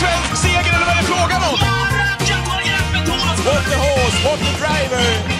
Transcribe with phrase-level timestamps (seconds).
[0.00, 1.58] svensk seger eller vad är det frågan om?
[3.46, 5.36] What the horse, what the driver!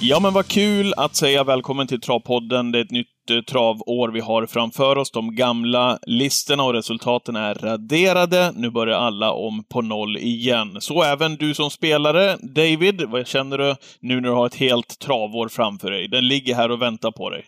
[0.00, 2.72] Ja, men vad kul att säga välkommen till Travpodden.
[2.72, 5.10] Det är ett nytt eh, travår vi har framför oss.
[5.10, 8.52] De gamla listorna och resultaten är raderade.
[8.56, 10.76] Nu börjar alla om på noll igen.
[10.80, 12.36] Så även du som spelare.
[12.36, 16.08] David, vad känner du nu när du har ett helt travår framför dig?
[16.08, 17.44] Den ligger här och väntar på dig.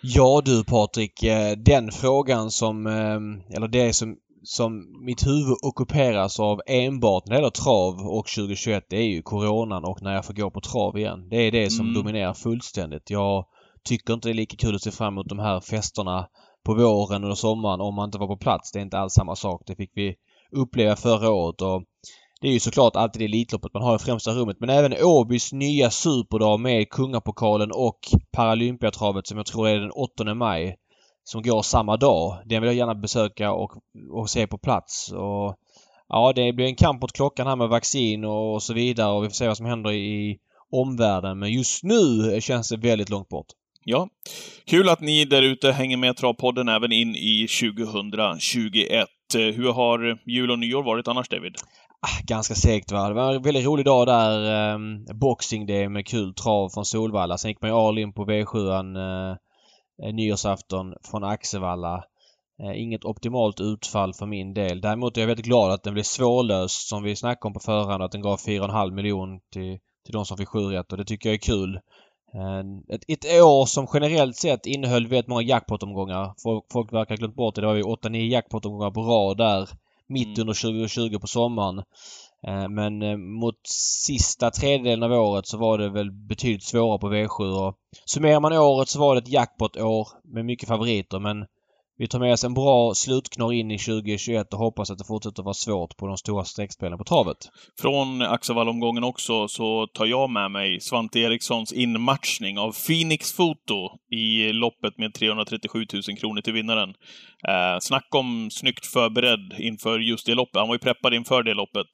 [0.00, 4.16] Ja du Patrik, eh, den frågan som, eh, eller det som,
[4.48, 9.22] som mitt huvud ockuperas av enbart när det gäller trav och 2021 det är ju
[9.22, 11.28] coronan och när jag får gå på trav igen.
[11.30, 11.94] Det är det som Mm.
[11.94, 13.10] dominerar fullständigt.
[13.10, 13.44] Jag
[13.88, 16.26] tycker inte det är lika kul att se fram emot de här festerna
[16.64, 18.72] på våren och sommaren om man inte var på plats.
[18.72, 19.62] Det är inte alls samma sak.
[19.66, 20.14] Det fick vi
[20.56, 21.82] uppleva förra året och
[22.40, 25.90] det är ju såklart alltid Elitloppet man har i främsta rummet men även Åbys nya
[25.90, 27.98] superdag med Kungapokalen och
[28.32, 30.76] Paralympiatravet som jag tror är den 8 maj
[31.28, 32.38] som går samma dag.
[32.44, 33.72] Den vill jag gärna besöka och,
[34.10, 35.12] och se på plats.
[35.12, 35.54] Och,
[36.08, 39.28] ja, det blir en kamp mot klockan här med vaccin och, så vidare och vi
[39.28, 40.38] får se vad som händer i
[40.72, 41.38] omvärlden.
[41.38, 43.46] Men just nu känns det väldigt långt bort.
[43.84, 44.08] Ja,
[44.66, 49.08] kul att ni där ute hänger med Travpodden även in i 2021.
[49.34, 51.54] Eh, Hur har jul och nyår varit annars, David?
[52.00, 53.08] Ah, ganska segt va.
[53.08, 54.72] Det var en väldigt rolig dag där.
[54.72, 54.78] Eh,
[55.14, 57.38] boxing day med kul trav från Solvalla.
[57.38, 59.36] Sen gick man ju all in på V7an eh,
[59.98, 62.04] nyårsafton från Axevalla.
[62.62, 64.80] Eh, inget optimalt utfall för min del.
[64.80, 68.02] Däremot är jag väldigt glad att den blev svårlöst som vi snackade om på förhand.
[68.02, 71.28] Att den gav 4,5 miljon till, till de som fick sju rätt och det tycker
[71.28, 71.74] jag är kul.
[72.34, 76.34] Eh, Ett, ett år som generellt sett innehöll väldigt många jackpot-omgångar.
[76.42, 77.60] Folk, folk verkar ha glömt bort det.
[77.60, 79.68] Det var ju 8-9 jackpot-omgångar på rad där
[80.08, 80.40] mitt Mm.
[80.40, 81.82] under 2020 på sommaren.
[82.46, 83.66] Eh, men eh, mot
[84.06, 88.52] sista tredjedelen av året så var det väl betydligt svårare på V7 och summerar man
[88.52, 91.46] året så var det ett jackpot-år med mycket favoriter men
[91.98, 95.42] vi tar med oss en bra slutknorr in i 2021 och hoppas att det fortsätter
[95.42, 97.36] vara svårt på de stora streckspelen på travet.
[97.80, 104.52] Från Axevall-omgången också så tar jag med mig Svante Erikssons inmatchning av Phoenix Foto i
[104.52, 106.94] loppet med 337 000 kronor till vinnaren.
[107.48, 110.56] Eh, snacka om snyggt förberedd inför just det loppet.
[110.56, 111.86] Han var ju preppad inför det loppet,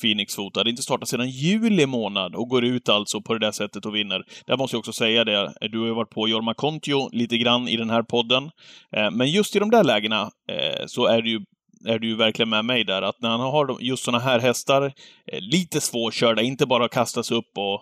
[0.00, 0.60] Phoenix Foto.
[0.60, 3.94] Hade inte startat sedan juli månad och går ut alltså på det där sättet och
[3.94, 4.22] vinner.
[4.46, 7.68] Där måste jag också säga det, du har ju varit på Jorma Kontio lite grann
[7.68, 8.50] i den här podden.
[8.96, 10.22] Eh, men just i de där lägena
[10.52, 11.40] eh, så är det ju
[11.86, 14.82] är du ju verkligen med mig där, att när han har just såna här hästar,
[15.32, 17.80] eh, lite svårkörda, inte bara kastas upp och,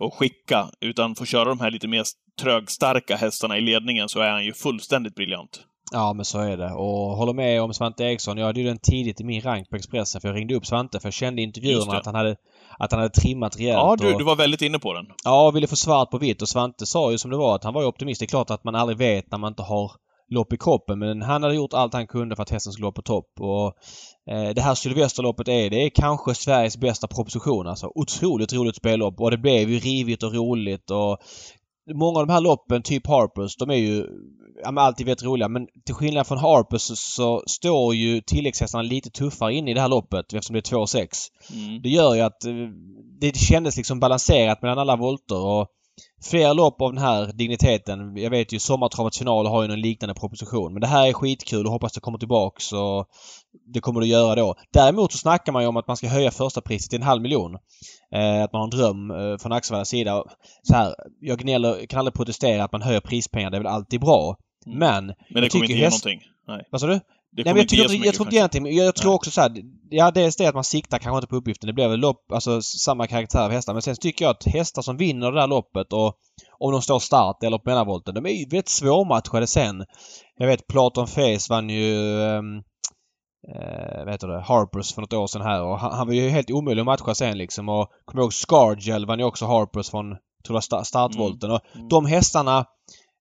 [0.00, 2.04] och skicka, utan få köra de här lite mer
[2.40, 5.60] trögstarka hästarna i ledningen, så är han ju fullständigt briljant.
[5.94, 8.38] Ja men så är det och håller med om Svante Eriksson.
[8.38, 11.00] Jag hade ju den tidigt i min rank på Expressen för jag ringde upp Svante
[11.00, 12.36] för jag kände i Just intervjuerna att han hade
[12.78, 13.76] att han hade trimmat rejält.
[13.78, 15.06] Ja, du, och- du var väldigt inne på den.
[15.24, 17.74] Ja, ville få svart på vitt och Svante sa ju som det var att han
[17.74, 18.20] var ju optimist.
[18.20, 19.90] Det är klart att man aldrig vet när man inte har
[20.30, 22.92] lopp i kroppen men han hade gjort allt han kunde för att hästen skulle vara
[22.92, 23.66] på topp och
[24.34, 27.92] eh, det här Sylvesterloppet är, det är kanske Sveriges bästa proposition alltså.
[27.94, 31.18] Otroligt roligt spellopp och det blev ju rivigt och roligt och
[31.94, 34.06] Många av de här loppen, typ Harpers, de är ju
[34.62, 39.10] ja, alltid väldigt roliga men till skillnad från Harpers så, så står ju tilläggshästarna lite
[39.10, 41.06] tuffare in i det här loppet eftersom det är 2,6.
[41.52, 41.82] Mm.
[41.82, 42.54] Det gör ju att eh,
[43.20, 45.68] det kändes liksom balanserat mellan alla volter och
[46.30, 48.16] fler lopp av den här digniteten.
[48.16, 50.72] Jag vet ju Sommartravets final har ju någon liknande proposition.
[50.72, 53.06] Men det här är skitkul och hoppas det kommer tillbaks och
[53.74, 54.54] det kommer det göra då.
[54.72, 57.22] Däremot så snackar man ju om att man ska höja första priset till en halv
[57.22, 57.54] miljon.
[58.14, 60.24] Eh, att man har en dröm eh, från Axevallas sida.
[60.62, 63.50] Så här, jag gnäller, kan aldrig protestera att man höjer prispengar.
[63.50, 64.36] Det är väl alltid bra.
[64.66, 64.78] Mm.
[64.78, 65.06] Men...
[65.30, 66.26] Men det kommer inte ge häst- någonting.
[66.48, 67.00] Nej, Vad sa du?
[67.36, 69.40] Det Nej, men jag, tycker, mycket jag tror inte egentligen, men jag tror också så
[69.40, 69.52] här,
[69.90, 71.66] Ja, dels det att man siktar kanske inte på uppgiften.
[71.66, 73.72] Det blir väl lopp, alltså samma karaktär av hästar.
[73.72, 76.14] Men sen tycker jag att hästar som vinner det där loppet och
[76.58, 79.84] om de står start eller på mellanvolten, de är ju väldigt svårmatchade sen.
[80.36, 82.56] Jag vet Platon Face vann ju um,
[83.54, 86.28] eh, vad heter det, Harpers för något år sedan här och han, han var ju
[86.28, 90.10] helt omöjlig att matcha sen liksom och kommer ihåg Scargel vann ju också Harpers från,
[90.46, 91.88] tror jag, sta- startvolten och Mm.
[91.88, 92.64] de hästarna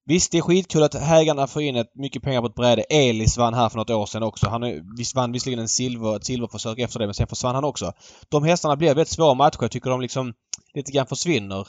[0.05, 2.81] Visst, det är skitkul att hägarna får in ett, mycket pengar på ett bräde.
[2.81, 4.49] Elis vann här för något år sedan också.
[4.49, 4.61] Han
[4.97, 7.93] visst vann visserligen en silver, ett silverförsök efter det, men sen försvann han också.
[8.29, 9.57] De hästarna blir väldigt svåra matcher.
[9.61, 10.33] Jag tycker de liksom
[10.73, 11.67] lite grann försvinner.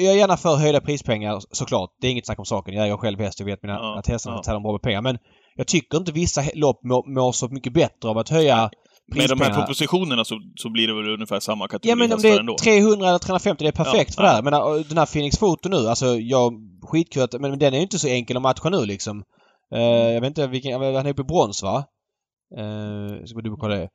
[0.00, 1.90] Jag är gärna för höjda prispengar såklart.
[2.00, 2.74] Det är inget snack om saken.
[2.74, 3.40] Jag äger själv häst.
[3.40, 4.42] Jag vet mina, Ja, att hästarna ja.
[4.42, 5.02] tävlar bra med pengar.
[5.02, 5.18] Men
[5.56, 8.70] jag tycker inte vissa lopp mår, mår så mycket bättre av att höja
[9.16, 12.20] Med de här propositionerna så, så blir det väl ungefär samma Ja kategori men om
[12.22, 14.34] det är 300 eller 350, det är perfekt Ja, för det här.
[14.34, 14.38] ja.
[14.38, 16.52] Jag menar, den här Phoenix Foto nu, alltså jag...
[16.82, 17.40] Skitkul att...
[17.40, 19.22] Men den är ju inte så enkel att matcha nu liksom.
[19.74, 20.72] Eh, jag vet inte vilken...
[20.72, 21.84] Han är uppe i brons va?
[22.58, 23.88] Uh, ska vi dubbelkolla det.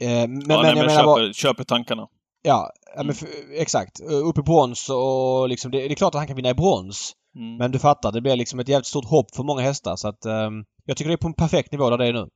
[0.00, 1.32] Eh, men ja, men nej, jag men menar köper, bara...
[1.32, 2.02] köper tankarna.
[2.42, 3.06] Ja, ja Mm.
[3.06, 4.00] men för, exakt.
[4.10, 5.70] Uh, Uppe i brons och liksom...
[5.70, 7.12] Det, det är klart att han kan vinna i brons.
[7.36, 7.56] Mm.
[7.56, 10.24] Men du fattar, det blir liksom ett jävligt stort hopp för många hästar så att...
[10.24, 12.26] ehm, jag tycker det är på en perfekt nivå där det är nu.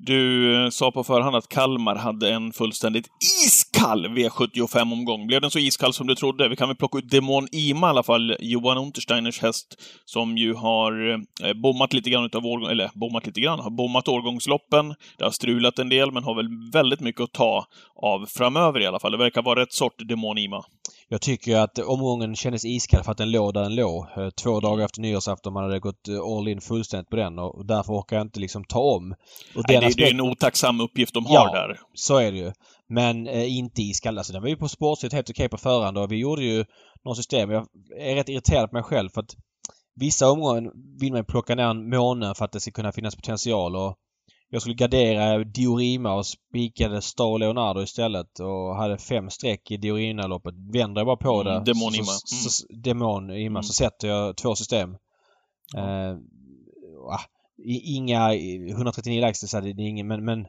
[0.00, 3.06] Du eh, sa på förhand att Kalmar hade en fullständigt
[3.46, 5.26] iskall V75-omgång.
[5.26, 6.48] Blev den så iskall som du trodde?
[6.48, 9.66] Vi kan väl plocka ut Demon Ima i alla fall, Johan Untersteiners häst,
[10.04, 14.08] som ju har eh, bommat lite grann utav årgång, eller bommat lite grann, har bommat
[14.08, 14.94] årgångsloppen.
[15.18, 17.66] Det har strulat en del, men har väl väldigt mycket att ta
[18.02, 19.12] av framöver i alla fall.
[19.12, 20.64] Det verkar vara rätt sort Demon Ima.
[21.08, 24.06] Jag tycker att omgången kändes iskall för att den låg där den låg.
[24.16, 25.52] Eh, två dagar efter nyårsafton.
[25.52, 28.64] Man hade gått eh, all in fullständigt på den och därför orkar jag inte liksom
[28.64, 29.08] ta om.
[29.08, 29.16] Nej,
[29.68, 29.96] det, aspekt...
[29.96, 31.80] det är en otacksam uppgift de har ja, där.
[31.94, 32.52] så är det ju.
[32.88, 34.18] Men eh, inte iskall.
[34.18, 36.64] Alltså den var ju på sportsligt helt okej på förhand och vi gjorde ju
[37.04, 37.50] några system.
[37.50, 37.66] Jag
[37.98, 39.34] är rätt irriterad på mig själv för att
[39.94, 43.76] vissa omgångar vill man plocka ner en måne för att det ska kunna finnas potential
[43.76, 43.96] och
[44.50, 50.54] jag skulle gardera Diorima och spikade Star Leonardo istället och hade fem streck i Diorina-loppet.
[50.72, 52.04] Vänder jag bara på mm, det Demonima.
[52.04, 53.62] Så, så, så, Demonima mm.
[53.62, 54.96] så sätter jag två system.
[55.76, 56.10] Mm.
[56.10, 56.18] Uh,
[57.66, 60.46] inga 139 lax, det är ingen men, men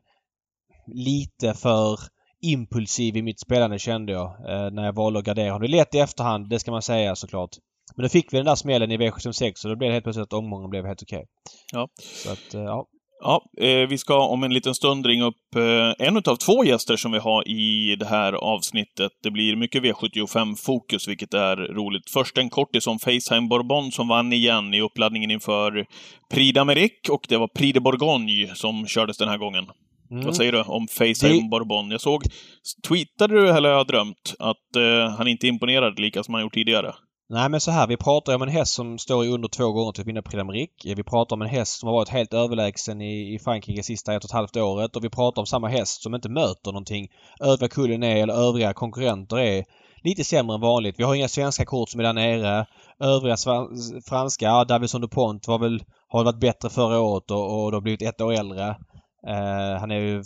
[0.87, 1.99] lite för
[2.41, 5.61] impulsiv i mitt spelande kände jag uh, när jag valde att gardera honom.
[5.61, 7.49] Det är lätt i efterhand, det ska man säga såklart.
[7.95, 10.23] Men då fick vi den där smällen i V76 och då blev det helt plötsligt
[10.23, 11.17] att omgången blev helt okej.
[11.17, 11.25] Okay.
[11.71, 11.87] Ja.
[11.97, 12.87] Så att, uh, ja.
[13.21, 16.95] Ja, eh, vi ska om en liten stund ringa upp eh, en av två gäster
[16.95, 19.11] som vi har i det här avsnittet.
[19.23, 22.09] Det blir mycket V75-fokus, vilket är roligt.
[22.09, 25.85] Först en kortis om Faceheim Bourbon som vann igen i uppladdningen inför
[26.31, 29.65] Prix d'Amérique och det var Prix de Bourgogne som kördes den här gången.
[30.11, 30.25] Mm.
[30.25, 31.49] Vad säger du om Faceheim det...
[31.49, 31.91] Bourbon?
[31.91, 32.23] Jag såg,
[32.87, 36.53] tweetade du, eller har jag drömt, att eh, han inte imponerade lika som han gjort
[36.53, 36.93] tidigare?
[37.31, 39.91] Nej men så här, vi pratar om en häst som står i under två gånger
[39.91, 40.95] typ till att vinna Prix d'Amérique.
[40.95, 44.23] Vi pratar om en häst som har varit helt överlägsen i, i Frankrike sista ett
[44.23, 47.07] och ett halvt året och vi pratar om samma häst som inte möter någonting.
[47.39, 49.65] Övriga kullen är, eller övriga konkurrenter är
[50.03, 50.95] lite sämre än vanligt.
[50.97, 52.65] Vi har inga svenska kort som är där nere.
[52.99, 53.37] Övriga
[54.09, 58.01] franska, ja, Davison DuPont var väl, har varit bättre förra året och, och då blivit
[58.01, 58.67] ett år äldre.
[59.27, 60.23] Eh, han är ju,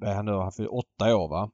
[0.00, 1.50] vad är han nu, han fyller åtta år va.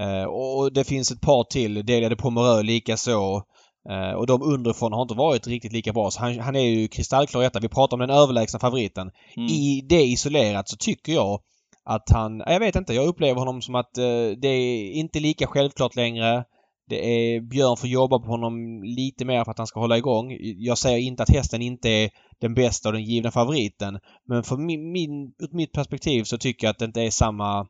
[0.00, 1.86] Eh, och det finns ett par till.
[1.86, 3.42] Delia de Pomereux likaså.
[3.90, 6.10] Uh, och de underifrån har inte varit riktigt lika bra.
[6.10, 7.60] Så han, han är ju kristallklar etta.
[7.60, 9.10] Vi pratar om den överlägsna favoriten.
[9.36, 9.48] Mm.
[9.48, 11.40] I det isolerat så tycker jag
[11.84, 12.42] att han...
[12.46, 12.94] Jag vet inte.
[12.94, 16.44] Jag upplever honom som att uh, det är inte lika självklart längre.
[16.88, 20.36] Det är Björn får jobba på honom lite mer för att han ska hålla igång.
[20.40, 23.98] Jag säger inte att hästen inte är den bästa och den givna favoriten.
[24.28, 27.66] Men från min, min, mitt perspektiv så tycker jag att det inte är samma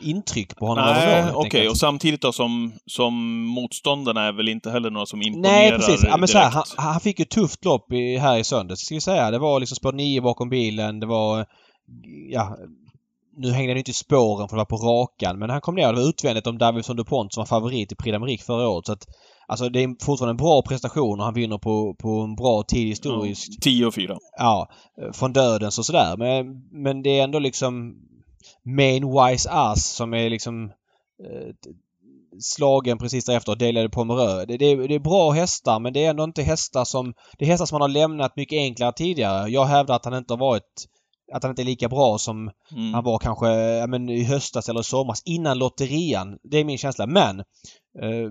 [0.00, 1.46] intryck på honom Nej, okej.
[1.46, 1.68] Okay.
[1.68, 6.04] Och samtidigt då som, som motståndarna är väl inte heller några som imponerar Nej, precis.
[6.04, 8.94] Ja, men så här, han, han, fick ju tufft lopp i, här i söndags, ska
[8.94, 9.30] vi säga.
[9.30, 11.00] Det var liksom spår 9 bakom bilen.
[11.00, 11.46] Det var...
[12.30, 12.56] Ja,
[13.36, 15.92] nu hängde han inte i spåren för att vara på rakan, men han kom ner.
[15.92, 18.86] Det var utvändigt om Davison DuPont som var favorit i Prix d'Amérique förra året.
[18.86, 19.06] Så att,
[19.48, 22.88] alltså det är fortfarande en bra prestation och han vinner på, på en bra tid
[22.88, 23.62] historiskt.
[23.62, 24.16] 10 och 4.
[24.38, 24.68] Ja.
[25.12, 26.16] Från dödens och sådär.
[26.16, 26.46] Men,
[26.84, 27.94] men det är ändå liksom
[28.62, 30.72] Main Wise Ass som är liksom
[31.24, 31.54] eh,
[32.40, 34.48] slagen precis därefter delade röd.
[34.48, 37.14] Det, det, det, är bra hästar men det är ändå inte hästar som...
[37.38, 39.48] Det är hästar som man har lämnat mycket enklare tidigare.
[39.48, 40.88] Jag hävdar att han inte har varit...
[41.32, 42.94] Att han inte är lika bra som mm.
[42.94, 46.38] han var kanske ja, men, i höstas eller i somras innan lotterian.
[46.42, 47.06] Det är min känsla.
[47.06, 47.40] Men
[48.02, 48.30] eh,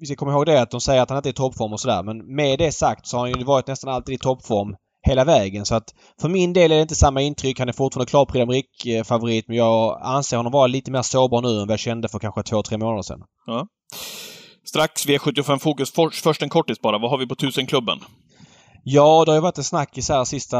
[0.00, 1.80] vi ska komma ihåg det att de säger att han inte är i toppform och
[1.80, 2.02] sådär.
[2.02, 4.76] Men med det sagt så har han ju varit nästan alltid i toppform
[5.06, 5.66] hela vägen.
[5.66, 7.58] Så att för min del är det inte samma intryck.
[7.58, 11.48] Han är fortfarande klar Prix favorit men jag anser honom vara lite mer sårbar nu
[11.48, 13.20] än vad jag kände för kanske två, tre månader sedan.
[13.46, 13.66] Ja.
[14.68, 15.92] Strax V75 Fokus.
[16.22, 16.98] Först en kortis bara.
[16.98, 17.98] Vad har vi på 1000-klubben?
[18.88, 20.58] Ja, det har ju varit en snackis här sista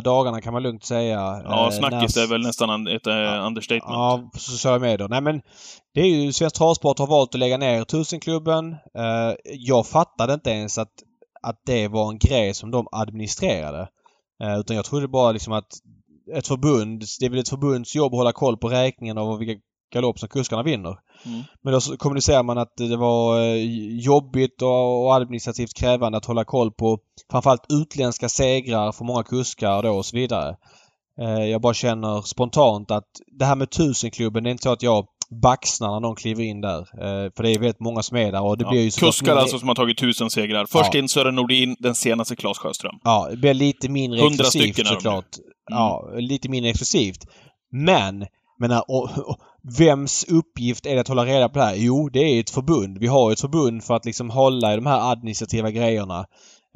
[0.00, 1.42] dagarna kan man lugnt säga.
[1.44, 2.22] Ja, eh, snackis när...
[2.22, 3.94] är väl nästan ett äh, understatement.
[3.94, 5.08] Ja, på sociala medier.
[5.08, 5.40] Nej men
[5.94, 8.72] det är ju Svensk Travsport har valt att lägga ner 1000-klubben.
[8.72, 10.92] Uh, jag fattade inte ens att
[11.48, 13.88] att det var en grej som de administrerade.
[14.42, 15.72] Eh, utan jag trodde bara liksom att
[16.34, 19.62] ett förbund, det är väl ett förbunds jobb att hålla koll på räkningen av vilka
[19.92, 20.98] galopp som kuskarna vinner.
[21.24, 21.42] Mm.
[21.62, 23.54] Men då kommunicerar man att det var eh,
[24.00, 26.98] jobbigt och administrativt krävande att hålla koll på
[27.30, 30.56] framförallt utländska segrar för många kuskar då och så vidare.
[31.20, 34.82] Eh, jag bara känner spontant att det här med tusenklubben, det är inte så att
[34.82, 36.78] jag baxnar när någon kliver in där.
[36.78, 39.36] Eh, för det är väldigt många som är där och det ja, blir ju Kuskar
[39.36, 40.66] alltså som har tagit tusen segrar.
[40.66, 40.98] Först ja.
[40.98, 42.94] in Sören Nordin, den senaste Claes Sjöström.
[43.04, 45.36] Ja, det blir lite mindre exklusivt såklart.
[45.70, 45.78] Mm.
[45.78, 47.26] Ja, lite mindre exklusivt.
[47.72, 48.26] Men,
[48.60, 49.36] menar, och, och,
[49.78, 51.74] vems uppgift är det att hålla reda på det här?
[51.76, 52.98] Jo, det är ett förbund.
[52.98, 56.26] Vi har ett förbund för att liksom hålla i de här administrativa grejerna.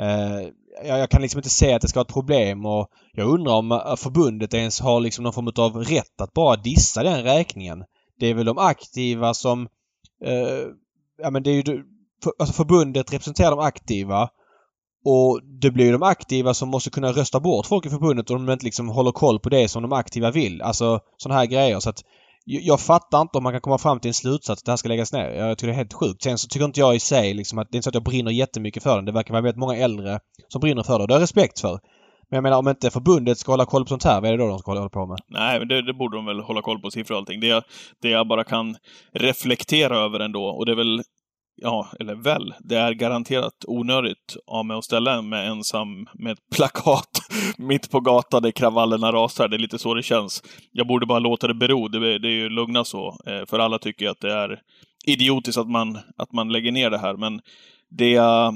[0.02, 0.49] Eh,
[0.85, 3.73] jag, kan liksom inte se att det ska vara ett problem och jag undrar om
[3.73, 7.85] eh, förbundet ens har liksom någon form av rätt att bara dissa den räkningen
[8.21, 9.69] det är väl de aktiva som...
[10.25, 10.67] Eh,
[11.23, 11.85] ja men det är ju...
[12.23, 14.29] För, alltså förbundet representerar de aktiva
[15.05, 18.53] Och det blir de aktiva som måste kunna rösta bort folk i förbundet om de
[18.53, 20.62] inte liksom håller koll på det som de aktiva vill.
[20.62, 21.81] Alltså sådana här grejer.
[21.81, 22.05] Så att
[22.45, 24.89] jag fattar inte om man kan komma fram till en slutsats att det här ska
[24.89, 25.31] läggas ner.
[25.31, 26.23] Jag tycker det är helt sjukt.
[26.23, 28.05] Sen så tycker inte jag i sig liksom att det är inte så att jag
[28.05, 29.05] brinner jättemycket för den.
[29.05, 31.07] Det verkar vara väldigt många äldre som brinner för det.
[31.07, 31.81] Det har jag respekt för.
[32.31, 34.45] Men jag menar om inte förbundet ska hålla koll på sånt här, vad är det
[34.45, 35.19] då de ska hålla på med?
[35.29, 37.41] Nej, men det, det borde de väl hålla koll på, siffror och allting.
[37.41, 37.65] Det,
[38.03, 38.77] det jag bara kan
[39.13, 41.03] reflektera över ändå, och det är väl
[41.63, 46.51] ja, eller väl, det är garanterat onödigt av mig att ställa mig ensam med ett
[46.57, 47.11] plakat
[47.59, 49.49] mitt på gatan där kravallerna rasar.
[49.49, 50.43] Det är lite så det känns.
[50.73, 51.89] Jag borde bara låta det bero.
[51.89, 53.17] Det, det är ju lugna så.
[53.27, 54.61] Eh, för alla tycker att det är
[55.07, 57.17] idiotiskt att man, att man lägger ner det här.
[57.17, 57.41] Men
[57.91, 58.55] det jag...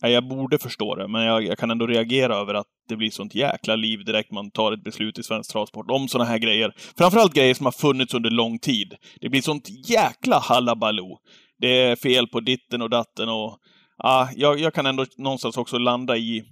[0.00, 3.34] Jag borde förstå det, men jag, jag kan ändå reagera över att det blir sånt
[3.34, 6.74] jäkla liv direkt man tar ett beslut i svensk travsport om såna här grejer.
[6.98, 8.94] Framförallt grejer som har funnits under lång tid.
[9.20, 11.18] Det blir sånt jäkla halabaloo
[11.58, 13.58] det är fel på ditten och datten och
[13.96, 16.44] ja, jag, jag kan ändå någonstans också landa i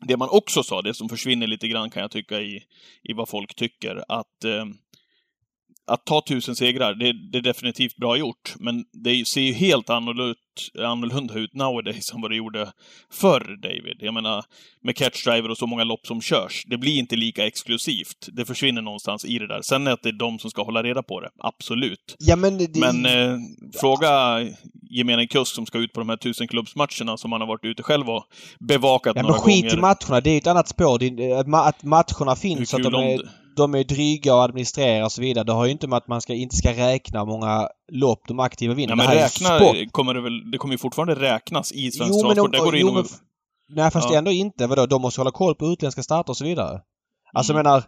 [0.00, 2.62] det man också sa, det som försvinner lite grann kan jag tycka i,
[3.02, 4.64] i vad folk tycker, att eh,
[5.86, 8.54] att ta tusen segrar, det, det, är definitivt bra gjort.
[8.58, 12.72] Men det ser ju helt annorlunda, ut nowadays än vad det gjorde
[13.12, 13.96] förr, David.
[14.00, 14.44] Jag menar,
[14.82, 16.64] med catchdriver och så många lopp som körs.
[16.66, 18.28] Det blir inte lika exklusivt.
[18.32, 19.62] Det försvinner någonstans i det där.
[19.62, 22.16] Sen att det är de som ska hålla reda på det, absolut.
[22.18, 22.76] Ja, men det...
[22.76, 23.38] men eh,
[23.80, 24.40] fråga
[24.90, 27.82] gemene kusk som ska ut på de här tusen klubbsmatcherna som man har varit ute
[27.82, 28.24] själv och
[28.60, 29.52] bevakat ja, några gånger.
[29.52, 30.20] Ja, men skit i matcherna.
[30.20, 30.98] Det är ett annat spår.
[31.68, 35.44] att matcherna finns, att de är de är dryga att administrera och så vidare.
[35.44, 38.74] Det har ju inte med att man ska, inte ska räkna många lopp de aktiva
[38.74, 38.92] vinner.
[38.92, 39.58] Ja, men räkna
[39.90, 40.50] kommer det väl...
[40.50, 42.52] Det kommer ju fortfarande räknas i svensk travsport.
[42.52, 43.06] Det går in och...
[43.68, 44.18] Nej, fast ja.
[44.18, 44.66] ändå inte.
[44.66, 44.86] Vadå?
[44.86, 46.80] De måste hålla koll på utländska starter och så vidare.
[47.32, 47.58] Alltså mm.
[47.58, 47.84] jag menar...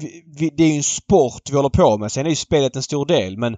[0.00, 2.12] Vi, vi, det är ju en sport vi håller på med.
[2.12, 3.56] Sen är ju spelet en stor del men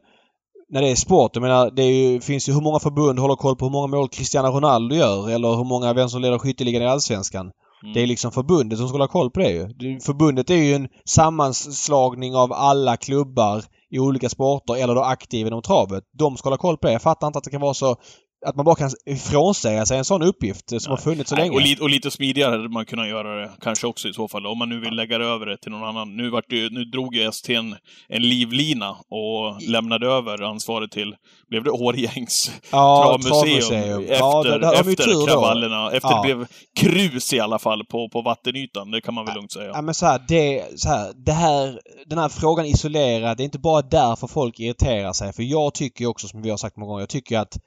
[0.73, 3.57] när det är sport, jag menar det ju, finns ju hur många förbund håller koll
[3.57, 6.87] på hur många mål Cristiano Ronaldo gör eller hur många, vem som leder skytteligan i
[6.87, 7.51] Allsvenskan.
[7.83, 7.95] Mm.
[7.95, 10.01] Det är liksom förbundet som ska hålla koll på det ju.
[10.01, 15.63] Förbundet är ju en sammanslagning av alla klubbar i olika sporter eller då aktiva inom
[15.63, 16.05] travet.
[16.19, 16.93] De ska hålla koll på det.
[16.93, 17.97] Jag fattar inte att det kan vara så
[18.45, 18.91] att man bara kan
[19.31, 20.91] frånsäga sig en sån uppgift som Nej.
[20.91, 21.57] har funnits så Nej, länge.
[21.57, 24.47] Och, li och lite smidigare hade man kunnat göra det kanske också i så fall,
[24.47, 26.17] om man nu vill lägga över det till någon annan.
[26.17, 27.77] Nu, vart det, nu drog ju ST en,
[28.09, 31.15] en livlina och lämnade över ansvaret till,
[31.49, 34.03] blev det Årgängs ja, travmuseum?
[34.03, 35.91] Efter, ja, det, det efter kravallerna.
[35.91, 36.23] Efter ja.
[36.23, 36.47] det blev
[36.77, 38.91] krus i alla fall på, på vattenytan.
[38.91, 39.71] Det kan man väl lugnt säga.
[39.75, 43.45] Ja, men så här, det, så här, det här, den här frågan isolerad, det är
[43.45, 45.33] inte bara därför folk irriterar sig.
[45.33, 47.59] För jag tycker också, som vi har sagt många gånger, jag tycker att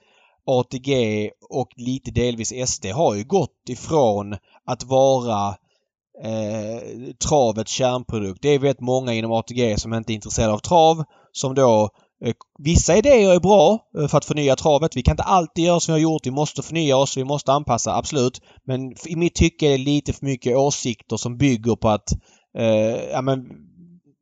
[0.45, 4.35] ATG och lite delvis SD har ju gått ifrån
[4.65, 5.55] att vara
[6.23, 6.79] eh,
[7.27, 8.41] travets kärnprodukt.
[8.41, 11.89] Det är väldigt många inom ATG som inte är intresserade av trav som då
[12.25, 14.95] eh, Vissa idéer är bra eh, för att förnya travet.
[14.95, 16.25] Vi kan inte alltid göra som vi har gjort.
[16.25, 17.17] Vi måste förnya oss.
[17.17, 18.41] Vi måste anpassa, absolut.
[18.63, 22.11] Men i mitt tycke är det lite för mycket åsikter som bygger på att
[22.57, 23.45] eh, ja, men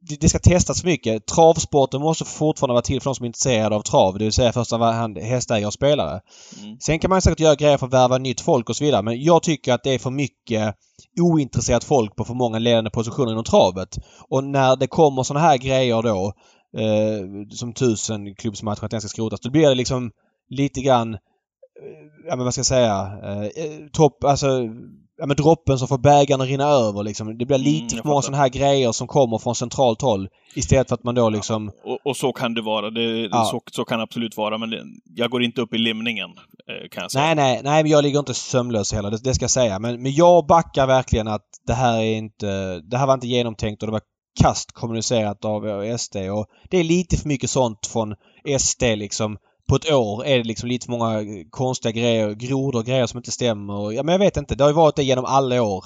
[0.08, 1.26] det ska testas för mycket.
[1.28, 4.18] Travsporten måste fortfarande vara till för de som är intresserade av trav.
[4.18, 6.22] Det vill säga första hand hästägare och spelare.
[6.64, 6.78] Mm.
[6.80, 9.02] Sen kan man säkert göra grejer för att värva nytt folk och så vidare.
[9.02, 10.76] Men jag tycker att det är för mycket
[11.22, 13.98] ointresserat folk på för många ledande positioner inom travet.
[14.30, 16.34] Och när det kommer såna här grejer då
[16.78, 19.40] eh, som tusen klubbsmatcher att den ska skrotas.
[19.40, 20.12] Då blir det liksom
[20.50, 21.20] lite grann eh,
[22.28, 24.48] ja men vad ska jag säga, eh, eh topp, alltså
[25.24, 27.38] ja, men droppen som får bägaren att rinna över liksom.
[27.38, 30.28] Det blir mm, lite mm, för många sådana här grejer som kommer från centralt håll.
[30.56, 31.72] Istället för att man då liksom...
[31.84, 32.90] Ja, och, och, så kan det vara.
[32.90, 33.46] Det, ja.
[33.46, 34.58] så, så kan det absolut vara.
[34.58, 34.84] Men det,
[35.16, 37.26] jag går inte upp i limningen, eh, kan jag säga.
[37.26, 37.84] Nej, nej, nej.
[37.84, 39.12] Men jag ligger inte sömnlös heller.
[39.12, 39.80] Det, det ska jag säga.
[39.80, 42.80] Men, men jag backar verkligen att det här är inte...
[42.80, 44.02] Det här var inte genomtänkt och det var
[44.42, 46.16] kast kommunicerat av SD.
[46.16, 48.16] Och det är lite för mycket sånt från
[48.60, 49.38] SD liksom
[49.70, 53.18] på ett år är det liksom lite för många konstiga grejer, grodor och grejer som
[53.18, 53.92] inte stämmer.
[53.92, 54.56] Ja, men jag vet inte.
[54.56, 55.86] Det har ju varit det genom alla år.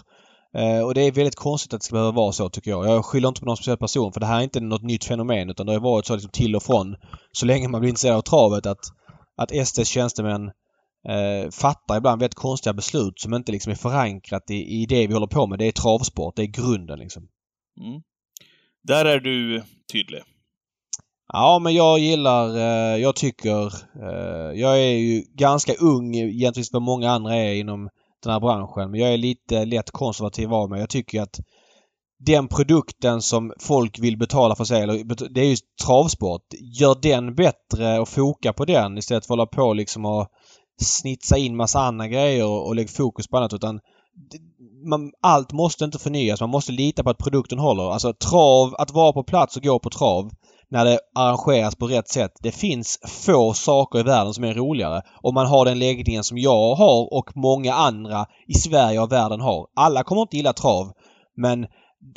[0.53, 2.87] Eh, och det är väldigt konstigt att det ska behöva vara så tycker jag.
[2.87, 5.49] Jag skyller inte på någon speciell person för det här är inte något nytt fenomen
[5.49, 6.95] utan det har varit så liksom till och från.
[7.31, 8.79] Så länge man blir intresserad av travet att,
[9.37, 10.45] att SDs tjänstemän
[11.09, 15.13] eh, fattar ibland väldigt konstiga beslut som inte liksom är förankrat i, i det vi
[15.13, 15.59] håller på med.
[15.59, 16.35] Det är travsport.
[16.35, 17.27] Det är grunden liksom.
[17.79, 18.01] Mm.
[18.83, 20.21] Där är du tydlig.
[21.33, 23.65] Ja, men jag gillar, eh, jag tycker,
[24.01, 27.89] eh, jag är ju ganska ung gentemot vad många andra är inom
[28.23, 28.91] den här branschen.
[28.91, 30.79] Men jag är lite lätt konservativ av mig.
[30.79, 31.39] Jag tycker att
[32.19, 35.55] den produkten som folk vill betala för sig, det är ju
[35.85, 36.41] travsport.
[36.79, 40.27] Gör den bättre och foka på den istället för att hålla på liksom och
[40.81, 43.79] snitsa in massa andra grejer och lägga fokus på annat utan
[44.89, 46.41] man, allt måste inte förnyas.
[46.41, 47.91] Man måste lita på att produkten håller.
[47.91, 50.31] Alltså trav, att vara på plats och gå på trav
[50.71, 52.31] när det arrangeras på rätt sätt.
[52.41, 55.01] Det finns få saker i världen som är roligare.
[55.21, 59.41] Om man har den läggningen som jag har och många andra i Sverige och världen
[59.41, 59.67] har.
[59.75, 60.91] Alla kommer inte gilla trav.
[61.35, 61.67] Men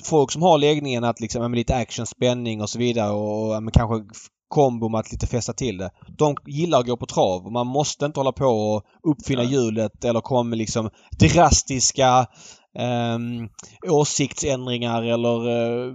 [0.04, 3.72] folk som har läggningen att liksom, med lite action, spänning och så vidare och, och
[3.72, 5.90] kanske kombo med att lite fästa till det.
[6.18, 7.52] De gillar att gå på trav.
[7.52, 10.90] Man måste inte hålla på och uppfinna hjulet eller komma med liksom
[11.20, 12.26] drastiska
[12.80, 13.18] eh,
[13.92, 15.92] åsiktsändringar eller eh,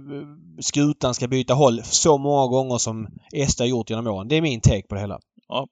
[0.60, 3.08] skutan ska byta håll så många gånger som
[3.48, 4.28] SD har gjort genom åren.
[4.28, 5.18] Det är min take på det hela.
[5.48, 5.66] Ja.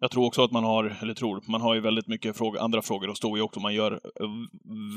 [0.00, 2.82] Jag tror också att man har, eller tror, man har ju väldigt mycket fråga, andra
[2.82, 3.60] frågor att stå i också.
[3.60, 3.98] Man gör eh,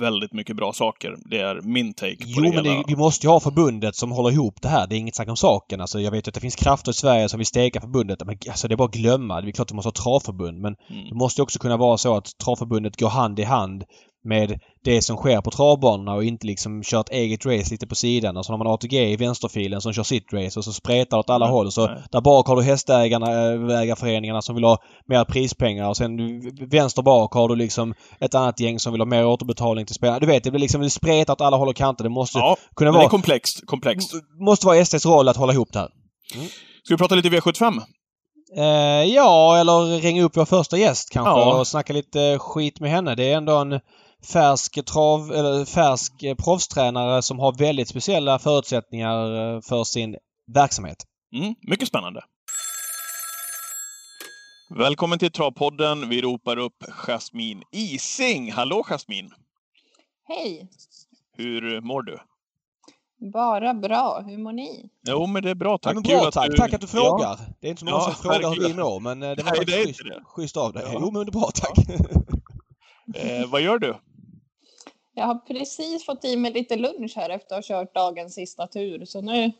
[0.01, 1.15] väldigt mycket bra saker.
[1.29, 2.77] Det är min take på Jo, det men hela.
[2.77, 4.88] det, vi måste ju ha förbundet som håller ihop det här.
[4.88, 5.82] Det är inget snack om saken.
[5.82, 8.25] Alltså, jag vet att det finns krafter i Sverige som vill steka förbundet.
[8.25, 9.41] Men alltså, det är bara att glömma.
[9.41, 10.62] Det är klart att vi måste ha travförbund.
[10.62, 11.10] Men Mm.
[11.10, 13.84] det måste också kunna vara så att travförbundet går hand i hand
[14.24, 17.95] med det som sker på travbanorna och inte liksom kör ett eget race lite på
[17.95, 18.38] sidan.
[18.38, 21.19] Och så har man ATG i vänsterfilen som kör sitt race och så spretar det
[21.19, 21.71] åt alla Nej, håll.
[21.71, 26.17] Så där bak har du hästägarna, äh, ägarföreningarna som vill ha mer prispengar och sen
[26.69, 30.19] vänster bak har du liksom ett annat gäng som vill ha mer återbetalning till spelarna.
[30.19, 32.03] Du vet, det blir liksom det spretar åt alla håll och kanter.
[32.03, 33.09] Det måste Ja, kunna men det är vara...
[33.09, 33.65] komplext.
[33.65, 34.12] komplext.
[34.47, 35.89] måste vara SDs roll att hålla ihop det här.
[36.83, 37.81] Ska vi prata lite V75?
[38.57, 38.63] Eh,
[39.13, 41.59] ja, eller ringa upp vår första gäst kanske Ja.
[41.59, 43.15] och snacka lite skit med henne.
[43.15, 43.79] Det är ändå en
[44.25, 50.15] färsk trav, eller färsk eh, proffstränare som har väldigt speciella förutsättningar eh, för sin
[50.53, 50.97] verksamhet.
[51.36, 52.24] Mm, mycket spännande.
[54.69, 56.09] Välkommen till Travpodden.
[56.09, 58.51] Vi ropar upp Jasmin Ising.
[58.51, 59.31] Hallå Jasmin!
[60.27, 60.69] Hej!
[61.38, 62.19] Hur mår du?
[63.33, 64.24] Bara bra.
[64.27, 64.89] Hur mår ni?
[65.07, 65.95] Jo, men det är bra tack.
[66.03, 66.50] Ja, bra att tack!
[66.51, 66.57] du...
[66.57, 67.00] Tack att du Ja.
[67.01, 67.39] frågar!
[67.62, 69.51] Det är inte så många Ja, som frågar hur vi mår men eh, det var
[69.51, 70.21] Nej, faktiskt det är schysst, det.
[70.25, 70.83] schysst av dig.
[70.86, 71.00] Ja.
[71.01, 71.77] Jo men det är bra tack!
[73.15, 73.95] Eh, vad gör du?
[75.17, 78.67] Jag har precis fått i mig lite lunch här efter att ha kört dagens sista
[78.67, 79.05] tur.
[79.05, 79.51] Så nu,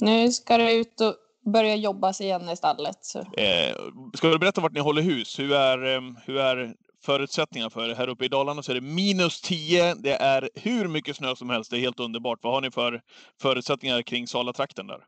[0.00, 1.14] nu ska det ut och
[1.52, 2.98] börja jobbas igen i stallet.
[3.00, 3.18] Så.
[3.18, 3.76] Eh,
[4.14, 5.38] ska du berätta vart ni håller hus?
[5.38, 7.94] Hur är, ehm, hur är förutsättningarna för?
[7.94, 9.94] Här uppe i Dalarna så är det minus 10.
[9.94, 11.70] Det är hur mycket snö som helst.
[11.70, 12.38] Det är helt underbart.
[12.42, 13.02] Vad har ni för
[13.42, 15.00] förutsättningar kring Salatrakten där?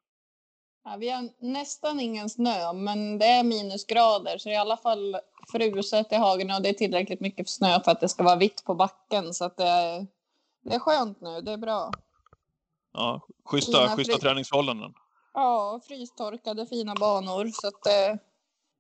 [0.85, 4.38] Ja, vi har nästan ingen snö, men det är minusgrader.
[4.38, 5.16] Så det är i alla fall
[5.53, 8.64] fruset i hagen och det är tillräckligt mycket snö för att det ska vara vitt
[8.64, 9.35] på backen.
[9.35, 10.07] Så att det, är,
[10.64, 11.40] det är skönt nu.
[11.40, 11.90] Det är bra.
[12.92, 14.94] Ja, schyssta, Fina schyssta träningsförhållanden.
[15.35, 17.51] Ja, frystorkade fina banor.
[17.53, 18.18] Så att det,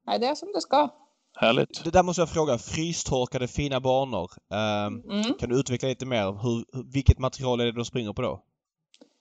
[0.06, 0.88] nej, det är som det ska.
[1.36, 1.84] Härligt.
[1.84, 2.58] Det där måste jag fråga.
[2.58, 4.30] Frystorkade fina banor.
[4.50, 5.34] Ehm, Mm.
[5.34, 6.42] kan du utveckla lite mer?
[6.42, 8.42] Hur, vilket material är det de springer på då?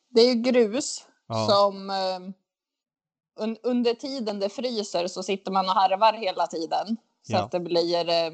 [0.09, 1.47] Det är ju grus Ja.
[1.49, 2.19] som eh,
[3.35, 6.97] un, under tiden det fryser så sitter man och harvar hela tiden.
[7.27, 7.39] Så Ja.
[7.43, 8.09] att det blir...
[8.09, 8.31] Eh,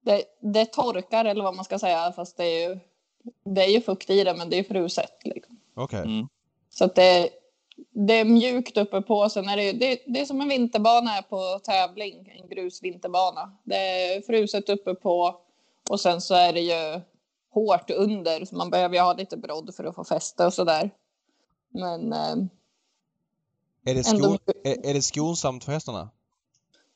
[0.00, 2.78] det, det torkar eller vad man ska säga fast det är ju,
[3.44, 5.12] det är ju fukt i det men det är fruset.
[5.24, 5.60] Liksom.
[5.74, 6.00] Okej.
[6.00, 6.28] Mm.
[6.70, 7.30] Så att det,
[7.90, 9.28] det är mjukt uppe på.
[9.28, 13.56] Sen är det, det, det är som en vinterbana här på tävling, en grusvinterbana.
[13.64, 15.40] Det är fruset uppe på
[15.90, 17.00] och sen så är det ju
[17.50, 20.90] hårt under så man behöver ju ha lite brodd för att få fäste och sådär.
[21.68, 22.36] Men eh,
[23.86, 26.10] Är, det Ändå sko- mycket- är, är det skonsamt för hästarna?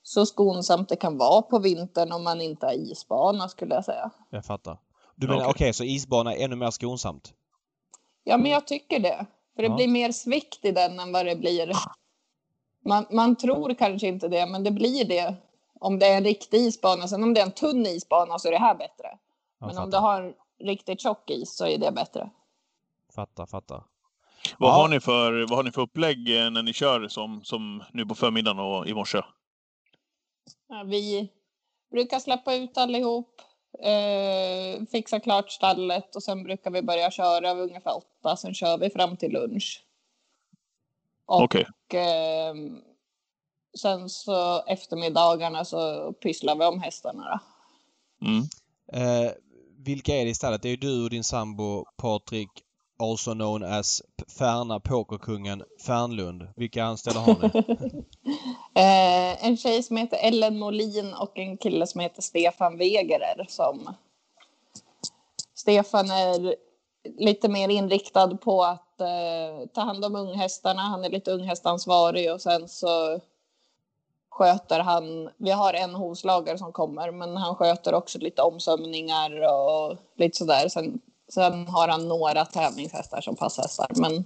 [0.03, 4.11] så skonsamt det kan vara på vintern om man inte har isbana skulle jag säga.
[4.31, 4.79] Jag fattar.
[5.17, 5.73] Du menar okej, Okej.
[5.73, 7.35] så isbana är ännu mer skonsamt?
[8.25, 9.27] Ja, men jag tycker det.
[9.57, 9.75] För det Ja.
[9.77, 11.73] blir mer svikt i den än vad det blir.
[12.85, 15.35] Man, man tror kanske inte det, men det blir det
[15.81, 17.09] om det är en riktig isbana.
[17.09, 19.19] Sen om det är en tunn isbana så är det här bättre.
[19.59, 19.91] Jag Men om fattar.
[19.91, 20.35] du har en
[20.67, 22.31] riktigt tjock is så är det bättre.
[23.15, 23.85] Fattar, fattar.
[24.59, 24.75] Vad, Ja.
[24.75, 28.07] har ni för, vad har ni för upplägg eh, när ni kör som, som nu
[28.07, 29.19] på förmiddagen och i morse?
[30.69, 31.29] Ja, vi
[31.91, 33.41] brukar släppa ut allihop,
[33.83, 38.37] eh, fixa klart stallet och sen brukar vi börja köra vid ungefär åtta.
[38.37, 39.85] Sen kör vi fram till lunch.
[41.27, 41.67] Och Okej.
[41.95, 42.81] ehm,
[43.79, 47.41] sen så eftermiddagarna så pysslar vi om hästarna.
[48.21, 48.27] Då.
[48.27, 48.43] Mm.
[48.93, 49.33] Eh,
[49.79, 50.63] vilka är det istället?
[50.63, 52.51] Det är ju du och din sambo Patrik,
[53.01, 54.03] also known as
[54.39, 56.49] Färna Pokerkungen Fernlund.
[56.57, 58.05] Vilka anställda har ni?
[58.75, 63.47] Eh, en tjej som heter Ellen Molin och en kille som heter Stefan Wegerer.
[63.49, 63.95] Som...
[65.55, 66.55] Stefan är
[67.19, 70.83] lite mer inriktad på att eh, ta hand om unghästarna.
[70.83, 73.21] Han är lite unghästansvarig och sen så
[74.31, 79.97] sköter han, vi har en hovslagare som kommer, men han sköter också lite omsömningar och
[80.17, 80.69] lite sådär.
[80.69, 81.01] Sen,
[81.35, 84.25] sen har han några tävlingshästar som passhästar, men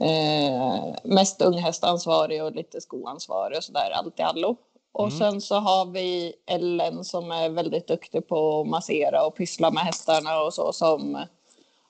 [0.00, 4.56] Eh, mest unghästansvarig och lite skoansvarig och sådär, allt i allo.
[4.92, 5.18] Och Mm.
[5.18, 9.82] sen så har vi Ellen som är väldigt duktig på att massera och pyssla med
[9.82, 11.24] hästarna och så som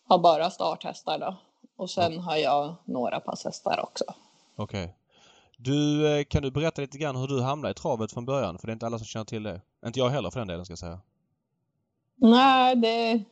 [0.08, 1.36] har bara starthästar då.
[1.76, 4.04] Och sen har jag några passhästar också.
[4.56, 4.84] Okej.
[4.84, 4.94] Okay.
[5.58, 8.58] Du, eh, kan du berätta lite grann hur du hamnade i travet från början?
[8.58, 9.60] För det är inte alla som känner till det.
[9.86, 11.00] Inte jag heller för den delen ska jag säga.
[12.16, 13.24] Nej, det,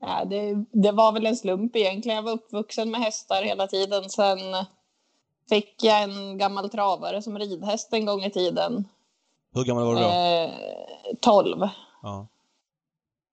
[0.00, 2.16] ja, det, det var väl en slump egentligen.
[2.16, 4.10] Jag var uppvuxen med hästar hela tiden.
[4.10, 4.38] Sen
[5.48, 8.88] fick jag en gammal travare som ridhäst en gång i tiden.
[9.54, 10.08] Hur gammal var du då?
[10.08, 11.68] Eh, 12.
[12.02, 12.26] Ja.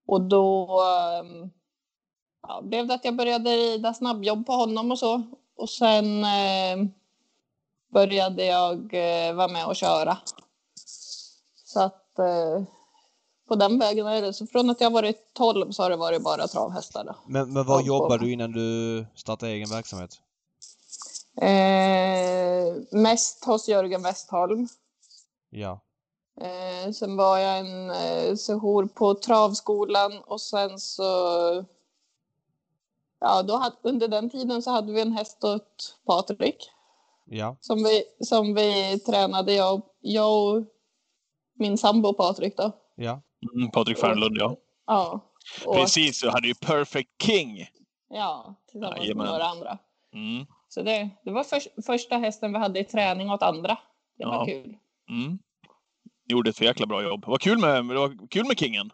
[0.08, 1.49] Och då ehm,
[2.47, 5.21] ja, blev det att jag började rida snabbjobb på honom och så.
[5.58, 6.88] Och sen eh,
[7.93, 10.17] började jag eh, vara med och köra.
[11.65, 12.63] Så att eh,
[13.48, 14.34] på den vägen är det.
[14.34, 17.04] Så från att jag varit 12 så har det varit bara travhästar.
[17.04, 17.16] Då.
[17.28, 20.20] Men, men vad jobbade du innan du startade egen verksamhet?
[21.42, 24.68] Eh, mest hos Jörgen Westholm.
[25.50, 25.80] Ja.
[26.42, 31.04] Eh, sen var jag en eh, session på travskolan och sen så...
[33.20, 36.72] Ja, då hade, under den tiden så hade vi en häst åt Patrik.
[37.26, 37.56] Ja.
[37.62, 40.64] Som vi, som vi tränade, jag, jag och
[41.54, 42.72] min sambo Patrik då.
[42.96, 43.22] Ja.
[43.54, 44.56] Mm, Patrik Fernlund, ja.
[44.88, 45.22] Ja.
[45.66, 47.68] Och, Precis, du hade ju Perfect King.
[48.10, 49.26] Ja, tillsammans Jajamän.
[49.26, 49.78] med några andra.
[50.14, 50.46] Mm.
[50.68, 53.78] Så det, det var för, första hästen vi hade i träning åt andra.
[54.18, 54.30] Det ja.
[54.30, 54.78] var kul.
[55.10, 55.40] Mm.
[56.28, 57.26] Gjorde ett för jäkla bra jobb.
[57.28, 58.92] Var kul med, det var kul med Kingen.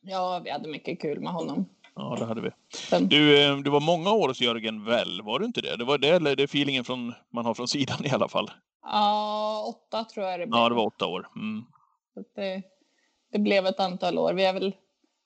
[0.00, 1.66] Ja, vi hade mycket kul med honom.
[1.94, 2.50] Ja, det hade vi.
[2.74, 3.08] Sen.
[3.08, 5.76] Du, eh, du var många år hos Jörgen väl, var du inte det?
[5.76, 8.50] Det var det, eller det feelingen från, man har från sidan i alla fall?
[8.82, 10.60] Ja, åtta tror jag det blev.
[10.60, 11.28] Ja, det var åtta år.
[11.36, 11.64] Mm.
[12.34, 12.62] Det,
[13.32, 14.32] det, blev ett antal år.
[14.32, 14.74] Vi är väl,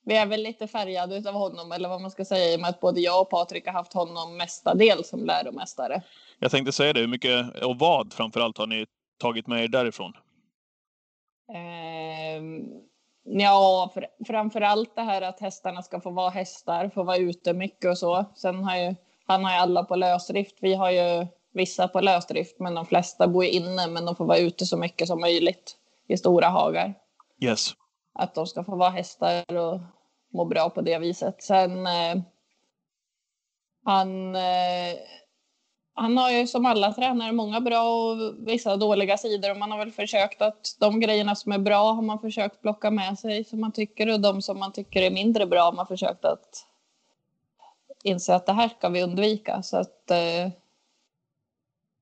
[0.05, 2.71] vi är väl lite färgade av honom, eller vad man ska säga, i och med
[2.71, 6.03] att både jag och Patrik har haft honom mestadels som läromästare.
[6.38, 8.87] Jag tänkte säga det, hur mycket och vad framförallt har ni
[9.19, 10.12] tagit med er därifrån?
[11.53, 12.42] Eh,
[13.25, 17.53] ja, för, framför allt det här att hästarna ska få vara hästar, få vara ute
[17.53, 18.25] mycket och så.
[18.35, 18.95] Sen har ju,
[19.27, 20.57] han har ju alla på lösdrift.
[20.61, 24.38] Vi har ju vissa på lösdrift, men de flesta bor inne, men de får vara
[24.38, 25.77] ute så mycket som möjligt
[26.09, 26.95] i stora hagar.
[27.40, 27.75] Yes.
[28.18, 29.81] Att de ska få vara hästar och
[30.33, 31.42] må bra på det viset.
[31.42, 32.22] Sen eh,
[33.85, 34.96] han eh,
[35.98, 39.79] han har ju som alla tränare många bra och vissa dåliga sidor och man har
[39.79, 43.61] väl försökt att de grejerna som är bra har man försökt plocka med sig som
[43.61, 46.66] man tycker och de som man tycker är mindre bra har man försökt att
[48.02, 49.62] inse att det här ska vi undvika.
[49.62, 50.50] Så att eh,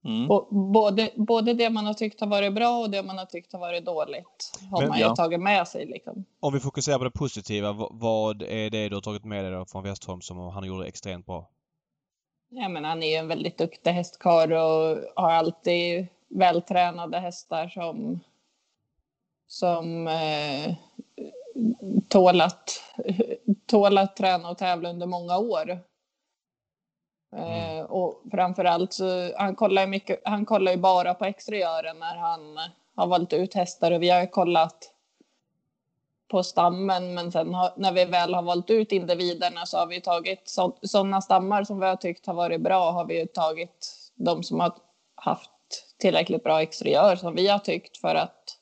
[0.04, 0.28] mm.
[0.72, 3.60] både, både det man har tyckt har varit bra och det man har tyckt har
[3.60, 5.16] varit dåligt har Men, man ju ja.
[5.16, 5.86] tagit med sig.
[5.86, 6.24] Liksom.
[6.40, 9.64] Om vi fokuserar på det positiva, vad är det du har tagit med dig då
[9.66, 11.48] från Westholm som han gjorde extremt bra?
[12.48, 18.20] Ja, men han är ju en väldigt duktig hästkar och har alltid vältränade hästar som,
[19.46, 20.74] som eh,
[22.08, 22.70] tål, att,
[23.66, 25.78] tål att träna och tävla under många år.
[27.36, 27.86] Eh, mm.
[27.86, 32.58] och framförallt så han kollar ju mycket, han kollar ju bara på exteriören när han
[32.96, 34.90] har valt ut hästar och vi har kollat
[36.28, 40.00] på stammen men sen har, när vi väl har valt ut individerna så har vi
[40.00, 44.60] tagit sådana stammar som vi har tyckt har varit bra har vi tagit de som
[44.60, 44.72] har
[45.14, 45.50] haft
[45.98, 48.58] tillräckligt bra exteriör som vi har tyckt för att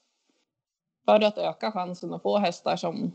[1.04, 3.12] för att öka chansen att få hästar som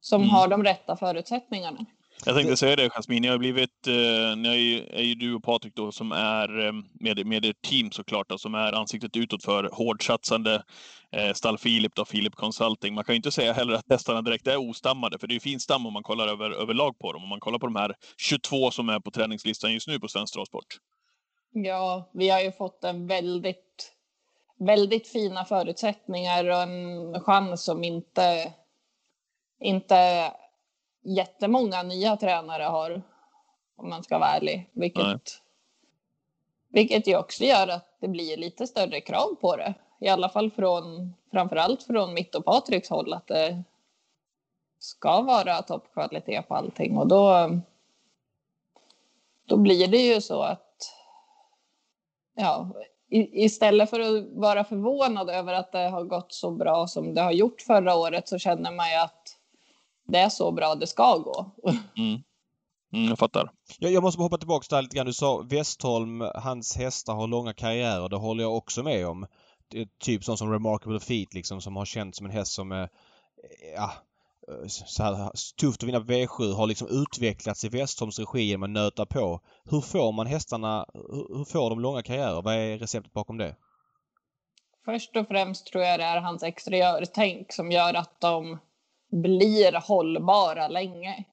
[0.00, 0.30] som mm.
[0.30, 1.84] har de rätta förutsättningarna.
[2.24, 5.74] Jag tänkte säga det Jasmin, ni har blivit, eh, ni är ju, du och Patrik
[5.74, 9.70] då som är eh, med, med ert team såklart, då, som är ansiktet utåt för
[9.72, 10.62] hårdsatsande
[11.12, 12.94] eh, stall Filip då, Filip Consulting.
[12.94, 15.40] Man kan ju inte säga heller att hästarna direkt är ostammade, för det är ju
[15.40, 17.22] fin stam om man kollar över, överlag på dem.
[17.22, 20.34] Om man kollar på de här 22 som är på träningslistan just nu på Svensk
[20.34, 20.66] Travsport.
[21.52, 23.92] Ja, vi har ju fått en väldigt,
[24.58, 28.52] väldigt fina förutsättningar och en chans som inte,
[29.60, 30.32] inte
[31.02, 33.02] jättemånga nya tränare har,
[33.76, 34.70] om man ska vara ärlig.
[34.72, 35.42] Vilket,
[36.68, 39.74] vilket ju också gör att det blir lite större krav på det.
[40.00, 43.62] I alla fall från, framförallt från mitt och Patriks håll, att det
[44.78, 46.98] ska vara toppkvalitet på allting.
[46.98, 47.50] Och då,
[49.46, 50.94] då blir det ju så att
[52.34, 52.70] ja,
[53.10, 57.32] istället för att vara förvånad över att det har gått så bra som det har
[57.32, 59.17] gjort förra året så känner man ju att
[60.08, 61.50] det är så bra det ska gå.
[61.96, 62.22] Mm.
[62.92, 63.50] Mm, jag fattar.
[63.78, 65.06] Jag, jag måste hoppa tillbaka där lite grann.
[65.06, 68.08] Du sa Westholm, hans hästar har långa karriärer.
[68.08, 69.26] Det håller jag också med om.
[70.00, 72.88] Typ sån som Remarkable Feet liksom som har känts som en häst som är
[73.76, 73.92] ja,
[74.68, 79.06] så här, tufft att vinna V7 har liksom utvecklats i Westholms regi genom att nöta
[79.06, 79.40] på.
[79.70, 80.86] Hur får man hästarna,
[81.28, 82.42] hur får de långa karriärer?
[82.42, 83.56] Vad är receptet bakom det?
[84.84, 88.58] Först och främst tror jag det är hans exteriörtänk som gör att de
[89.08, 91.24] blir hållbara länge.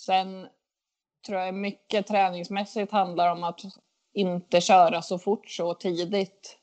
[0.00, 0.48] Sen
[1.26, 3.60] tror jag mycket träningsmässigt handlar om att
[4.14, 6.58] inte köra så fort så tidigt.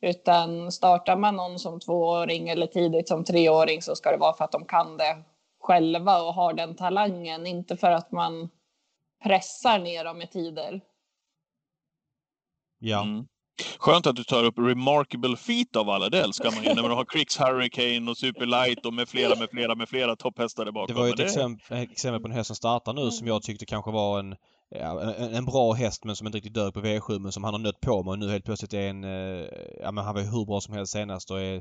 [0.00, 4.44] Utan startar man någon som tvååring eller tidigt som treåring så ska det vara för
[4.44, 5.22] att de kan det
[5.60, 8.48] själva och har den talangen, inte för att man
[9.22, 10.80] pressar ner dem i tider.
[12.78, 13.02] Ja.
[13.02, 13.26] Mm.
[13.78, 16.90] Skönt att du tar upp Remarkable Feet av alla, det älskar man ju när man
[16.90, 20.94] har Cricks Hurricane och Superlight och med flera, med flera, med flera topphästar där bakom.
[20.94, 23.42] Det var ju ett det- exempel, exempel på en häst som startar nu som jag
[23.42, 24.34] tyckte kanske var en,
[24.70, 27.54] ja, en, en bra häst men som inte riktigt dök på V7 men som han
[27.54, 29.04] har nött på med och nu helt plötsligt är en...
[29.04, 29.46] eh,
[29.82, 31.54] Ja men han var ju hur bra som helst senast och är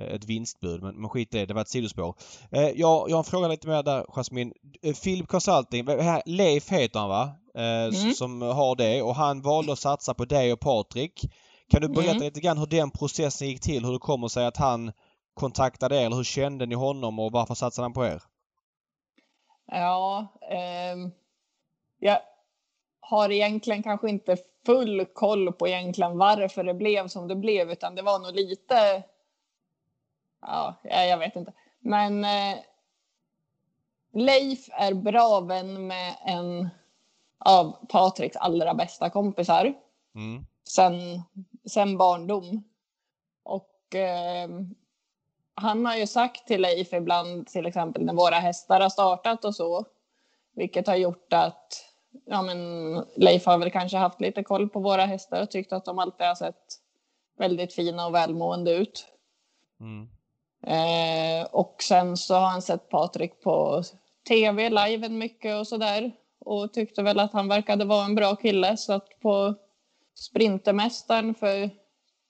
[0.00, 0.82] eh, ett vinstbud.
[0.82, 2.14] Men, men skit i det, det var ett sidospår.
[2.52, 2.74] Eh, jag,
[3.10, 4.52] jag har en fråga lite mer där Jasmin.
[4.82, 7.30] Eh, Philip Consulting, vad- här- Leif heter han va?
[7.54, 8.14] Eh, Mm.
[8.14, 11.24] Som har det och han valde att satsa på dig och Patrik.
[11.70, 12.22] Kan du berätta Mm.
[12.22, 13.84] lite grann hur den processen gick till?
[13.84, 14.92] Hur det kommer sig att han
[15.34, 16.06] kontaktade er?
[16.06, 18.22] Eller hur kände ni honom och varför satsade han på er?
[19.66, 21.10] Ja, ehm,
[21.98, 22.18] jag
[23.00, 24.36] har egentligen kanske inte
[24.66, 29.02] full koll på egentligen varför det blev som det blev, utan det var nog lite...
[30.40, 31.52] Ja, jag jag vet inte.
[31.80, 32.58] Men eh,
[34.14, 36.68] Leif är bra vän med en
[37.44, 39.74] av Patriks allra bästa kompisar
[40.14, 40.44] Mm.
[40.68, 41.22] sen,
[41.66, 42.64] sen barndom.
[43.44, 44.48] Och eh,
[45.54, 49.54] han har ju sagt till Leif ibland, till exempel när våra hästar har startat och
[49.54, 49.84] så,
[50.54, 51.90] vilket har gjort att
[52.26, 55.84] ja, men Leif har väl kanske haft lite koll på våra hästar och tyckt att
[55.84, 56.64] de alltid har sett
[57.38, 59.06] väldigt fina och välmående ut.
[59.80, 60.08] Mm.
[60.66, 63.82] Eh, och sen så har han sett Patrik på
[64.28, 66.12] tv, liven mycket och sådär.
[66.40, 68.76] Och tyckte väl att han verkade vara en bra kille.
[68.76, 69.54] Så att på
[70.14, 71.70] Sprintermästaren för,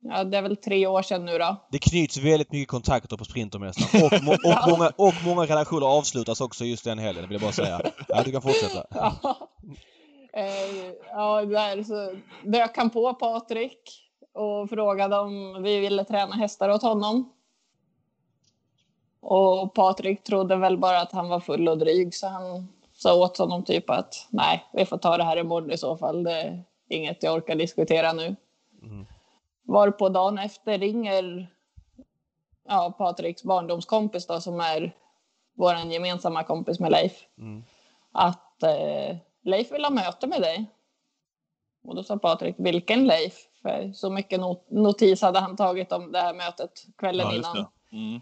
[0.01, 1.57] ja det är väl tre år sedan nu då.
[1.71, 6.41] Det knyts väldigt mycket kontakter på Sprintermästaren och, må- och, många, och många relationer avslutas
[6.41, 7.81] också just den helgen, vill jag bara säga.
[8.09, 8.87] Ja, du kan fortsätta.
[10.33, 13.79] Ja, eh, ja där så dök han på Patrik
[14.35, 17.33] och frågade om vi ville träna hästar åt honom.
[19.21, 22.69] Och Patrik trodde väl bara att han var full och dryg så han
[23.03, 26.23] sa åt honom typ att nej, vi får ta det här imorgon i så fall.
[26.23, 28.37] Det är inget jag orkar diskutera nu.
[28.83, 29.07] Mm.
[29.63, 31.47] Varpå dagen efter ringer
[32.69, 34.97] ja, Patriks barndomskompis då som är
[35.57, 37.65] vår gemensamma kompis med Leif Mm.
[38.13, 40.67] att eh, Leif vill ha möte med dig.
[41.85, 43.35] Och då sa Patrik, vilken Leif?
[43.63, 47.67] För så mycket not- notis hade han tagit om det här mötet kvällen Ja, innan.
[47.93, 48.21] Mm.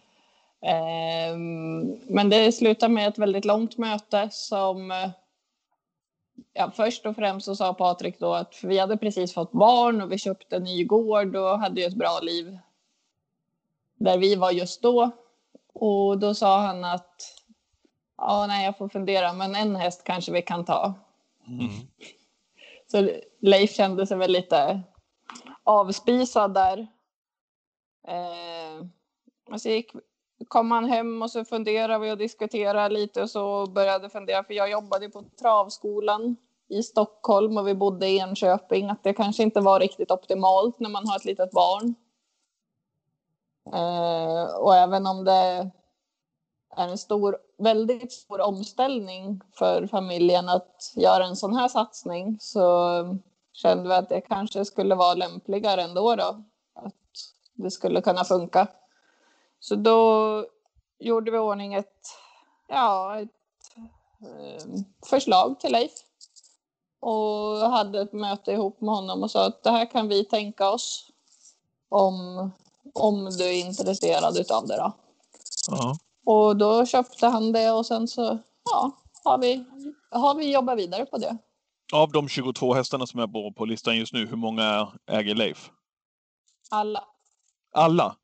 [0.62, 4.90] Ehm, men det slutade med ett väldigt långt möte som...
[4.90, 5.11] eh,
[6.53, 10.12] Ja, först och främst så sa Patrik då att vi hade precis fått barn och
[10.12, 12.59] vi köpte en ny gård och hade ju ett bra liv
[13.94, 15.11] där vi var just då.
[15.73, 17.35] Och då sa han att
[18.16, 20.94] ja, nej, jag får fundera, men en häst kanske vi kan ta.
[21.47, 21.68] Mm.
[22.87, 24.81] Så Leif kände sig väl lite
[25.64, 26.87] avspisad där.
[28.09, 28.87] Eh,
[29.53, 29.92] och så gick,
[30.48, 34.55] kom han hem och så funderade vi och diskuterade lite och så började fundera, för
[34.55, 36.37] jag jobbade på travskolan
[36.68, 40.90] i Stockholm och vi bodde i Enköping, att det kanske inte var riktigt optimalt när
[40.90, 41.94] man har ett litet barn.
[43.72, 45.70] Eh, och även om det är
[46.77, 53.18] en stor, väldigt stor omställning för familjen att göra en sån här satsning så
[53.53, 56.42] kände vi att det kanske skulle vara lämpligare ändå då.
[56.74, 56.94] Att
[57.55, 58.66] det skulle kunna funka.
[59.61, 60.47] Så då
[60.99, 62.07] gjorde vi ordning ett,
[62.68, 63.29] ja, ett
[64.21, 64.64] eh,
[65.07, 65.92] förslag till Leif.
[67.01, 70.71] Och hade ett möte ihop med honom och sa att det här kan vi tänka
[70.71, 71.11] oss
[71.88, 72.51] om,
[72.94, 74.92] om du är intresserad utav det då.
[75.71, 75.99] Ja.
[76.27, 78.38] Och då köpte han det och sen så
[78.71, 78.90] ja,
[79.25, 79.64] har, vi,
[80.11, 81.38] har vi jobbat vidare på det.
[81.92, 85.71] Av de 22 hästarna som är på, på listan just nu, hur många äger Leif?
[86.71, 87.05] Alla.
[87.75, 88.16] Alla?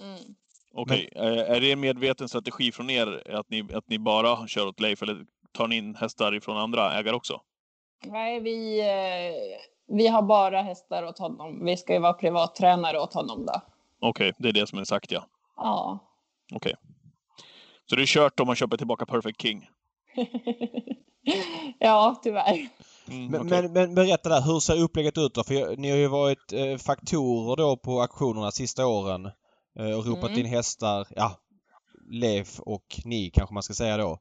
[0.00, 0.34] Mm.
[0.76, 1.08] Okej.
[1.16, 4.80] Eh, Är det en medveten strategi från er att ni, att ni bara kör åt
[4.80, 7.40] Leif eller tar ni in hästar ifrån andra ägare också?
[8.04, 11.64] Nej, vi, eh, vi har bara hästar åt honom.
[11.64, 13.60] Vi ska ju vara privattränare åt honom då.
[14.00, 15.26] Okej, det är det som är sagt ja.
[15.56, 15.98] Ja.
[16.54, 16.74] Okej.
[17.90, 19.68] Så det är kört om man köper tillbaka Perfect King?
[21.78, 22.68] ja, tyvärr.
[23.08, 23.62] Mm, Men, okej.
[23.62, 25.44] men, men berätta där, hur ser upplägget ut då?
[25.44, 29.30] För ni har ju varit eh, faktorer då på auktionerna sista åren
[29.76, 30.40] och ropat Mm.
[30.40, 31.40] in hästar, ja,
[32.10, 34.18] Leif och ni kanske man ska säga då.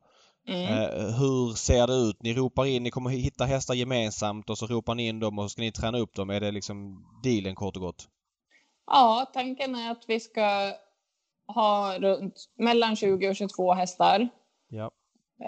[0.48, 0.64] Mm.
[0.64, 2.24] Eh, hur ser det ut?
[2.24, 5.46] Ni ropar in, ni kommer hitta hästar gemensamt och så ropar ni in dem och
[5.46, 6.30] så ska ni träna upp dem.
[6.30, 8.08] Är det liksom dealen kort och gott?
[8.88, 10.74] Ja, tanken är att vi ska
[11.48, 14.30] ha runt mellan 20 och 22 hästar.
[14.70, 14.92] Ja.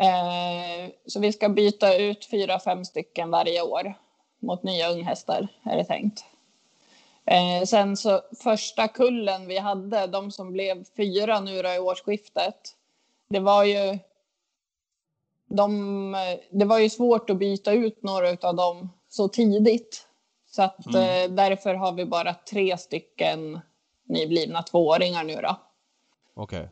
[0.02, 3.94] Eh, så vi ska byta ut fyra, fem stycken varje år
[4.42, 6.26] mot nya unghästar är det tänkt.
[7.28, 12.76] Eh, sen så första kullen vi hade, de som blev fyra nu då i årsskiftet,
[13.30, 14.00] det var ju
[15.48, 16.16] de,
[16.50, 20.08] det var ju svårt att byta ut några av dem så tidigt.
[20.52, 21.32] Så att Mm.
[21.32, 23.60] eh, därför har vi bara tre stycken
[24.06, 25.56] nyblivna tvååringar nu då.
[26.34, 26.70] Okej.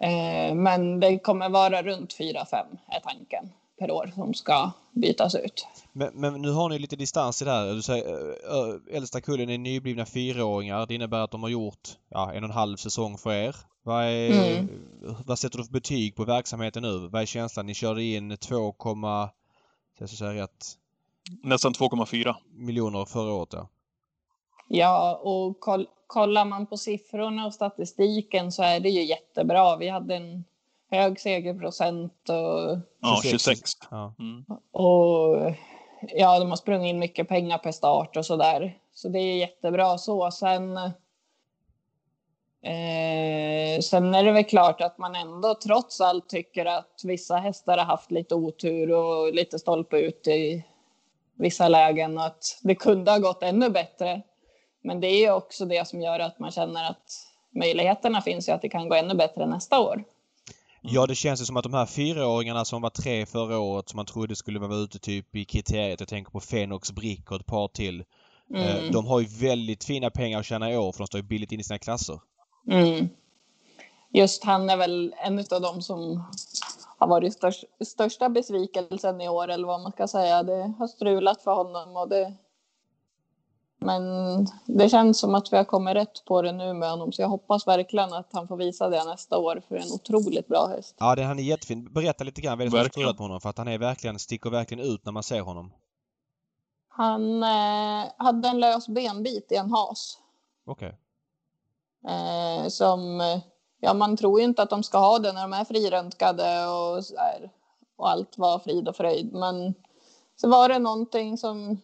[0.00, 5.34] Eh, men det kommer vara runt fyra, fem är tanken per år som ska bytas
[5.34, 5.66] ut.
[5.92, 7.74] Men, men nu har ni lite distans i det här.
[7.74, 10.86] Du säger, ö, ö, äldsta kullen är nyblivna fyraåringar.
[10.86, 13.56] Det innebär att de har gjort ja, en och en halv säsong för er.
[13.82, 14.68] Vad, är, Mm.
[15.26, 17.08] vad sätter du för betyg på verksamheten nu?
[17.08, 17.66] Vad är känslan?
[17.66, 19.30] Ni körde in 2, så
[19.98, 20.66] jag ska säga rätt,
[21.42, 22.34] Nästan 2,4.
[22.52, 23.48] miljoner förra året.
[23.52, 23.68] Ja.
[24.68, 29.76] Ja, och koll, kollar man på siffrorna och statistiken så är det ju jättebra.
[29.76, 30.44] Vi hade en
[30.90, 33.42] hög segerprocent och, Ja, 26.
[33.42, 33.72] 26.
[33.90, 34.14] Ja.
[34.18, 34.44] Mm.
[34.72, 35.54] och
[36.00, 38.78] ja, de har sprungit in mycket pengar per start och så där.
[38.94, 40.30] Så det är jättebra så.
[40.30, 40.76] Sen,
[42.62, 47.78] eh, sen är det väl klart att man ändå trots allt tycker att vissa hästar
[47.78, 50.64] har haft lite otur och lite stolpe ut i
[51.34, 54.22] vissa lägen och att det kunde ha gått ännu bättre.
[54.82, 57.12] Men det är också det som gör att man känner att
[57.50, 60.04] möjligheterna finns ju att det kan gå ännu bättre nästa år.
[60.88, 63.96] Ja, det känns ju som att de här fyraåringarna som var tre förra året som
[63.96, 66.00] man trodde skulle vara ute typ i kriteriet.
[66.00, 68.00] Jag tänker på Fenox, Brick och ett par till.
[68.54, 68.92] Eh, Mm.
[68.92, 71.52] De har ju väldigt fina pengar att tjäna i år för de står ju billigt
[71.52, 72.20] in i sina klasser.
[72.70, 73.08] Mm.
[74.12, 76.22] Just han är väl en av dem som
[76.98, 80.42] har varit störst, största besvikelsen i år eller vad man ska säga.
[80.42, 82.34] Det har strulat för honom och det.
[83.78, 84.02] Men
[84.66, 87.28] det känns som att vi har kommit rätt på det nu med honom så jag
[87.28, 90.94] hoppas verkligen att han får visa det nästa år för en otroligt bra häst.
[90.98, 91.92] Ja, det, han är jättefin.
[91.92, 92.92] Berätta lite grann vad är det som Verkligen.
[92.92, 95.72] strulat på honom för att han är verkligen, sticker verkligen ut när man ser honom.
[96.88, 100.18] Han eh, hade en lös benbit i en has.
[100.66, 100.98] Okej.
[102.08, 103.20] Eh, som,
[103.80, 107.04] ja man tror ju inte att de ska ha det när de är friröntgade och
[107.04, 107.50] så här,
[107.96, 109.32] och allt var frid och fröjd.
[109.32, 109.74] Men
[110.36, 111.80] så var det någonting som,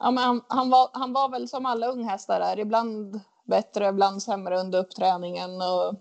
[0.00, 4.22] ja men han, han, var, han var väl som alla unghästar är, ibland bättre, ibland
[4.22, 5.50] sämre under uppträningen.
[5.50, 5.94] Och,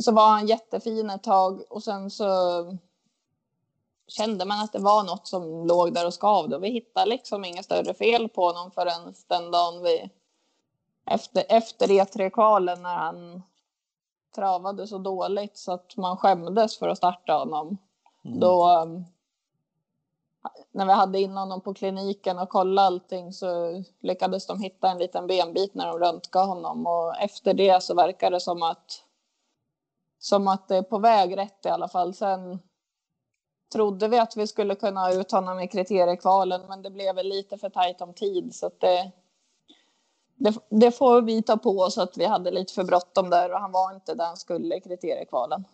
[0.00, 2.26] så var han jättefin ett tag och sen så
[4.08, 7.44] kände man att det var något som låg där och skavde och vi hittade liksom
[7.44, 10.10] inget större fel på honom förrän den dagen vi
[11.06, 13.42] efter, efter E3-kvalen när han
[14.34, 17.78] travade så dåligt så att man skämdes för att starta honom.
[18.24, 18.40] Mm.
[18.40, 19.04] Då, um,
[20.72, 24.98] när vi hade in honom på kliniken och kollade allting så lyckades de hitta en
[24.98, 29.04] liten benbit när de röntgade honom och efter det så verkar det som att
[30.18, 32.14] som att det är på väg rätt i alla fall.
[32.14, 32.58] Sen
[33.72, 37.28] trodde vi att vi skulle kunna ha ut honom i kriteriekvalen men det blev väl
[37.28, 39.10] lite för tajt om tid så att det,
[40.36, 43.60] det, det får vi ta på oss att vi hade lite för bråttom där och
[43.60, 45.64] han var inte där han skulle i kriteriekvalen.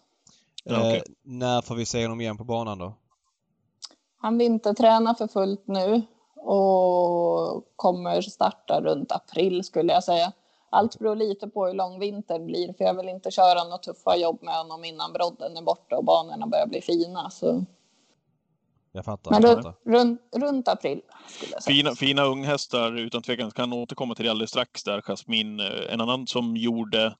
[0.64, 2.92] Eh, när får vi se honom igen på banan då?
[4.26, 6.02] Han vintertränar för fullt nu
[6.36, 10.32] och kommer starta runt april skulle jag säga.
[10.70, 14.16] Allt beror lite på hur lång vintern blir för jag vill inte köra några tuffa
[14.16, 17.30] jobb med honom innan brodden är borta och banorna börjar bli fina.
[17.30, 17.64] Så.
[18.92, 19.30] Jag fattar.
[19.30, 21.74] Men runt, runt, runt april skulle jag säga.
[21.76, 23.50] Fina, fina unghästar utan tvekan.
[23.50, 25.60] Kan återkomma till det alldeles strax där, Jasmin.
[25.60, 27.14] Eh, En annan som gjorde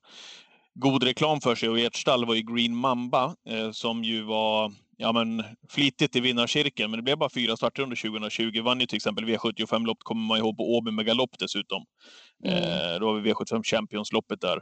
[0.74, 4.22] god reklam för sig och i ert stall var ju Green Mamba eh, som ju
[4.22, 6.90] var ja, men, flitigt i vinnarcirkeln.
[6.90, 8.62] Men det blev bara fyra starter under 2020.
[8.62, 11.84] Vann ju till exempel V75-lopp, kommer man ihåg, på Åby med galopp dessutom.
[12.44, 12.56] Mm.
[12.56, 14.56] Eh, då har vi V75 Champions-loppet där.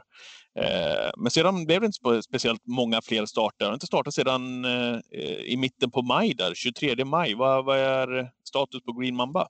[0.59, 3.73] Eh, men sedan blev det inte spe- speciellt många fler starter.
[3.73, 4.99] Inte startat sedan eh,
[5.45, 7.33] i mitten på maj där, 23 maj.
[7.35, 9.47] Vad, vad är status på Green Mamba?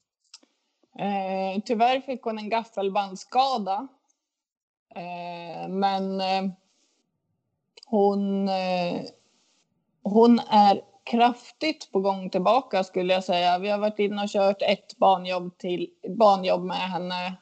[0.99, 3.87] Eh, tyvärr fick hon en gaffelbandsskada.
[4.95, 6.51] Eh, men eh,
[7.85, 9.01] hon, eh,
[10.05, 13.59] hon är kraftigt på gång tillbaka skulle jag säga.
[13.59, 17.35] Vi har varit inne och kört ett banjobb, till, banjobb med henne.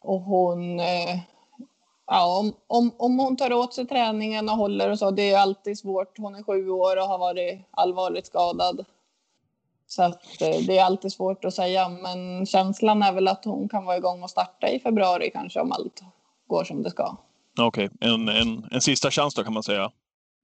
[0.00, 1.18] Och hon, eh,
[2.06, 5.38] ja, om, om, om hon tar åt sig träningen och håller och så, det är
[5.38, 6.18] alltid svårt.
[6.18, 8.84] Hon är sju år och har varit allvarligt skadad.
[9.86, 13.68] Så att, eh, det är alltid svårt att säga, men känslan är väl att hon
[13.68, 16.02] kan vara igång och starta i februari kanske om allt
[16.46, 17.16] går som det ska.
[17.60, 19.90] Okej, en, en, en sista chans då kan man säga.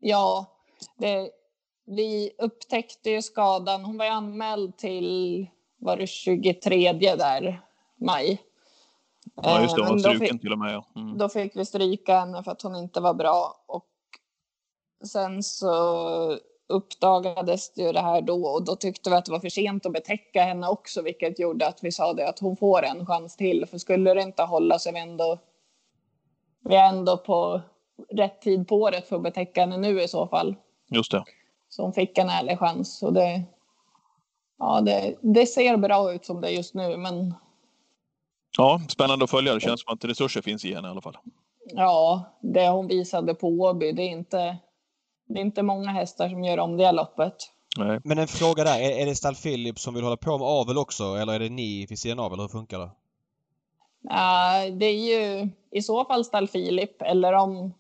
[0.01, 0.52] Ja,
[0.97, 1.31] det,
[1.87, 3.85] vi upptäckte ju skadan.
[3.85, 5.47] Hon var ju anmäld till
[5.79, 7.63] var det 23 där
[7.97, 8.43] maj.
[9.35, 9.83] Ja, just det.
[9.83, 10.75] Hon var struken fick- till och med.
[10.75, 10.85] Ja.
[10.97, 11.19] Mm.
[11.19, 13.65] Då fick vi stryka henne för att hon inte var bra.
[13.67, 13.87] Och
[15.05, 19.49] sen så uppdagades ju det här då och då tyckte vi att det var för
[19.49, 23.07] sent att betäcka henne också, vilket gjorde att vi sa det att hon får en
[23.07, 23.67] chans till.
[23.67, 25.39] För skulle det inte hålla så är vi ändå,
[26.61, 27.61] vi är ändå på
[28.09, 30.57] rätt tid på året för att betäcka henne nu i så fall.
[30.91, 31.25] Just det.
[31.77, 33.03] Hon fick en ärlig chans.
[33.03, 33.43] Och det,
[34.59, 37.35] ja, det, det ser bra ut som det är just nu, men
[38.59, 39.55] Ja, spännande att följa.
[39.55, 41.17] Det känns som att resurser finns i henne i alla fall.
[41.65, 44.57] ja, det hon visade på Åby, det är inte,
[45.29, 47.35] det är inte många hästar som gör om det loppet.
[47.79, 48.01] Nej.
[48.05, 48.81] Men en fråga där.
[48.81, 51.49] Är, är det Stall Philip som vill hålla på med avel också eller är det
[51.49, 52.91] ni vid sidan av eller hur funkar det?
[54.03, 57.75] Ja, det är ju i så fall Stall Filip eller om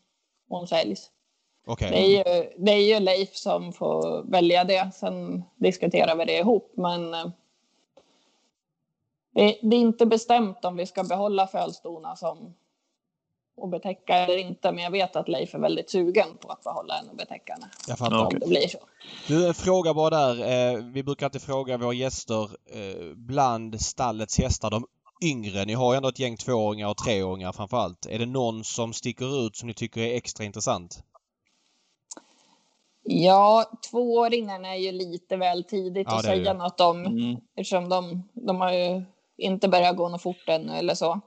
[0.49, 1.11] hon säljs.
[1.65, 1.91] Okej.
[1.91, 4.91] Det, är ju, det är ju Leif som får välja det.
[4.95, 6.73] Sen diskuterar vi det ihop.
[6.75, 7.27] Men eh,
[9.35, 12.55] det, det är inte bestämt om vi ska behålla Fölstona som
[13.57, 14.73] och betäcka eller inte.
[14.73, 17.71] Men jag vet att Leif är väldigt sugen på att behålla en och betäcka henne.
[17.89, 18.27] Jag fattar.
[18.27, 18.79] Om det blir så.
[19.29, 20.75] Du, en fråga bara där.
[20.75, 22.43] Eh, vi brukar alltid fråga våra gäster
[22.75, 24.87] eh, bland stallets hästar, de
[25.23, 25.65] yngre.
[25.65, 28.07] Ni har ju ändå ett gäng tvååringar och treåringar framför allt.
[28.07, 31.03] Är det någon som sticker ut som ni tycker är extra intressant?
[33.05, 36.59] Ja, tvååringarna är ju lite väl tidigt Ja, att säga det.
[36.59, 37.07] något om.
[37.07, 37.37] Mm.
[37.57, 39.03] Eftersom de, de har ju
[39.37, 41.21] inte börjat gå något fort ännu eller så.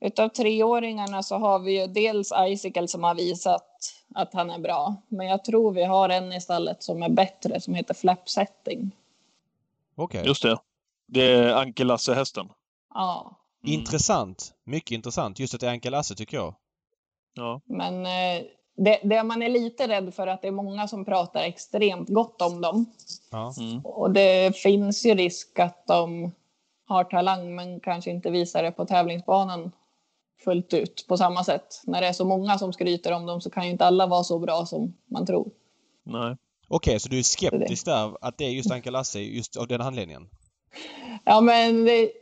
[0.00, 3.66] Utav treåringarna så har vi ju dels Icicle som har visat
[4.14, 4.96] att han är bra.
[5.08, 8.90] Men jag tror vi har en i stallet som är bättre som heter Flap Setting.
[9.96, 10.22] Okej.
[10.26, 10.58] Just det.
[11.06, 12.48] Det är Anke Lasse-hästen.
[12.94, 13.80] Ja, Mm.
[13.80, 14.54] Intressant.
[14.64, 15.38] Mycket intressant.
[15.38, 16.54] Just att det är Anka Lasse tycker jag.
[17.34, 17.60] Ja.
[17.64, 18.42] men eh,
[18.76, 22.42] det, det man är lite rädd för att det är många som pratar extremt gott
[22.42, 22.86] om dem.
[23.30, 23.54] Ja.
[23.58, 23.80] Mm.
[23.84, 26.32] Och det finns ju risk att de
[26.86, 29.72] har talang men kanske inte visar det på tävlingsbanan
[30.44, 31.82] fullt ut på samma sätt.
[31.84, 34.24] När det är så många som skryter om dem så kan ju inte alla vara
[34.24, 35.50] så bra som man tror.
[36.02, 36.36] Nej.
[36.68, 39.80] Okej, så du är skeptisk där att det är just Anka Lasse just av den
[39.80, 40.28] anledningen?
[41.24, 42.12] Ja, men det,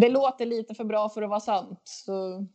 [0.00, 1.80] det låter lite för bra för att vara sant.
[1.84, 2.46] Så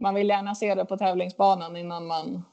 [0.00, 2.44] man vill gärna se det på tävlingsbanan innan man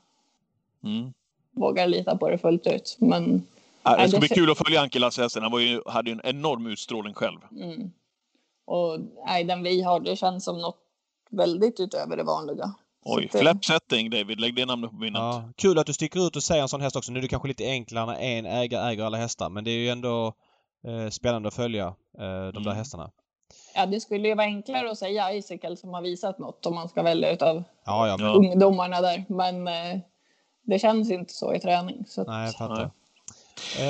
[0.84, 1.14] Mm.
[1.52, 2.98] vågar lita på det fullt ut.
[3.00, 3.44] Men
[3.86, 5.44] Ja, Det ska det bli kul att följa Anke Lasse-hästen.
[5.44, 7.38] Han var ju, hade ju en enorm utstrålning själv.
[7.52, 7.92] mm.
[8.66, 10.78] och nej, den vi har, det känns som något
[11.30, 12.74] väldigt utöver det vanliga.
[13.06, 14.40] Oj, det- Flap Setting, David.
[14.40, 15.20] Lägg det namnet på minnet.
[15.20, 17.12] Ja, kul att du sticker ut och säger en sån häst också.
[17.12, 19.78] Nu är det kanske lite enklare när en ägare äger alla hästar men det är
[19.78, 20.34] ju ändå
[20.88, 21.86] eh, spännande att följa
[22.20, 22.76] eh, de där Mm.
[22.76, 23.12] hästarna.
[23.76, 26.90] Ja, det skulle ju vara enklare att säga Icicle som har visat något om man
[26.90, 28.18] ska välja utav Ja, ja.
[28.20, 28.34] Ja.
[28.34, 29.26] ungdomarna där.
[29.28, 30.00] Men eh,
[30.64, 32.06] det känns inte så i träning.
[32.08, 32.76] Så att, Nej, jag fattar.
[32.76, 32.90] Nej.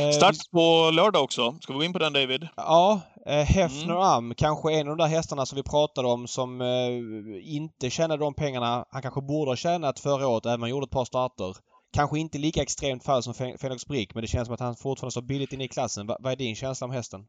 [0.07, 1.55] Eh, Start på lördag också.
[1.61, 2.47] Ska vi gå in på den, David?
[2.55, 3.97] Ja, eh, Hefner Mm.
[3.97, 8.23] Am, kanske en av de där hästarna som vi pratade om som eh, inte tjänade
[8.23, 11.05] de pengarna han kanske borde ha tjänat förra året, även om han gjorde ett par
[11.05, 11.55] starter.
[11.93, 14.75] Kanske inte lika extremt fall som Fe- Felix Brick, men det känns som att han
[14.75, 16.07] fortfarande står billigt inne i klassen.
[16.07, 17.27] Va, vad är din känsla om hästen?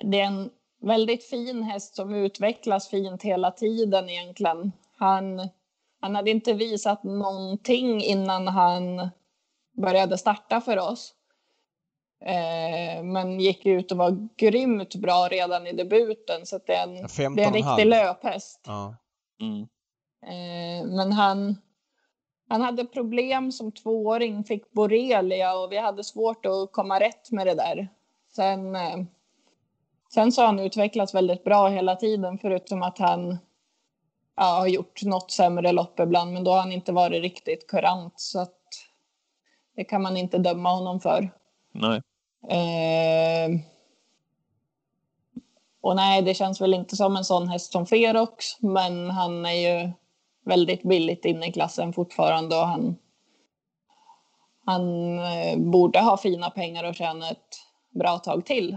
[0.00, 0.50] Det är en
[0.82, 4.72] väldigt fin häst som utvecklas fint hela tiden egentligen.
[4.98, 5.48] Han,
[6.00, 9.08] han hade inte visat någonting innan han
[9.76, 11.14] började starta för oss.
[12.24, 16.46] Eh, men gick ut och var grymt bra redan i debuten.
[16.46, 18.60] Så att det, är en, 15 det är en riktig löphäst.
[18.66, 18.96] Ja.
[19.40, 19.62] Mm.
[20.26, 21.56] Eh, men han,
[22.48, 27.46] han hade problem som tvååring, fick borrelia och vi hade svårt att komma rätt med
[27.46, 27.88] det där.
[28.36, 28.96] Sen, eh,
[30.14, 33.38] sen så har han utvecklats väldigt bra hela tiden förutom att han
[34.36, 38.14] ja, har gjort något sämre lopp ibland men då har han inte varit riktigt kurant
[38.16, 38.58] så att
[39.76, 41.30] det kan man inte döma honom för.
[41.72, 42.02] Nej.
[42.48, 43.60] Eh,
[45.80, 49.52] och nej, det känns väl inte som en sån häst som Ferox, men han är
[49.52, 49.90] ju
[50.44, 52.96] väldigt billigt inne i klassen fortfarande och han,
[54.64, 58.76] han eh, borde ha fina pengar och tjäna ett bra tag till.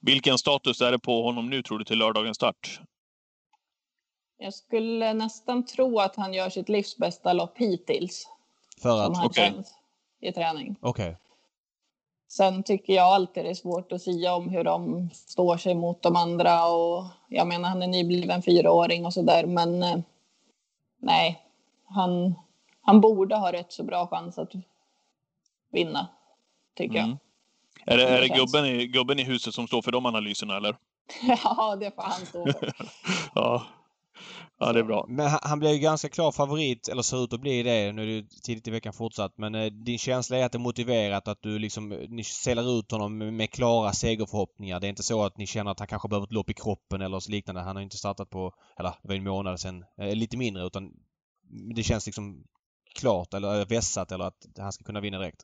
[0.00, 2.80] Vilken status är det på honom nu, tror du, till lördagens start?
[4.42, 8.28] Jag skulle nästan tro att han gör sitt livs bästa lopp hittills,
[8.82, 9.16] För som att...
[9.16, 9.52] han okej.
[9.52, 9.74] känns
[10.20, 10.76] i träning.
[10.80, 11.16] Okej.
[12.28, 16.02] Sen tycker jag alltid det är svårt att säga om hur de står sig mot
[16.02, 16.66] de andra.
[16.66, 19.46] Och jag menar, han är nybliven fyraåring och sådär.
[19.46, 19.98] Men eh,
[20.98, 21.42] nej,
[21.84, 22.34] han,
[22.80, 24.52] han borde ha rätt så bra chans att
[25.70, 26.08] vinna,
[26.74, 27.18] tycker Mm.
[27.86, 30.76] Är det, är det gubben, i, gubben i huset som står för de analyserna, eller?
[31.22, 31.38] jag.
[31.44, 32.72] ja, det får han stå för.
[33.34, 33.62] Ja.
[34.62, 35.06] Ja, det är bra.
[35.08, 37.92] Men han, han blev ju ganska klar favorit, eller ser ut att bli det.
[37.92, 39.38] Nu är det ju tidigt i veckan fortsatt.
[39.38, 42.78] Men eh, din känsla är att det är motiverat att du liksom, eh, ni säljer
[42.78, 44.80] ut honom med, med klara segerförhoppningar.
[44.80, 47.02] Det är inte så att ni känner att han kanske behöver ett lopp i kroppen
[47.02, 47.60] eller så liknande.
[47.60, 50.66] Han har ju inte startat på, eller det var en månad sedan, eh, lite mindre
[50.66, 50.92] utan
[51.76, 52.44] det känns liksom
[52.94, 55.42] klart eller vässat eller att han ska kunna vinna direkt?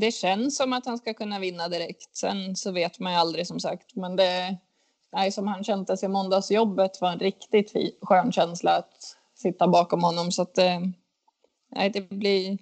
[0.00, 2.16] Det känns som att han ska kunna vinna direkt.
[2.16, 3.96] Sen så vet man ju aldrig som sagt.
[3.96, 4.58] Men det,
[5.12, 10.32] nej, som han kändes i måndagsjobbet var en riktigt skön känsla att sitta bakom honom.
[10.32, 10.80] Så att, eh,
[11.70, 12.58] nej, det blir,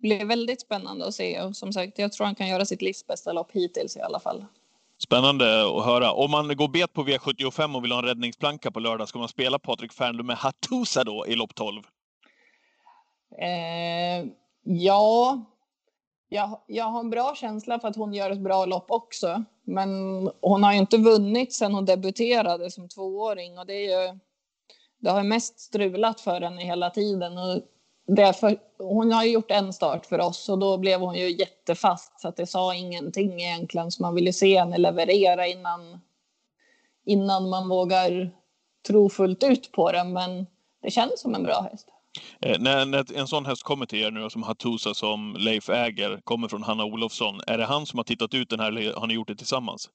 [0.00, 1.42] blir väldigt spännande att se.
[1.42, 4.20] Och som sagt, jag tror han kan göra sitt livs bästa lopp hittills i alla
[4.20, 4.44] fall.
[4.98, 6.12] Spännande att höra.
[6.12, 9.28] Om man går bet på V75 och vill ha en räddningsplanka på lördag, ska man
[9.28, 11.82] spela Patrik Fernlund med Hattusa då i lopp 12?
[13.38, 14.26] Eh,
[14.62, 15.44] ja,
[16.28, 19.44] jag, jag har en bra känsla för att hon gör ett bra lopp också.
[19.64, 19.90] Men
[20.40, 24.18] hon har ju inte vunnit sedan hon debuterade som tvååring och det är ju.
[25.00, 27.60] Det har mest strulat för henne hela tiden och
[28.06, 32.20] därför, hon har ju gjort en start för oss och då blev hon ju jättefast
[32.20, 36.00] så att det sa ingenting egentligen så man ville se henne leverera innan.
[37.04, 38.30] Innan man vågar
[38.86, 40.46] tro fullt ut på den, men
[40.82, 41.88] det känns som en bra häst.
[42.40, 46.20] Eh, när, när en sån häst kommer till er nu, som Hattusa som Leif äger,
[46.24, 47.40] kommer från Hanna Olofsson.
[47.46, 49.90] Är det han som har tittat ut den här eller har ni gjort det tillsammans?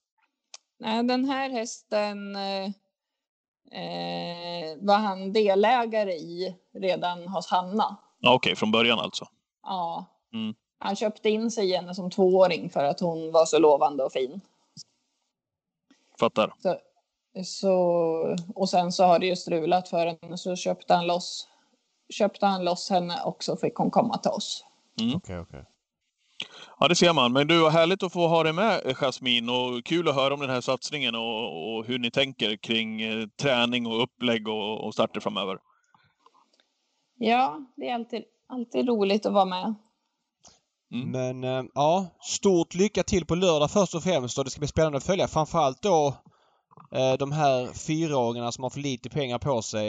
[0.80, 2.66] Nej, den här hästen eh,
[3.82, 7.98] eh, var han delägare i redan hos Hanna.
[8.20, 9.28] Ja, Okej, okay, från början alltså.
[9.64, 10.06] Ja.
[10.34, 10.56] Mm.
[10.80, 14.12] Han köpte in sig i henne som tvååring för att hon var så lovande och
[14.12, 14.42] fin.
[16.20, 16.54] Fattar.
[16.60, 16.78] Så,
[17.44, 17.76] så,
[18.56, 21.48] och sen så har det ju strulat för henne så köpte han loss
[22.10, 24.66] köpte han loss henne och så fick hon komma till oss.
[25.00, 25.16] Mm.
[25.16, 25.66] Okej, okej.
[26.80, 27.34] Ja, det ser man.
[27.34, 29.50] Men du, härligt att få ha dig med, Jasmin.
[29.50, 33.28] Och kul att höra om den här satsningen och, och hur ni tänker kring eh,
[33.42, 35.58] träning och upplägg och, och starter framöver.
[37.16, 39.76] Ja, det är alltid, alltid roligt att vara med.
[40.94, 41.12] Mm.
[41.12, 44.68] Men eh, ja, stort lycka till på lördag först och främst och det ska bli
[44.68, 45.28] spännande att följa.
[45.28, 46.14] Framförallt då eh,
[46.96, 49.88] Eh, de här fyraåringarna som har för lite pengar på sig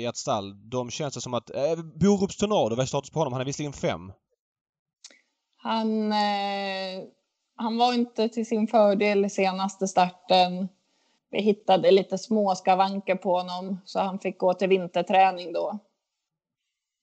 [0.00, 0.70] i ett stall.
[0.70, 1.50] De känns det som att...
[1.50, 3.32] Eh, Borups Tornado, vad är status på honom?
[3.32, 4.12] Han är visserligen fem.
[5.56, 7.02] Han, eh,
[7.56, 10.68] han var inte till sin fördel i senaste starten.
[11.30, 15.78] Vi hittade lite små skavanker på honom så han fick gå till vinterträning då.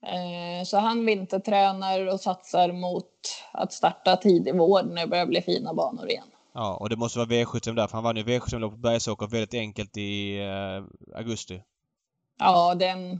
[0.06, 3.14] Eh, så han vintertränar och satsar mot
[3.54, 6.28] att starta tidig vår när det börjar bli fina banor igen.
[6.54, 9.54] Ja, och det måste vara V75 där för han vann ju V75 på Bergsåker väldigt
[9.54, 11.62] enkelt i eh, augusti.
[12.40, 13.20] Ja, det är, en,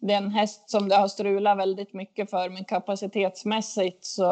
[0.00, 4.22] det är en häst som det har strulat väldigt mycket för, men kapacitetsmässigt så...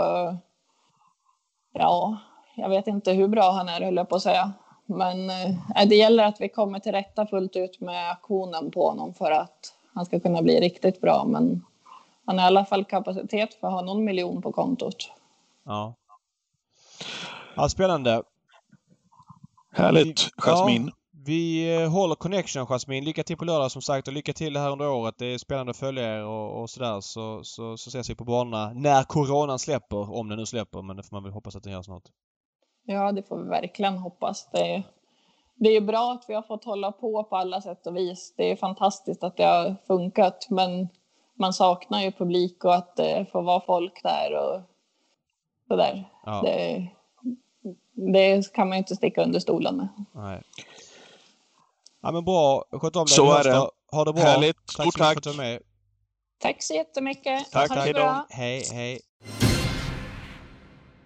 [1.73, 2.19] Ja,
[2.57, 4.53] jag vet inte hur bra han är, höll jag på att säga.
[4.87, 9.15] Men eh, det gäller att vi kommer till rätta fullt ut med aktionen på honom
[9.15, 11.25] för att han ska kunna bli riktigt bra.
[11.25, 11.65] Men
[12.25, 15.11] han har i alla fall kapacitet för att ha någon miljon på kontot.
[15.65, 15.95] Ja.
[17.57, 18.23] Ja, spännande.
[19.73, 20.87] Härligt, Jasmin.
[20.87, 20.93] Ja,
[21.27, 23.05] vi eh, håller connection Jasmin.
[23.05, 25.15] Lycka till på lördag som sagt och lycka till här under året.
[25.19, 27.01] Det är spännande att följa er och, och sådär.
[27.01, 30.15] Så, så, så ses vi på banorna när coronan släpper.
[30.15, 32.03] Om den nu släpper, men det får man väl hoppas att den gör snart.
[32.85, 34.49] Ja, det får vi verkligen hoppas.
[34.53, 34.83] Det är,
[35.55, 38.35] det är bra att vi har fått hålla på på alla sätt och vis.
[38.37, 40.89] Det är fantastiskt att det har funkat, men
[41.39, 44.61] man saknar ju publik och att det får vara folk där och
[45.69, 46.11] sådär.
[46.25, 46.41] Ja.
[46.43, 46.89] Det,
[48.15, 49.89] det kan man ju inte sticka under stolen med.
[50.15, 50.43] Nej.
[52.03, 52.65] Ja men bra.
[52.73, 53.15] Sköt om dig.
[53.15, 53.71] Så är det.
[53.93, 54.23] Ha det bra.
[54.23, 54.57] Härligt.
[54.57, 55.17] Tack Stort så mycket för tack.
[55.17, 55.61] att du med.
[56.39, 57.51] Tack så jättemycket.
[57.51, 58.27] Tack, ha det bra.
[58.31, 59.01] Hej, hej.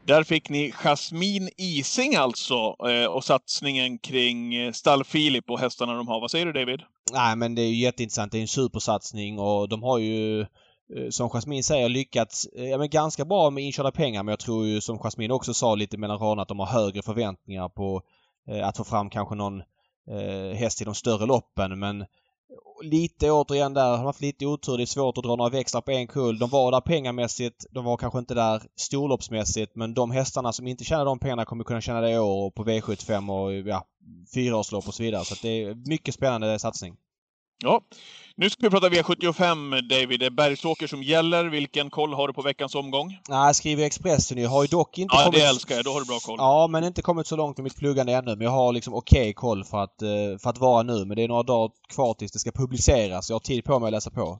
[0.04, 5.94] Där fick ni Jasmin Ising alltså eh, och satsningen kring eh, Stall Filip och hästarna
[5.94, 6.20] de har.
[6.20, 6.80] Vad säger du David?
[7.12, 8.32] Nej men det är ju jätteintressant.
[8.32, 10.46] Det är en supersatsning och de har ju
[10.96, 14.38] Eh, som Jasmin säger lyckats eh, ja, men ganska bra med inkörda pengar men jag
[14.38, 18.02] tror ju som Jasmin också sa lite mellan raderna att de har högre förväntningar på
[18.48, 19.60] eh, att få fram kanske någon
[20.10, 22.06] eh, häst i de större loppen men eh,
[22.82, 24.76] lite återigen där, har de haft lite otur.
[24.76, 26.38] Det är svårt att dra några växlar på en kull.
[26.38, 27.66] De var där pengamässigt.
[27.70, 31.64] De var kanske inte där storloppsmässigt men de hästarna som inte tjänar de pengarna kommer
[31.64, 33.84] kunna tjäna det i år och på V75 och ja,
[34.34, 35.24] fyraårslopp och så vidare.
[35.24, 36.96] Så att det är mycket spännande satsning.
[37.62, 37.80] Ja,
[38.36, 40.20] nu ska vi prata V75 David.
[40.20, 41.44] Det är Bergsåker som gäller.
[41.44, 43.08] Vilken koll har du på veckans omgång?
[43.28, 44.46] Nej, jag skriver Expressen ju.
[44.46, 45.40] Har ju dock inte Ja, kommit...
[45.40, 45.84] det älskar jag.
[45.84, 46.36] Då har du bra koll.
[46.38, 48.30] Ja, men inte kommit så långt med mitt pluggande ännu.
[48.36, 50.08] Men jag har liksom okej koll för att, eh,
[50.42, 51.04] för att vara nu.
[51.04, 53.30] Men det är några dagar kvar tills det ska publiceras.
[53.30, 54.38] Jag har tid på mig att läsa på.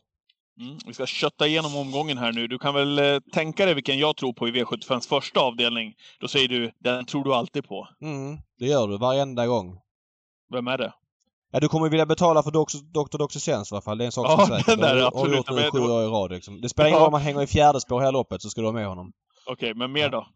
[0.61, 2.47] Mm, vi ska kötta igenom omgången här nu.
[2.47, 5.95] Du kan väl eh, tänka dig vilken jag tror på i V75s första avdelning.
[6.21, 7.89] Då säger du, den tror du alltid på.
[8.03, 9.79] Mm, det gör du varenda gång.
[10.53, 10.93] Vem är det?
[11.53, 13.19] Ja, du kommer vilja betala för Dr.
[13.19, 13.39] Dr.
[13.39, 13.99] Sens i alla fall.
[13.99, 14.71] Det är en sak Ja, som är säker.
[14.71, 15.49] den där, du- absolut.
[15.49, 16.61] har gjort nu sju år i rad liksom.
[16.61, 18.67] Det spelar ingen roll om man hänger i fjärde spår hela loppet så ska du
[18.67, 19.13] ha med honom.
[19.47, 20.27] Okej, men mer då?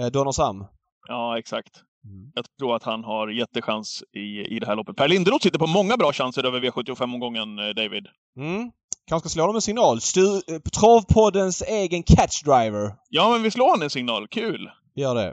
[0.00, 0.64] Eh, Donner Sam.
[1.08, 1.70] Ja, exakt.
[2.04, 2.32] Mm.
[2.34, 4.96] Jag tror att han har jättechans i, i det här loppet.
[4.96, 8.06] Per Linderoth sitter på många bra chanser över V75-omgången, eh, David.
[8.38, 8.70] Mm.
[9.08, 10.00] kanske slå dem en signal.
[10.00, 10.40] Stu, eh,
[10.80, 12.94] Travpoddens egen catchdriver.
[13.08, 14.28] Ja, men vi slår honom en signal.
[14.28, 14.70] Kul!
[14.94, 15.32] Gör det.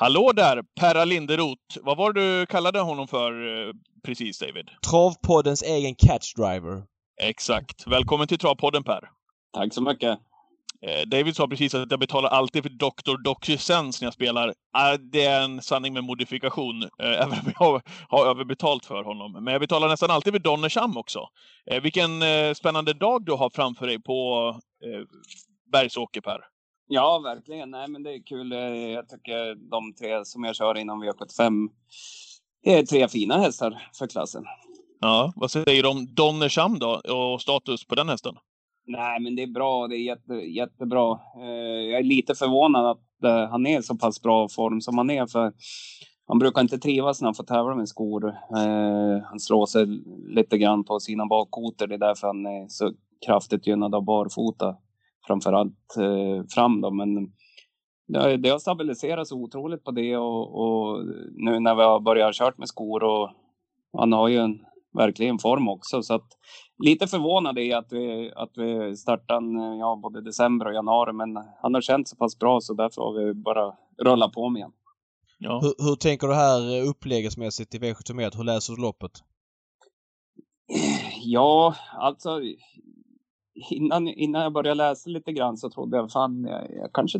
[0.00, 1.78] Hallå där, Perra Linderoth.
[1.82, 3.32] Vad var det du kallade honom för
[3.68, 3.74] eh,
[4.04, 4.70] precis, David?
[4.90, 6.82] Travpoddens egen catchdriver.
[7.22, 7.86] Exakt.
[7.86, 9.00] Välkommen till Travpodden, Per.
[9.52, 10.18] Tack så mycket.
[10.82, 13.22] Eh, David sa precis att jag betalar alltid för Dr.
[13.24, 14.54] Doxysens när jag spelar.
[14.72, 16.88] Ah, det är en sanning med modifikation, eh,
[17.22, 19.32] även om jag har överbetalt för honom.
[19.32, 21.20] Men jag betalar nästan alltid för Donnersham också.
[21.82, 22.10] Vilken
[22.54, 24.60] spännande dag du har framför dig på
[25.72, 26.40] Bergsåker, Per.
[26.88, 27.70] Ja, verkligen.
[27.70, 28.52] Nej, men det är kul.
[28.52, 28.58] Eh,
[28.90, 31.68] Jag tycker de tre som jag kör inom V75
[32.62, 34.44] är tre fina hästar för klassen.
[35.00, 38.34] Ja, vad säger du om Donnersham då och status på den hästen?
[38.86, 39.86] Nej, men det är bra.
[39.88, 41.18] Det är jätte, jättebra.
[41.36, 44.98] Eh, Jag är lite förvånad att eh, han är i så pass bra form som
[44.98, 45.26] han är.
[45.26, 45.52] För
[46.26, 48.34] han brukar inte trivas när han får tävla med skor.
[49.24, 49.86] Han slår sig
[50.34, 51.86] lite grann på sina bakkotor.
[51.86, 52.92] Det är därför han är så
[53.26, 54.76] kraftigt gynnad av barfota.
[55.28, 56.90] Framförallt eh, fram då.
[56.90, 57.14] Men
[58.06, 62.34] det har, det har stabiliserats otroligt på det och, och nu när vi har börjat
[62.34, 63.30] kört med skor och
[63.98, 64.58] han har ju en
[64.98, 66.02] verkligen form också.
[66.02, 66.28] Så att
[66.84, 71.36] lite förvånad är att vi, att vi startar en, ja, både december och januari, men
[71.62, 73.74] han har känt så pass bra så därför har vi bara
[74.04, 74.72] rullat på med igen.
[75.38, 75.60] Ja.
[75.62, 78.36] Hur, hur tänker du här uppläggsmässigt i V71?
[78.36, 79.12] Hur läser du loppet?
[81.22, 82.40] Ja, alltså
[83.70, 87.18] innan, innan jag började läsa lite grann så trodde jag fan, jag, jag kanske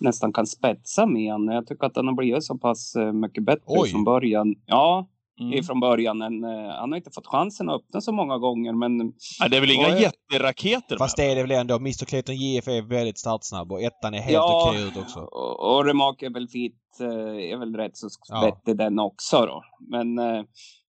[0.00, 1.46] nästan kan spetsa med han.
[1.46, 3.88] Jag tycker att han har blivit så pass eh, mycket bättre Oj.
[3.88, 4.54] från början.
[4.66, 5.06] Ja,
[5.40, 5.52] Mm.
[5.52, 6.22] ifrån början.
[6.22, 9.56] Än, eh, han har inte fått chansen att öppna så många gånger, men Nej, det
[9.56, 11.74] är väl inga är- jätteraketer Fast det är det väl ändå.
[11.76, 14.68] Mr Clayton JF är väldigt startsnabb och ettan är helt Ja.
[14.70, 15.20] okej ut också.
[15.20, 18.40] Och, och Remarkable Feet eh, är väl rätt så Ja.
[18.40, 19.62] vettig den också då.
[19.80, 20.42] Men eh,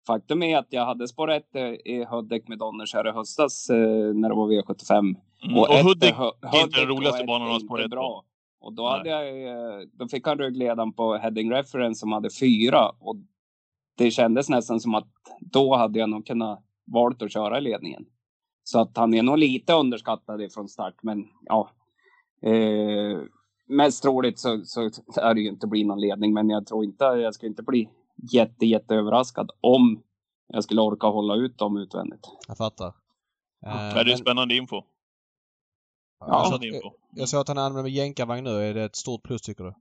[0.07, 3.69] faktum är att jag hade spår ett eh, i Hudik med Donners här i höstas
[3.69, 4.99] eh, när det var V75.
[4.99, 5.57] Mm.
[5.57, 7.95] Och, ett Hudik, är inte den roligaste och banan att ha spår inte ett på.
[7.95, 8.23] bra.
[8.61, 8.91] Och då, Nej.
[8.91, 12.89] hade jag, eh, då fick han ryggledaren på Heading Reference som hade fyra.
[12.99, 13.15] Och
[13.97, 15.07] det kändes nästan som att
[15.39, 18.05] då hade jag nog kunnat valt att köra i ledningen.
[18.63, 21.69] Så att han är nog lite underskattad ifrån start, men ja.
[22.41, 23.19] Eh,
[23.67, 24.81] mest troligt så, så
[25.21, 27.89] är det ju inte bli någon ledning, men jag tror inte, jag ska inte bli
[28.15, 30.03] jätte, jätte överraskad om
[30.47, 32.27] jag skulle orka hålla ut dem utvändigt.
[32.47, 32.87] Jag fattar.
[32.87, 34.75] Eh, Ja, det är spännande info.
[34.75, 36.33] jag, Ja.
[36.33, 36.91] såg, Spännande info.
[37.11, 38.49] jag såg att han använder jänkarvagn nu.
[38.49, 39.73] Är det ett stort plus tycker du?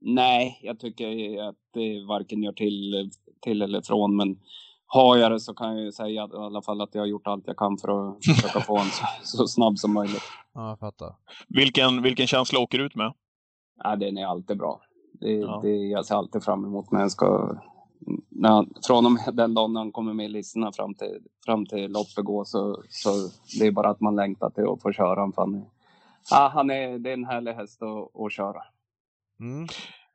[0.00, 3.10] Nej, jag tycker att det varken gör till,
[3.40, 4.40] till eller från, men
[4.86, 7.06] har jag det så kan jag ju säga att, i alla fall att jag har
[7.06, 10.22] gjort allt jag kan för att försöka få en så, så snabb som möjligt.
[10.54, 11.14] Ja, jag fattar.
[11.48, 13.12] Vilken, vilken känsla åker du ut med?
[13.84, 14.80] Ja, den är alltid bra.
[15.20, 15.60] Det, Ja.
[15.62, 17.56] det, jag ser alltid fram emot när jag ska...
[18.28, 21.66] När han, från och med den dagen han kommer med i listorna fram till, fram
[21.66, 23.10] till loppet går så, så
[23.60, 25.32] det är bara att man längtar till att få köra honom.
[25.36, 25.64] han är-
[26.30, 28.62] Ja, han är, det är en härlig häst att, att köra.
[29.40, 29.66] Mm.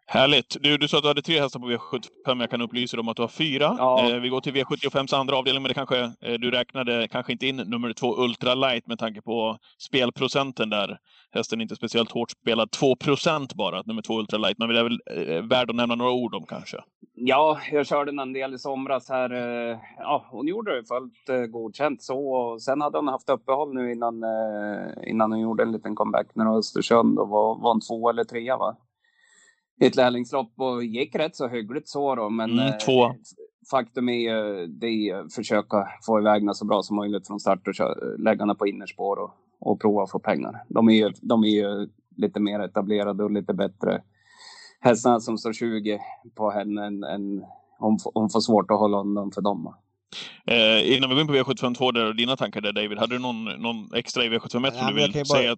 [0.06, 0.58] Härligt!
[0.64, 2.39] Du, du sa att du hade tre hästar på V75.
[2.41, 3.76] Jag kan upplysa dig om att du har fyra.
[3.78, 4.10] Ja.
[4.10, 7.47] Eh, vi går till V75s andra avdelning, men det kanske, eh, du räknade kanske inte
[7.47, 10.97] in nummer två Ultra Light med tanke på spelprocenten där.
[11.32, 12.70] Hästen är inte speciellt hårt spelad.
[12.72, 14.58] 2% bara, nummer två Ultra Light.
[14.58, 14.99] Men det är väl
[15.38, 16.78] eh, värd att nämna några ord om kanske.
[17.16, 19.34] Ja, jag körde en del i somras här.
[19.72, 22.28] eh, Ja, hon gjorde det fullt eh, godkänt så.
[22.34, 26.28] Och sen hade hon haft uppehåll nu innan, eh, innan hon gjorde en liten comeback
[26.36, 27.20] när Östersund.
[27.20, 28.76] Och var, var en två eller trea va?
[29.82, 32.30] Ett lärlingslopp och gick rätt så hyggligt så då.
[32.30, 33.12] Men Mm, eh, två.
[33.72, 37.76] faktum är ju det att försöka få iväg så bra som möjligt från start och
[37.76, 40.64] köra, lägga på innerspår och, och prova att få pengar.
[40.70, 44.02] De är, ju, de är ju lite mer etablerade och lite bättre
[44.80, 46.00] hästarna som står 20
[46.36, 47.44] på henne än, än
[47.80, 49.74] hon, får- hon får svårt att hålla undan för dem.
[50.46, 53.20] Eh, innan vi går in på V752 där och dina tankar där David, hade du
[53.20, 55.56] någon, någon extra i V751 som Ja, du men jag vill bara- säga?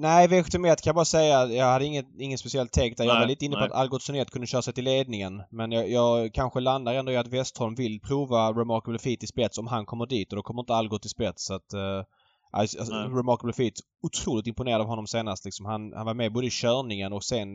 [0.00, 1.46] Nej, V71 kan jag bara säga.
[1.46, 3.04] Jag hade inget, ingen speciell take där.
[3.04, 3.68] Jag Nej, var lite inne på nej.
[3.68, 5.42] att Algot Sonet kunde köra sig till ledningen.
[5.50, 9.58] Men jag, jag kanske landar ändå i att Westholm vill prova Remarkable Feet i spets
[9.58, 11.44] om han kommer dit och då kommer inte Algot i spets.
[11.44, 12.02] Så att, eh,
[12.50, 12.94] alltså, alltså.
[12.94, 15.44] Remarkable Feet, otroligt imponerad av honom senast.
[15.44, 15.66] Liksom.
[15.66, 17.48] Han, han var med både i körningen och sen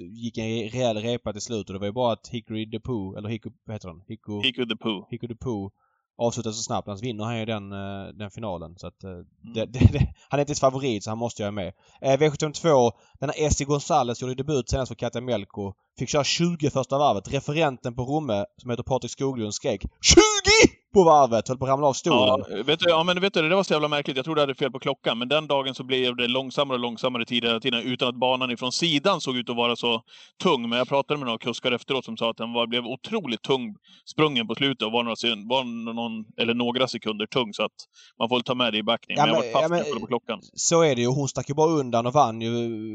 [0.00, 3.28] gick en rejäl repa till slut och det var ju bara att Hickory DePoo, eller
[3.28, 4.02] Hicko, vad heter han?
[4.08, 4.42] Hicko,
[4.82, 5.06] Pooh.
[5.10, 5.70] Hicko DePoo
[6.18, 6.88] avslutade så snabbt.
[6.88, 8.74] Annars vinner han ju den, eh, den finalen.
[8.78, 9.26] Så att, eh, Mm.
[9.54, 11.72] det, det, det, han är inte ens favorit så han måste jag med.
[12.00, 12.90] Eh, V72,
[13.20, 15.72] den här Essie Gonzales gjorde debut senast för Katja Melko.
[15.98, 17.32] Fick köra 20 första varvet.
[17.32, 20.74] Referenten på Romme, som heter Patrik Skoglund, skrek 20!
[20.94, 21.48] På varvet.
[21.48, 22.44] Höll på att ramla av stolen.
[22.50, 24.16] Ja, vet du, ja, men vet du, det var så jävla märkligt.
[24.16, 26.80] Jag trodde jag hade fel på klockan, men den dagen så blev det långsammare och
[26.80, 30.02] långsammare tid hela tiden utan att banan ifrån sidan såg ut att vara så
[30.42, 30.68] tung.
[30.68, 33.74] Men jag pratade med några kuskar efteråt som sa att den var, blev otroligt tung
[34.04, 35.16] sprungen på slutet och var, några,
[35.48, 35.64] var
[35.94, 37.52] någon, eller några sekunder tung.
[37.52, 37.72] Så att
[38.18, 39.16] man får ta med det i backning.
[39.18, 40.38] Ja, men, men- jag var paff ja, men- på klockan.
[40.54, 41.08] Så är det ju.
[41.08, 42.48] Hon stack ju bara undan och vann ju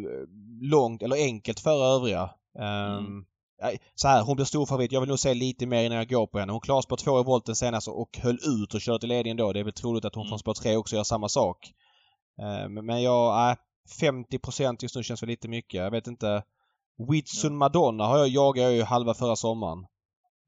[0.05, 0.09] eh,
[0.61, 2.29] långt, eller enkelt före övriga.
[2.59, 3.03] Ehm, Mm.
[3.05, 3.23] nej,
[3.95, 4.91] Så här, hon blir stor favorit.
[4.91, 6.51] Jag vill nog se lite mer innan jag går på henne.
[6.51, 9.53] Hon klarade spår två i volten senast och höll ut och körde till ledningen då.
[9.53, 10.30] Det är väl troligt att hon Mm.
[10.30, 11.74] från spår tre också gör samma sak.
[12.41, 13.55] Ehm, men- jag, nej,
[14.01, 15.74] 50% just nu känns väl lite mycket.
[15.84, 16.43] Jag vet inte.
[17.10, 19.86] Whitsun Madonna har jag, jagar jag ju halva förra sommaren.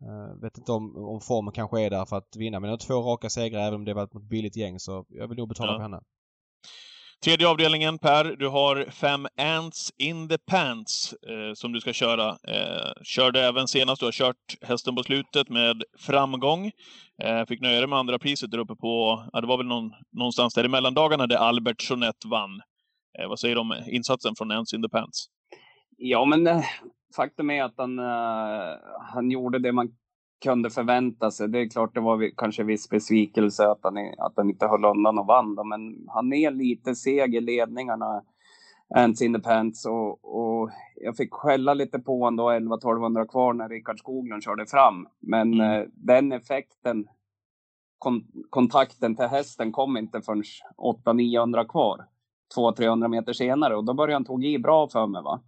[0.03, 2.59] Uh, vet inte om, om formen kanske är där för att vinna.
[2.59, 5.28] Men jag har två raka segrar även om det var ett billigt gäng så jag
[5.28, 5.78] vill nog betala Ja.
[5.78, 6.01] på henne.
[7.24, 12.30] Tredje avdelningen Per, du har fem Ants in the Pants eh, som du ska köra.
[12.30, 16.72] Eh, körde även senast, du har kört hästen på slutet med framgång.
[17.24, 19.91] Eh, fick nöja dig med andra priset där uppe på, ja det var väl någon,
[20.11, 22.61] någonstans där i mellandagarna där Albert Jeanette vann.
[23.19, 25.26] Eh, vad säger du om insatsen från Ants in the Pants?
[25.97, 26.63] Ja, men eh,
[27.15, 28.78] faktum är att han, eh,
[29.13, 29.89] han gjorde det man
[30.43, 31.47] kunde förvänta sig.
[31.49, 35.19] Det är klart, det var kanske viss besvikelse att han, att han inte höll undan
[35.19, 35.55] och vann.
[35.55, 38.21] Då, men han är lite seg i ledningarna,
[38.95, 39.85] Ants in the pants.
[39.85, 44.65] Och, och jag fick skälla lite på honom då, 11-1200 kvar när Rickard Skoglund körde
[44.65, 45.07] fram.
[45.19, 45.81] Men Mm.
[45.81, 47.07] eh, den effekten,
[47.97, 50.43] kon, kontakten till hästen kom inte förrän
[50.77, 52.05] 800-900 kvar.
[52.57, 55.21] 200-300 meter senare och då började han tog i bra för mig.
[55.23, 55.41] Va?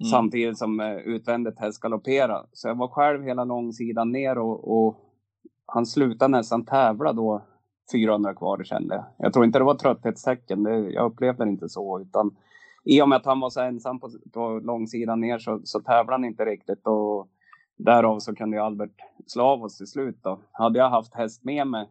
[0.00, 0.10] Mm.
[0.10, 2.46] Samtidigt som eh, utvändigt häst galopperade.
[2.52, 5.00] Så jag var själv hela långsidan ner och, och
[5.66, 7.42] han slutade nästan tävla då
[7.92, 9.04] 400 kvar kände jag.
[9.18, 12.00] Jag tror inte det var trötthetstecken, det, jag upplevde det inte så.
[12.00, 12.36] Utan
[12.84, 16.12] i och med att han var så ensam på, på långsidan ner så, så tävlade
[16.12, 16.86] han inte riktigt.
[16.86, 17.28] Och
[17.76, 18.94] därav så kunde ju Albert
[19.26, 20.18] slå av oss till slut.
[20.22, 20.40] Då.
[20.52, 21.88] Hade jag haft häst med mig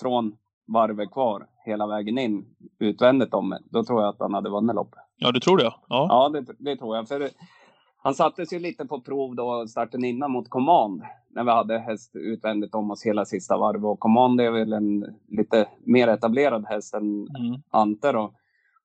[0.00, 0.36] från
[0.66, 2.46] varvet kvar hela vägen in
[2.78, 5.03] utvändigt om mig, då tror jag att han hade vunnit loppet.
[5.16, 5.64] Ja, du tror det?
[5.64, 5.76] Ja.
[5.88, 7.08] Ja, det, det tror jag.
[7.08, 7.30] För
[7.96, 11.02] han sattes ju lite på prov då starten innan mot Command.
[11.30, 13.84] När vi hade häst utvändigt om oss hela sista varvet.
[13.84, 17.60] Och Command är väl en lite mer etablerad häst än Mm.
[17.70, 18.32] Ante då.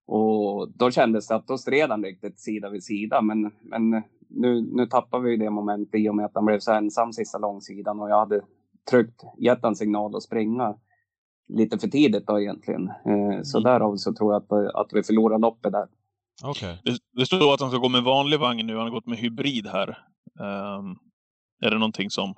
[0.08, 3.22] Och då kändes det att då stred han riktigt sida vid sida.
[3.22, 6.74] Men, men nu, nu tappar vi det momentet i och med att han blev så
[6.74, 8.00] ensam sista långsidan.
[8.00, 8.42] Och jag hade
[8.92, 10.76] tryckt, gett han signal att springa
[11.48, 12.88] lite för tidigt då egentligen.
[12.88, 13.64] Eh, så Mm.
[13.72, 15.88] därav så tror jag att, att vi förlorar loppet där.
[16.44, 16.82] Okej.
[16.84, 19.18] Det, det står att han ska gå med vanlig vagn nu, han har gått med
[19.18, 19.88] hybrid här.
[20.40, 20.96] Ehm,
[21.66, 22.34] är det någonting som...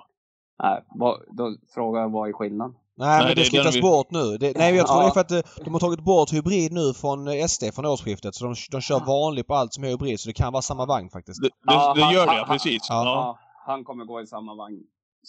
[0.62, 2.74] Nej, vad, då frågar jag vad är skillnaden?
[2.96, 4.38] Nej, Nej, men det det ska tas vi- bort nu.
[4.38, 5.02] Det, nej, jag tror Ja.
[5.04, 7.86] det är för att eh, de har tagit bort hybrid nu från eh, SD från
[7.86, 8.34] årsskiftet.
[8.34, 10.20] Så de, de kör vanligt på allt som är hybrid.
[10.20, 11.40] Så det kan vara samma vagn faktiskt.
[11.42, 12.86] Det, det, Ja, det han- gör det, han- precis.
[12.88, 13.04] Ja.
[13.04, 13.10] Ja.
[13.14, 14.80] Ja, han kommer gå i samma vagn.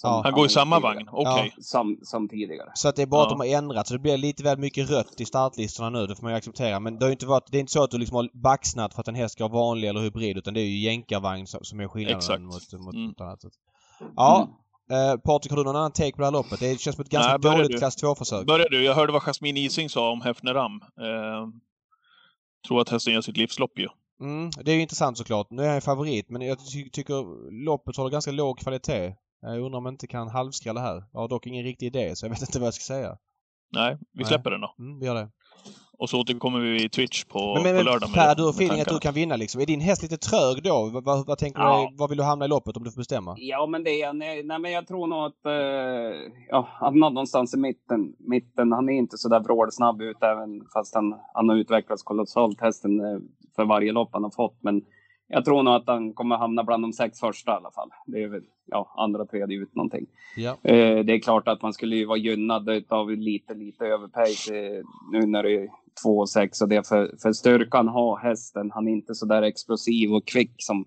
[0.04, 0.22] Ja.
[0.24, 1.54] Han går i samma vagn, okej.
[1.62, 2.72] Som, som tidigare.
[2.74, 3.38] Så att det är bara att Ja.
[3.38, 3.88] de har ändrat.
[3.88, 6.08] Så det blir lite väl mycket rött i startlistorna nu.
[6.08, 6.80] Det får man ju acceptera.
[6.80, 8.94] Men det har ju inte varit, det är inte så att du liksom har baxnat
[8.94, 10.38] för att en häst ska vara vanlig eller hybrid.
[10.38, 12.42] Utan det är ju jänkarvagn som, som är skillnaden Exakt.
[12.42, 13.08] mot, mot Mm.
[13.08, 13.42] något annat.
[13.42, 13.54] sätt.
[14.16, 14.50] Ja.
[14.92, 15.10] Mm.
[15.12, 16.60] Eh, Patrik, har du någon annan take på det här loppet?
[16.60, 17.78] Det känns som ett ganska Nej, börja dåligt du.
[17.78, 18.46] klass 2-försök.
[18.48, 18.84] Börjar du?
[18.84, 20.82] Jag hörde vad Jasmine Ising sa om Hefneram.
[20.82, 21.48] Eh,
[22.68, 23.88] tror att hästen gör sitt livslopp ju.
[24.22, 25.48] Mm, det är ju intressant såklart.
[25.50, 27.14] Nu är han ju favorit men jag ty tycker
[27.66, 29.16] loppet håller ganska låg kvalitet.
[29.44, 31.04] Jag undrar om jag inte kan halvskrälla här.
[31.14, 33.18] Jag har dock ingen riktig idé så jag vet inte vad jag ska säga.
[33.76, 34.26] Nej, vi Nej.
[34.26, 34.76] släpper den då.
[34.80, 35.30] Mm, vi gör det.
[35.98, 38.10] Och så återkommer vi i Twitch på, men men, på men lördag.
[38.10, 39.62] med Per, det- du har feeling att du kan vinna liksom.
[39.62, 40.90] Är din häst lite trög då?
[40.94, 41.88] Vad, vad, vad tänker Ja.
[41.92, 43.36] du Var vill du hamna i loppet om du får bestämma?
[43.38, 44.18] Ja, men det är han.
[44.20, 48.14] Nej, men jag tror nog att eh, ja, är någonstans i mitten.
[48.20, 48.72] mitten.
[48.72, 53.00] Han är inte så där vrålsnabb ut, även fast han, han har utvecklats kolossalt hästen
[53.00, 53.20] eh,
[53.56, 54.58] för varje lopp han har fått.
[54.62, 54.82] Men
[55.34, 57.90] jag tror nog att han kommer hamna bland de sex första i alla fall.
[58.06, 60.06] Det är väl ja, andra, tredje ut någonting.
[60.38, 60.52] Ja.
[60.64, 64.84] Eh, det är klart att man skulle ju vara gynnad av lite, lite överpace eh,
[65.12, 65.70] nu när det är
[66.04, 68.72] 2 och 6 och det för, för styrkan har hästen.
[68.72, 70.86] Han är inte så där explosiv och kvick som,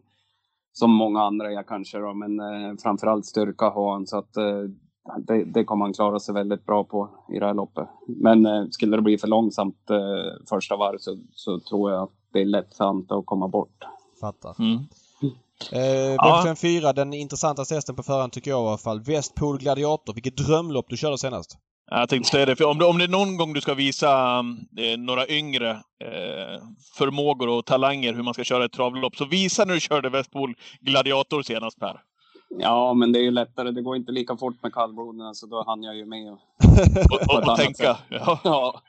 [0.73, 4.63] som många andra är kanske då, men eh, framförallt styrka har han så att eh,
[5.19, 7.89] det, det kommer han klara sig väldigt bra på i det här loppet.
[8.07, 12.15] Men eh, skulle det bli för långsamt eh, första varv så, så tror jag att
[12.33, 13.85] det är lätt för Ante att komma bort.
[14.21, 14.55] Fattar.
[14.59, 14.79] Mm.
[15.73, 16.43] Eh, Ja.
[16.47, 19.01] V75 den intressantaste hästen på förhand tycker jag i alla fall.
[19.01, 20.15] Westpool Gladiator.
[20.15, 21.59] Vilket drömlopp du körde senast.
[21.91, 24.39] Jag tänkte säga det, för om det, om det är någon gång du ska visa
[24.79, 26.63] eh, några yngre eh,
[26.99, 30.55] förmågor och talanger hur man ska köra ett travlopp, så visa när du körde Westpol
[30.81, 32.01] Gladiator senast Per.
[32.59, 33.71] Ja, men det är ju lättare.
[33.71, 36.33] Det går inte lika fort med kallbloden så då hann jag ju med.
[36.33, 36.39] Och...
[37.11, 37.97] Och, och, och tänka.
[38.09, 38.41] Ja.
[38.45, 38.83] Ja.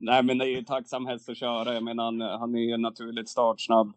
[0.00, 1.74] Nej, men det är ju tacksam häst att köra.
[1.74, 3.92] Jag menar, han, han är ju naturligt startsnabb.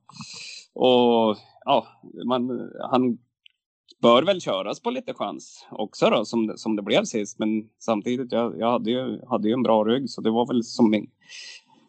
[0.73, 1.87] Och ja,
[2.25, 3.17] man, han
[4.01, 7.39] bör väl köras på lite chans också då, som som det blev sist.
[7.39, 10.63] Men samtidigt, jag, jag hade, ju, hade ju en bra rygg så det var väl
[10.63, 11.09] som in,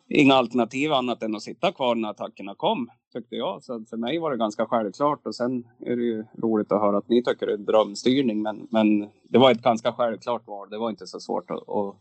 [0.09, 3.63] inga alternativ annat än att sitta kvar när attackerna kom, tyckte jag.
[3.63, 6.99] Så för mig var det ganska självklart och sen är det ju roligt att höra
[6.99, 8.43] att ni tycker det är drömstyrning.
[8.43, 10.71] Men, men det var ett ganska självklart val.
[10.71, 11.95] Det var inte så svårt att, att,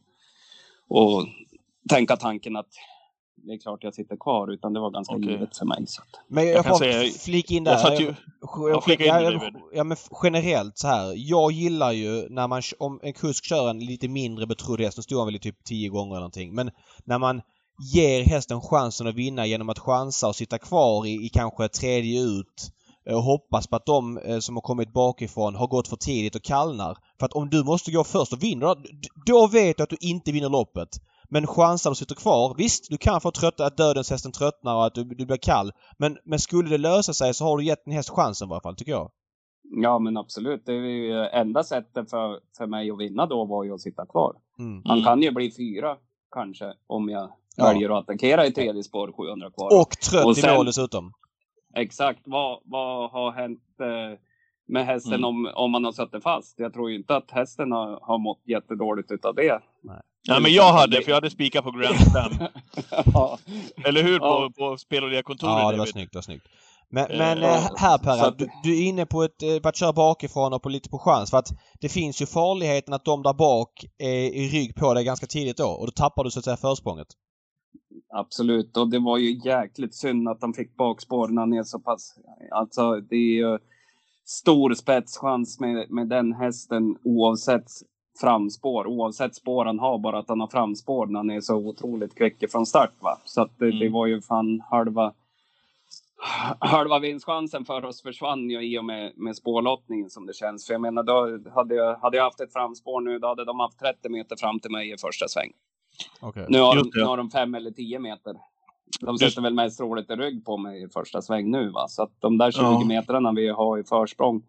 [0.98, 1.28] att
[1.90, 2.68] tänka tanken att
[3.36, 5.32] det är klart jag sitter kvar, utan det var ganska Okej.
[5.32, 5.84] givet för mig.
[5.88, 7.72] Så att, Men jag, Jag kan får säga- flika in där.
[7.72, 8.06] Jag satt ju...
[8.06, 8.16] Jag-
[8.70, 11.14] Ja, flika in ja, det, ja, men generellt så här.
[11.16, 15.04] Jag gillar ju när man, om en kusk kör en lite mindre betrodd häst, nu
[15.04, 16.72] stod han väl typ 10 gånger eller någonting, men
[17.06, 17.42] när man
[17.94, 22.22] ger hästen chansen att vinna genom att chansa och sitta kvar i, i kanske tredje
[22.22, 22.72] ut
[23.10, 26.36] eh, och hoppas på att de eh, som har kommit bakifrån har gått för tidigt
[26.36, 26.98] och kallnar.
[27.20, 28.76] För att om du måste gå först och vinner,
[29.26, 30.90] då- vet du att du inte vinner loppet.
[31.32, 34.86] Men chansar och sitter kvar, visst du kan få trötta, att dödens hästen tröttnar och
[34.86, 35.72] att du, du blir kall.
[35.98, 38.62] Men, men skulle det lösa sig så har du gett en häst chansen i varje
[38.62, 39.12] fall, tycker jag.
[39.84, 40.66] ja, men absolut.
[40.66, 44.06] Det är ju enda sättet för, för mig att vinna då var ju att sitta
[44.06, 44.34] kvar.
[44.60, 44.82] Mm.
[44.86, 45.06] Han Mm.
[45.06, 45.98] kan ju bli fyra
[46.32, 47.30] kanske om jag
[47.60, 47.66] Ja.
[47.66, 49.82] väljer att attackera i tredje spår 700 kvar.
[49.82, 51.14] Och trött Och i sen- mål dessutom.
[51.76, 52.20] Exakt.
[52.26, 54.20] Vad, vad har hänt eh,
[54.68, 55.26] med hästen Mm.
[55.26, 56.60] om, om man har suttit fast?
[56.60, 59.60] Jag tror ju inte att hästen har, har mått jättedåligt utav det.
[60.28, 62.32] Nej, men jag hade, för jag hade spikat på Grand Slam.
[63.14, 63.38] ja.
[63.86, 64.20] Eller hur?
[64.20, 64.50] På, Ja.
[64.58, 66.12] på spel och kontoret Ja, det var snyggt.
[66.14, 66.46] Det var snyggt.
[66.92, 69.44] Men, Eh, men ja, eh, här så Per, att- du, du är inne på, ett,
[69.44, 71.30] eh, på att köra bakifrån och på lite på chans.
[71.30, 71.48] För att
[71.82, 75.58] det finns ju farligheten att de där bak är i rygg på dig ganska tidigt
[75.58, 77.08] då och då tappar du så att säga försprånget.
[78.14, 81.80] Absolut, och det var ju jäkligt synd att de fick bakspår när han är så
[81.80, 82.20] pass...
[82.52, 83.58] Alltså, det är ju
[84.26, 87.68] stor spetschans med, med den hästen oavsett
[88.22, 92.16] framspår, oavsett spår han har, bara att han har framspår när han är så otroligt
[92.16, 92.92] kvick från start.
[93.00, 93.18] Va?
[93.26, 93.94] Så att det, det Mm.
[93.94, 95.14] var ju fan halva...
[96.60, 100.68] Halva vinstchansen för oss försvann ju i och med, med spårlottningen som det känns.
[100.68, 103.60] För jag menar, då hade jag, hade jag haft ett framspår nu, då hade de
[103.60, 105.52] haft 30 meter fram till mig i första sväng.
[106.20, 106.46] Okej.
[106.50, 108.34] Nu har, de, Just nu har de fem eller tio meter.
[109.02, 111.70] De Just- sätter väl mest roligt i rygg på mig i första sväng nu.
[111.70, 111.88] Va?
[111.88, 112.84] Så att de där 20 Ja.
[112.86, 114.42] metrarna vi har i försprång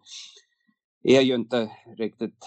[1.02, 2.46] är ju inte riktigt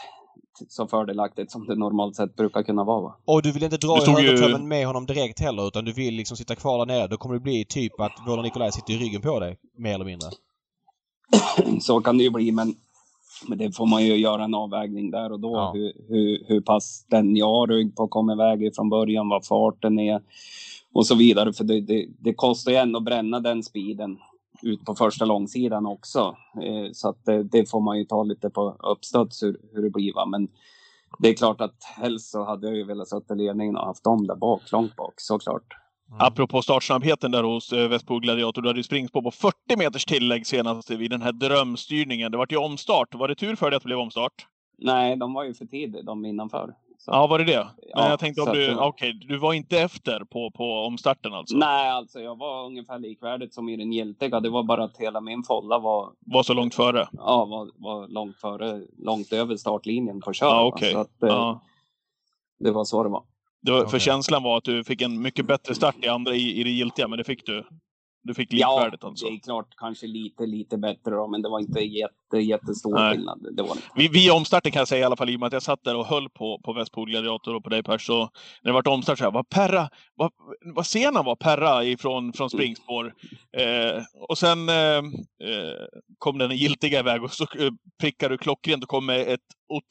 [0.68, 3.02] så fördelaktigt som det normalt sett brukar kunna vara.
[3.02, 3.16] Va?
[3.26, 5.94] Och du vill inte dra i stod ju- högertömmen med honom direkt heller utan du
[5.94, 7.08] vill liksom sitta kvar där nere.
[7.08, 9.58] Då kommer det bli typ att Vården Nikolaj sitter i ryggen på dig.
[9.78, 10.30] Mer eller mindre.
[11.82, 12.76] Så kan det ju bli, men,
[13.48, 15.56] men det får man ju göra en avvägning där och då.
[15.56, 15.72] Ja.
[15.74, 20.00] Hur, hur, hur pass den jag har rygg på kommer iväg från början, vad farten
[20.00, 20.22] är
[20.94, 21.54] och så vidare.
[21.54, 24.18] För det, det, det kostar ju ändå att bränna den speeden
[24.62, 26.36] ut på första långsidan också.
[26.62, 29.90] Eh, så att det, det får man ju ta lite på uppstuds hur, hur det
[29.90, 30.14] blir.
[30.14, 30.26] Va?
[30.26, 30.48] Men
[31.20, 34.28] det är klart att helst så hade jag ju velat sätta ledningen och haft dem
[34.28, 35.83] där bak, långt bak, såklart.
[36.20, 38.62] Apropå startsnabbheten där hos eh, Västbo Gladiator.
[38.62, 42.32] Du hade ju springspår på 40 meters tillägg senast vid den här drömstyrningen.
[42.32, 43.16] Det vart ju omstart.
[43.16, 44.48] Var det tur för dig att det blev omstart?
[44.78, 46.74] Nej, de var ju för tidiga, de innanför.
[46.98, 47.12] Så.
[47.12, 47.58] Ja, var det det?
[47.78, 48.72] Men Ja, jag tänkte om du...
[48.72, 51.58] att- Okej, du var inte efter på, på omstarten alltså?
[51.58, 54.40] Nej, alltså jag var ungefär likvärdigt som i den giltiga.
[54.40, 57.08] Det var bara att hela min folla var, Var så långt före?
[57.12, 60.46] ja, var, var långt före, långt över startlinjen på kör.
[60.48, 60.78] Ja.
[60.92, 61.62] Så att, eh, Ja.
[62.60, 63.24] det var så det var.
[63.72, 64.00] Var, För Okej.
[64.00, 67.08] känslan var att du fick en mycket bättre start i andra i, i det giltiga,
[67.08, 67.64] men det fick du.
[68.24, 69.26] Du fick Ja, likvärdigt alltså.
[69.26, 73.12] det är klart kanske lite, lite bättre då, men det var inte jätte, jättestor Nej.
[73.12, 73.48] skillnad.
[73.52, 73.76] Det var det.
[73.76, 73.88] inte.
[73.96, 75.84] Vi, vi omstarten kan jag säga i alla fall, i och med att jag satt
[75.84, 78.30] där och höll på, på Västpol Gladiator och på dig Per, så när
[78.62, 80.32] det vart omstart så här, vad Perra, vad,
[80.76, 83.14] vad sen han var Perra ifrån från springspår.
[83.58, 85.86] Eh, och sen eh, eh,
[86.18, 87.72] kom den giltiga iväg och så eh,
[88.02, 89.40] prickar du klockrent och kom med, ett,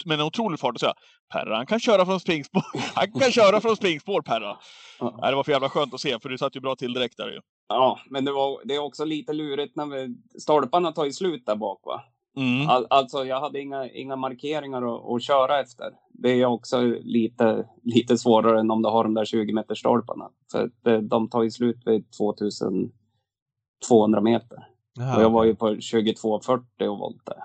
[0.04, 0.94] med en otrolig fart och sa
[1.32, 2.62] Perra, han kan köra från springspår.
[2.94, 4.56] Han kan köra från springspår, Perra.
[4.98, 5.18] Ja.
[5.20, 7.16] Nej, det var för jävla skönt att se, för du satt ju bra till direkt
[7.16, 7.40] där ju.
[7.68, 11.46] Ja, men det, var, det är också lite lurigt när vi, stolparna tar ju slut
[11.46, 12.02] där bak va.
[12.36, 12.68] Mm.
[12.68, 15.90] All, alltså jag hade inga, inga markeringar att, att köra efter.
[16.10, 20.30] Det är också lite, lite svårare än om du har de där 20 meters stolparna.
[20.52, 24.58] För att eh, de tar ju slut vid 2200 meter.
[24.98, 27.42] Jaha, Och jag var ju på 2240 och voltade.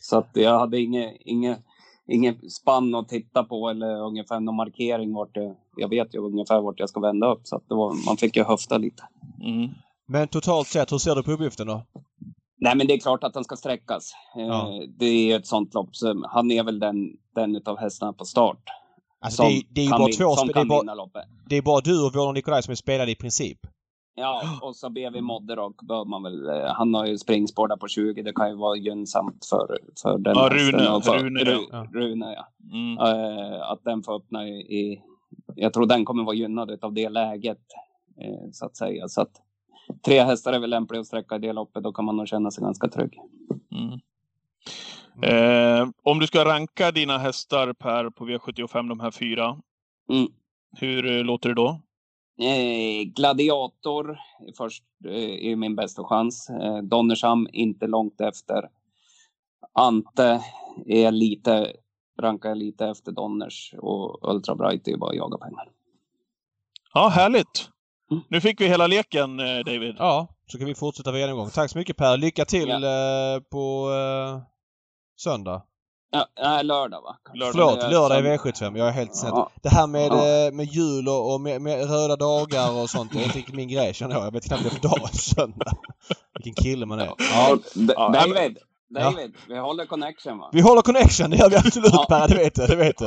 [0.00, 1.58] Så att jag hade inget, inget,
[2.06, 6.60] inget spann att titta på eller ungefär någon markering vart det, jag vet ju ungefär
[6.60, 7.40] vart jag ska vända upp.
[7.44, 9.02] Så att det var, man fick ju höfta lite.
[9.44, 9.70] Mm.
[10.08, 11.86] Men totalt sett, hur ser du på uppgiften då?
[12.62, 14.12] Nej, men det är klart att den ska sträckas.
[14.36, 14.82] Eh, Ja.
[14.98, 15.88] Det är ett sånt lopp.
[15.96, 16.96] Så han är väl den,
[17.34, 18.62] den utav hästarna på start.
[19.20, 20.36] Alltså det, är- det är ju bara två...
[20.36, 23.16] som Det är bara, det är bara du och Vården Nikolaj som är spelade i
[23.16, 23.58] princip.
[24.14, 26.48] Ja, och så BV Modder och bör man väl.
[26.48, 28.22] eh, Han har ju springspår där på 20.
[28.22, 31.86] Det kan ju vara gynnsamt för, för den Ja, Rune, för, Rune, Ru- ja.
[31.94, 32.46] Rune, ja.
[32.72, 32.98] Mm.
[32.98, 35.02] Eh, att den får öppna i, i...
[35.54, 37.58] Jag tror den kommer vara gynnad av det läget.
[38.20, 39.08] Eh, så att säga.
[39.08, 39.42] Så att
[40.04, 41.82] tre hästar är väl lämpliga att sträcka i det loppet.
[41.82, 43.18] Då kan man nog känna sig ganska trygg.
[43.72, 44.00] Mm.
[45.22, 49.60] Eh, om du ska ranka dina hästar Per på V75, de här fyra.
[50.12, 50.28] Mm.
[50.76, 51.80] Hur eh, låter det då?
[52.40, 54.18] Eh, Gladiator
[54.56, 56.50] först eh, är min bästa chans.
[56.50, 58.68] Eh, Donnersham inte långt efter.
[59.72, 60.40] Ante
[60.86, 61.72] är lite,
[62.20, 65.70] rankar jag lite efter Donners och Ultra Bright är bara att jaga pengar.
[66.94, 67.70] Ja, härligt!
[68.10, 68.22] Mm.
[68.28, 69.94] Nu fick vi hela leken, eh, David.
[69.98, 71.50] Ja, så kan vi fortsätta vår genomgång.
[71.50, 72.16] Tack så mycket Per.
[72.16, 72.80] Lycka till eh,
[73.50, 74.42] på eh,
[75.20, 75.62] söndag.
[76.36, 77.16] Ja, lördag va?
[77.34, 77.52] Lördag.
[77.52, 78.72] Förlåt, lördag är söndag.
[78.74, 78.78] V75.
[78.78, 79.32] Jag är helt snett.
[79.34, 79.50] Ja.
[79.62, 80.46] Det här med, Ja.
[80.46, 83.68] eh, med jul och, med, med röda dagar och sånt, det är inte riktigt min
[83.68, 84.24] grej känner jag.
[84.26, 85.72] Jag vet knappt vad det är för dag söndag.
[86.34, 87.06] Vilken kille man är.
[87.06, 87.58] Ja.
[87.74, 88.58] Ja, David,
[88.94, 89.00] Ja.
[89.00, 90.50] David, vi håller connection va?
[90.52, 92.06] Vi håller connection, det gör vi absolut Ja.
[92.08, 92.66] Per, det vet du.
[92.66, 93.04] Det vet du.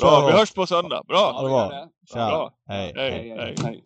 [0.00, 1.02] Bra, vi hörs på söndag.
[1.08, 1.40] Bra!
[2.14, 2.28] Ja.
[2.28, 2.50] Bra.
[2.68, 2.92] Hej.
[2.96, 3.12] Hej.
[3.12, 3.84] Hej, hej, hej.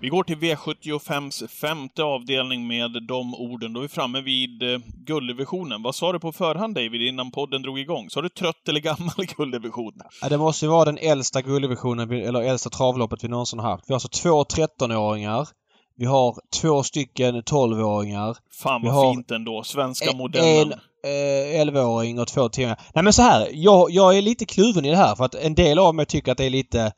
[0.00, 3.72] Vi går till V75s femte avdelning med de orden.
[3.72, 5.82] Då är vi framme vid eh, gulddivisionen.
[5.82, 8.10] Vad sa du på förhand David, innan podden drog igång?
[8.10, 9.92] Sa du trött eller gammal gulddivision?
[10.22, 13.70] Ja, det måste ju vara den äldsta gulddivisionen, vi- eller äldsta travloppet vi någonsin har
[13.70, 13.84] haft.
[13.88, 15.48] Vi har alltså två 13-åringar.
[15.96, 18.36] Vi har två stycken 12-åringar.
[18.62, 19.62] Fan Vi vad har fint ändå.
[19.62, 20.72] Svenska en- modellen.
[20.72, 24.90] eh, 11-åring och två 10 Nej men så här, jag, jag är lite kluven i
[24.90, 26.92] det här för att en del av mig tycker att det är lite,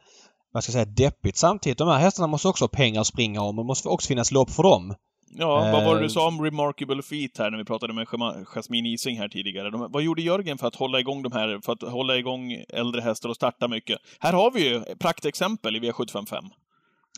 [0.52, 1.78] vad ska jag säga, deppigt samtidigt.
[1.78, 4.50] De här hästarna måste också ha pengar att springa om det måste också finnas lopp
[4.50, 4.94] för dem.
[5.38, 8.06] Ja, vad var det Eh, du sa om Remarkable Feet här när vi pratade med
[8.54, 9.70] Jasmine Ising här tidigare?
[9.70, 13.00] De, vad gjorde Jörgen för att hålla igång de här, för att hålla igång äldre
[13.00, 13.98] hästar och starta mycket?
[14.20, 16.42] Här har vi ju praktexempel i V755.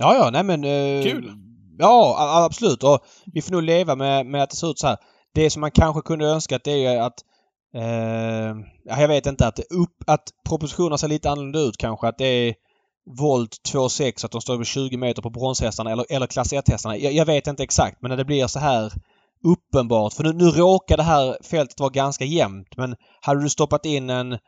[0.01, 0.65] Ja, ja, nej men...
[0.65, 1.33] eh, Kul.
[1.79, 2.83] Ja, absolut.
[2.83, 2.99] Och
[3.33, 4.97] vi får nog leva med, med att det ser ut så här.
[5.35, 7.25] Det som man kanske kunde önska att det är att...
[7.77, 12.09] Uh, jag vet inte att, upp, att propositionerna ser lite annorlunda ut kanske.
[12.09, 12.55] Att det är
[13.17, 16.97] volt 2,6 att de står över 20 meter på bronshästarna eller, eller klass 1-hästarna.
[16.97, 18.93] Jag, jag vet inte exakt men när det blir så här
[19.45, 20.13] uppenbart.
[20.13, 24.11] För nu, nu råkar det här fältet vara ganska jämnt men hade du stoppat in
[24.11, 24.39] en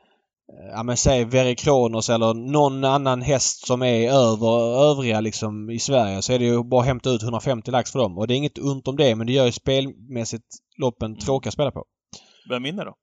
[0.73, 5.79] ja men säg Verre Kronos eller någon annan häst som är över övriga liksom i
[5.79, 8.19] Sverige så är det ju bara att hämta ut 150 lax för dem.
[8.19, 10.47] Och det är inget ont om det men det gör ju spelmässigt
[10.77, 11.85] loppen tråkiga att spela på.
[12.49, 12.95] Vem vinner då?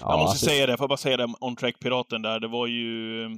[0.00, 2.40] Ja, jag måste alltså- säga det, får bara säga det om On Track-piraten där.
[2.40, 3.28] Det var ju...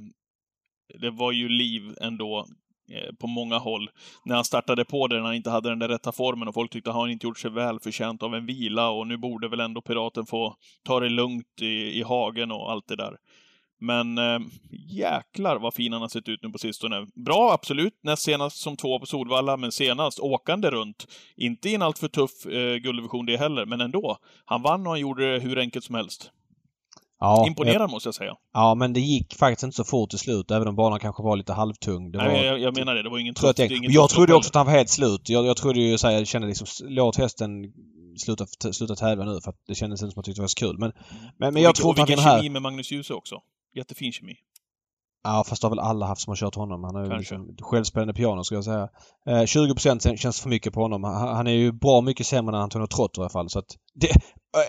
[1.01, 2.45] Det var ju liv ändå eh,
[2.89, 3.89] Eh, på många håll.
[4.25, 6.71] När han startade på det, när han inte hade den där rätta formen och folk
[6.71, 9.59] tyckte att han inte gjort sig väl förtjänt av en vila och nu borde väl
[9.59, 13.17] ändå Piraten få ta det lugnt i, i hagen och allt det där.
[13.79, 14.39] Men eh,
[14.89, 17.07] jäklar vad fin han har sett ut nu på sistone.
[17.15, 17.99] Bra, absolut.
[18.03, 21.07] Näst senast som två på Solvalla, men senast åkande runt.
[21.35, 24.17] Inte i en alltför tuff eh, gulddivision det heller, men ändå.
[24.45, 26.31] Han vann och han gjorde det hur enkelt som helst
[27.23, 28.33] ja, Imponerande måste jag säga.
[28.53, 31.37] Ja men det gick faktiskt inte så fort till slut även om banan kanske var
[31.37, 32.11] lite halvtung.
[32.11, 34.33] Det Nej, var, men jag, jag menar det, det var ingen trött Jag tuff trodde
[34.33, 35.29] också att han var helt slut.
[35.29, 37.49] Jag, jag trodde ju såhär, jag kände liksom låt hästen
[38.17, 40.47] sluta, sluta tävla nu för att det kändes inte som att jag tyckte det var
[40.47, 40.77] så kul.
[40.79, 40.91] Men,
[41.37, 42.39] men, men jag tror inte han vinner vilken här.
[42.39, 43.35] kemi med Magnus Djuse också.
[43.75, 44.35] Jättefin kemi.
[45.23, 46.83] Ja fast det har väl alla haft som har kört honom.
[46.83, 48.89] Han är ju liksom självspelande piano ska jag säga.
[49.29, 51.03] Eh, 20 kän- känns för mycket på honom.
[51.03, 53.49] Han, han är ju bra mycket sämre än Antonio Trott i alla fall.
[53.49, 54.09] Så att det,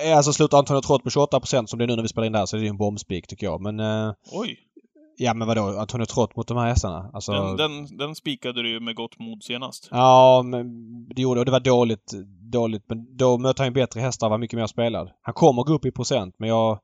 [0.09, 2.33] eh, alltså slutar Antonio Trott på 28% som det är nu när vi spelar in
[2.33, 3.61] där så är det ju en bombspik tycker jag.
[3.61, 4.57] Men eh, Oj!
[5.17, 7.11] ja men vadå Antonio Trott mot de här hästarna?
[7.13, 9.89] Alltså, Den, den, den spikade du ju med gott mod senast.
[9.91, 10.67] Ja, men
[11.15, 12.13] det gjorde och det var dåligt,
[12.53, 12.85] dåligt.
[12.89, 15.11] Men då mötte han ju bättre hästar var mycket mer spelad.
[15.23, 16.79] Han kommer gå upp i procent men jag...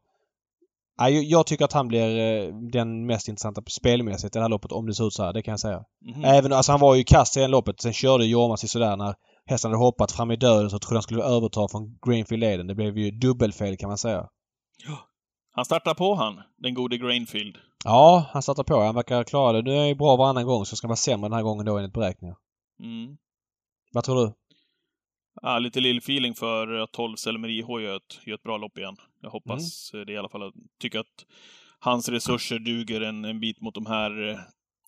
[1.08, 4.86] Jag- tycker att han blir eh, den mest intressanta spelmässigt i det här loppet om
[4.86, 5.32] det ser ut så här.
[5.32, 5.84] Det kan jag säga.
[6.14, 6.24] Mhm.
[6.24, 7.80] Även, alltså han var ju kass i det loppet.
[7.80, 9.14] Sen körde Jorma sig sådär när
[9.46, 12.66] hästen hade hoppat fram i döden så trodde han skulle överta från Greenfield Leden.
[12.66, 14.26] Det blev ju dubbelfel kan man säga.
[15.52, 17.56] Han startar på han, den gode Grainfield.
[17.84, 18.80] Ja, han startar på.
[18.80, 19.62] Han verkar klara det.
[19.62, 21.78] Nu är ju bra varannan gång så ska han vara sämre den här gången då
[21.78, 22.36] enligt beräkningar.
[22.82, 23.16] Mm.
[23.92, 24.32] Vad tror du?
[25.42, 28.96] Ja, lite lill-feeling för att 12 Selmer IH gör ett, gör ett bra lopp igen.
[29.22, 30.06] Jag hoppas Mm.
[30.06, 30.40] det i alla fall.
[30.40, 31.26] Jag tycker att
[31.78, 34.38] hans resurser duger en, en bit mot de här,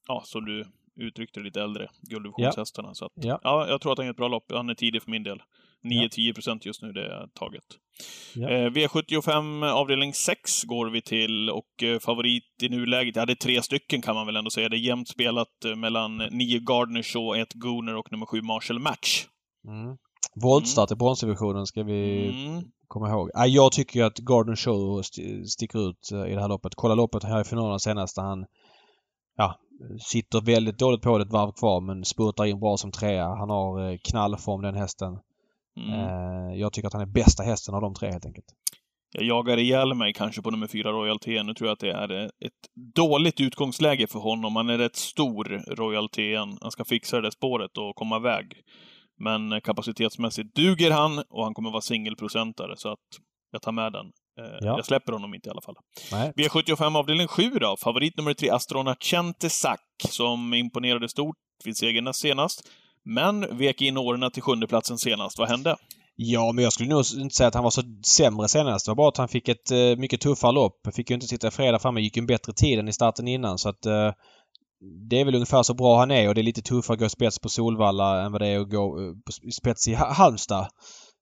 [0.09, 0.65] ja, som du
[0.97, 2.95] uttryckte det, lite äldre gulddivisionshästarna.
[2.95, 3.41] Så att, Ja.
[3.43, 4.53] ja, jag tror att han gör ett bra lopp.
[4.53, 5.43] Han är tidig för min del.
[5.85, 7.65] 9-10 procent just nu, det är taget.
[8.35, 8.49] Ja.
[8.51, 13.35] Eh, V75 avdelning 6 går vi till och eh, favorit i nuläget, ja det är
[13.35, 14.69] tre stycken kan man väl ändå säga.
[14.69, 18.79] Det är jämnt spelat eh, mellan 9 Gardner Shaw, 1 Gooner och nummer 7 Marshall
[18.79, 19.27] Match.
[19.69, 19.97] Mm.
[20.35, 22.63] Voltstart i bronsdivisionen ska vi Mm.
[22.89, 23.31] komma ihåg.
[23.35, 26.75] Ja, jag tycker ju att Garden Show st- sticker ut eh, i det här loppet.
[26.75, 28.45] Kolla loppet här i finalen senast där han
[29.37, 29.59] ja,
[30.01, 33.29] sitter väldigt dåligt på det ett varv kvar men spurtar in bra som trea.
[33.29, 35.19] Han har eh, knallform den hästen.
[35.77, 35.93] Mm.
[36.01, 38.47] Eh, jag tycker att han är bästa hästen av de tre helt enkelt.
[39.15, 41.47] Jag jagar ihjäl mig kanske på nummer fyra Royal TN.
[41.47, 44.57] Nu tror jag att det är ett dåligt utgångsläge för honom.
[44.57, 45.45] Han är rätt stor,
[45.77, 46.59] Royal TN.
[46.61, 48.57] Han ska fixa det där spåret och komma iväg.
[49.21, 52.99] Men kapacitetsmässigt duger han och han kommer vara singelprocentare så att
[53.53, 54.07] jag tar med den.
[54.07, 54.77] Eh, Ja.
[54.77, 55.75] Jag släpper honom inte i alla fall.
[56.13, 56.33] Nej.
[56.37, 57.77] V75 avdelning 7 då.
[57.83, 62.69] Favorit nummer 3, Astrona Centesac, som imponerade stort vid segern senast.
[63.05, 65.39] Men vek in åren till sjunde platsen senast.
[65.39, 65.77] Vad hände?
[66.17, 68.87] Ja, men jag skulle nog inte säga att han var så sämre senast.
[68.87, 70.95] Det var bara att han fick ett eh, mycket tuffare lopp.
[70.95, 72.01] Fick ju inte sitta i fredag framme.
[72.01, 74.13] Gick ju en bättre tid än i starten innan så att eh,
[74.83, 77.09] det är väl ungefär så bra han är och det är lite tuffare att gå
[77.09, 80.69] spets på Solvalla än vad det är att gå eh, spets i Halmstad.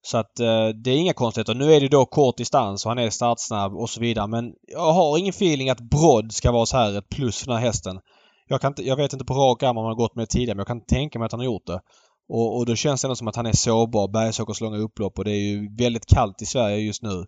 [0.03, 1.55] Så att eh, det är inga konstigheter.
[1.55, 4.93] Nu är det då kort distans och han är startsnabb och så vidare men jag
[4.93, 8.01] har ingen feeling att Brodd ska vara så här ett plus för den här hästen.
[8.49, 10.31] Jag, kan inte, jag vet inte på rak arm om han har gått med det
[10.31, 11.81] tidigare men jag kan tänka mig att han har gjort det.
[12.29, 14.09] Och, och då känns det ändå som att han är sårbar.
[14.09, 17.25] Bergsåkers långa upplopp och det är ju väldigt kallt i Sverige just nu.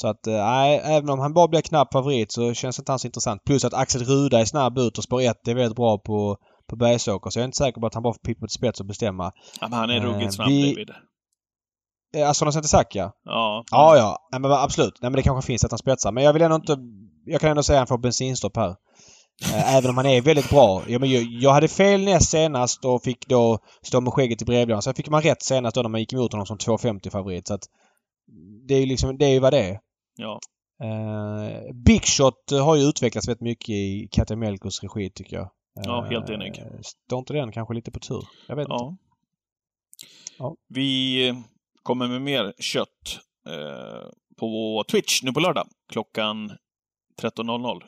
[0.00, 2.98] Så att eh, nej, även om han bara blir knapp favorit så känns inte han
[2.98, 3.44] så intressant.
[3.44, 6.36] Plus att Axel Ruda är snabb ut och spår 1 är väldigt bra på,
[6.70, 7.30] på Bergsåker.
[7.30, 9.32] Så jag är inte säker på att han bara får pick mot spets och bestämma.
[9.60, 10.90] Ja, men han är Eh, ruggigt snabb, vi- David.
[12.16, 13.12] Eh, Asona Centesacca?
[13.24, 13.64] Ja.
[13.70, 14.16] Ja, ja.
[14.32, 14.94] Nej, men absolut.
[15.02, 16.12] Nej, men det kanske finns att han spetsar.
[16.12, 16.76] Men jag vill ändå inte...
[17.26, 18.70] Jag kan ändå säga att han får bensinstopp här.
[19.44, 20.82] Eh, Även om han är väldigt bra.
[20.88, 24.44] Ja, men jag, jag hade fel näst senast och fick då stå med skägget i
[24.44, 24.82] brevlådan.
[24.82, 27.46] Sen fick man rätt senast då när man gick emot honom som 250-favorit.
[27.48, 27.62] Så att
[28.68, 29.78] det är ju liksom, det är ju vad det är.
[30.18, 30.40] Ja.
[30.82, 35.50] Eh, Big Shot har ju utvecklats väldigt mycket i Katamelkos regi tycker jag.
[35.84, 36.58] Ja, helt enig.
[36.58, 38.24] Eh, Står inte den kanske lite på tur?
[38.48, 38.74] Jag vet inte.
[38.74, 38.96] ja.
[40.38, 40.56] Ja.
[40.68, 41.34] Vi
[41.82, 46.50] kommer med mer kött eh, på Twitch nu på lördag klockan
[47.22, 47.82] 13.00.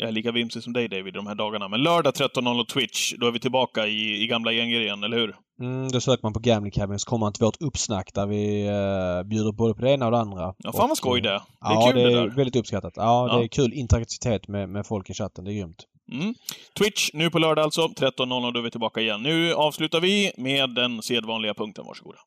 [0.00, 3.26] Jag är lika vimsig som dig David de här dagarna, men lördag 13.00 Twitch, då
[3.26, 5.34] är vi tillbaka i, i gamla gänger igen, eller hur?
[5.60, 8.66] Mm, då söker man på Gambling Cabin så kommer man till vårt uppsnack där vi
[8.66, 10.54] eh, bjuder både på det ena och det andra.
[10.58, 11.28] Ja, fan vad skoj det.
[11.28, 12.28] Det är ja, kul det det är där.
[12.36, 12.92] väldigt uppskattat.
[12.96, 13.38] Ja, Ja.
[13.38, 15.44] det är kul interaktivitet med, med folk i chatten.
[15.44, 15.84] Det är grymt.
[16.12, 16.34] Mm.
[16.78, 19.22] Twitch nu på lördag alltså, 13.00, då är vi tillbaka igen.
[19.22, 22.18] Nu avslutar vi med den sedvanliga punkten, varsågoda.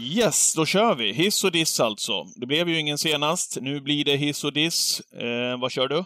[0.00, 1.12] Yes, då kör vi.
[1.12, 2.26] Hiss och diss alltså.
[2.36, 3.58] Det blev ju ingen senast.
[3.60, 5.00] Nu blir det hiss och diss.
[5.00, 6.04] Eh, vad kör du?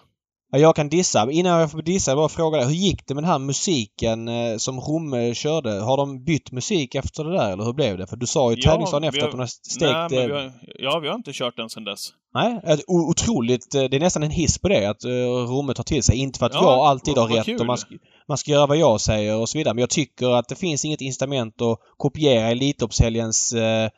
[0.54, 1.30] Ja, jag kan dissa.
[1.30, 2.66] Innan jag får dissa, jag bara fråga dig.
[2.66, 5.70] Hur gick det med den här musiken eh, som Romme körde?
[5.70, 8.06] Har de bytt musik efter det där eller hur blev det?
[8.06, 10.22] För du sa ju Ja, tävlingsdagen vi efter har- att de har Nej, stekt...
[10.22, 12.08] eh, vi har, ja, vi har inte kört den sedan dess.
[12.34, 13.74] Nej, ett otroligt.
[13.74, 15.04] eh, Det är nästan en hiss på det att
[15.48, 16.16] Romme tar till sig.
[16.16, 17.60] Inte för att Ja, jag alltid har rätt kul.
[17.60, 17.94] och man ska,
[18.28, 19.74] man ska göra vad jag säger och så vidare.
[19.74, 23.88] Men jag tycker att det finns inget incitament att kopiera Elitloppshelgens eh,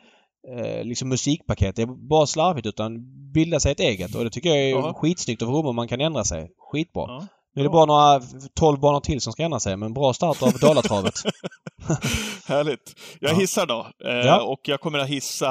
[0.48, 1.76] eh, liksom musikpaket.
[1.76, 2.98] Det är bara slarvigt utan
[3.32, 4.94] bilda sig ett eget och det tycker jag är Ja.
[4.94, 6.50] skitsnyggt av Romme om man kan ändra sig.
[6.72, 7.02] Skitbra.
[7.08, 7.26] Ja.
[7.56, 8.20] Nu är det bara några
[8.54, 11.14] 12 banor till som ska ändra sig men bra start av Dalatravet.
[12.46, 12.94] Härligt.
[13.20, 13.36] Jag Ja.
[13.38, 13.86] hissar då.
[14.04, 14.42] Eh, Ja.
[14.42, 15.50] Och jag kommer att hissa...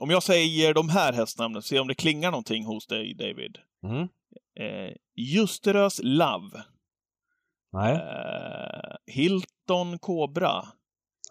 [0.00, 3.56] Om jag säger de här hästnamnen, se om det klingar någonting hos dig, David.
[3.86, 4.02] Mm.
[4.60, 6.62] Eh, Justerös Love.
[7.72, 7.92] Nej.
[7.94, 10.64] Eh, Hilton Cobra.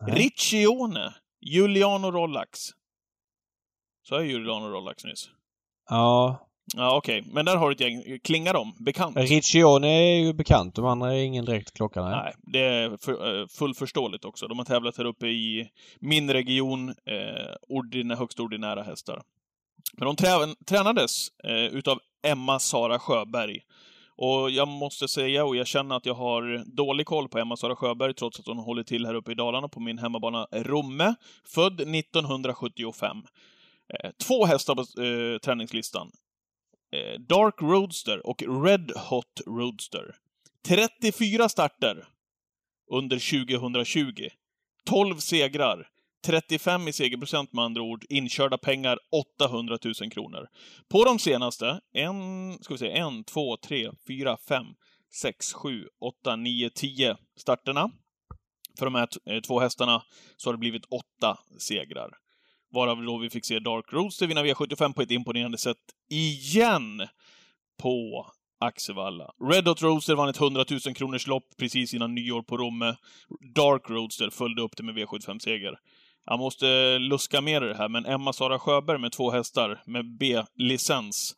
[0.01, 0.15] Nej.
[0.15, 1.13] Riccione.
[1.41, 2.59] Giuliano Rollax.
[4.03, 5.29] Sa jag Giuliano Rollax nyss?
[5.89, 6.47] Ja.
[6.75, 7.23] Ja, okej.
[7.25, 8.19] Men där har du ett gäng.
[8.23, 8.73] Klingar de?
[8.79, 9.17] Bekant?
[9.17, 10.75] Riccione är ju bekant.
[10.75, 12.01] De andra är ingen direkt klocka.
[12.01, 12.11] Nej.
[12.11, 14.47] Nej, det är för, eh, fullförståeligt också.
[14.47, 19.21] De har tävlat här uppe i min region, eh, ordinä, högst ordinära hästar.
[19.97, 20.29] Men de trä,
[20.67, 23.59] tränades eh, utav Emma Sara Sjöberg.
[24.15, 27.75] Och jag måste säga och jag känner att jag har dålig koll på Emma Sara
[27.75, 31.15] Sjöberg trots att hon håller till här uppe i Dalarna på min hemmabana Romme.
[31.45, 33.17] Född 1975.
[33.93, 36.11] Eh, två hästar på eh, träningslistan.
[36.95, 40.15] Eh, Dark Roadster och Red Hot Roadster.
[40.67, 42.05] 34 starter
[42.91, 44.29] under 2020.
[44.85, 45.87] 12 segrar.
[46.25, 48.05] 35 i segerprocent med andra ord.
[48.09, 48.99] Inkörda pengar
[49.41, 50.47] 800 000 kronor.
[50.89, 54.66] På de senaste, en, ska vi se, en, två, tre, fyra, fem,
[55.21, 57.91] sex, sju, åtta, nio, tio starterna.
[58.79, 60.03] För de här eh, två hästarna
[60.37, 62.20] så har det blivit åtta segrar.
[62.71, 65.77] Varav då vi fick se Dark Roadster vinna V75 på ett imponerande sätt
[66.09, 67.07] igen
[67.81, 68.25] på
[68.59, 69.31] Axevalla.
[69.51, 72.95] Red Hot Roadster vann ett 100 000 kronors lopp precis innan nyår på Romme.
[73.55, 75.77] Dark Roadster följde upp det med V75-seger.
[76.25, 80.17] Jag måste luska mer i det här, men Emma Sara Sjöberg med två hästar med
[80.17, 81.35] B-licens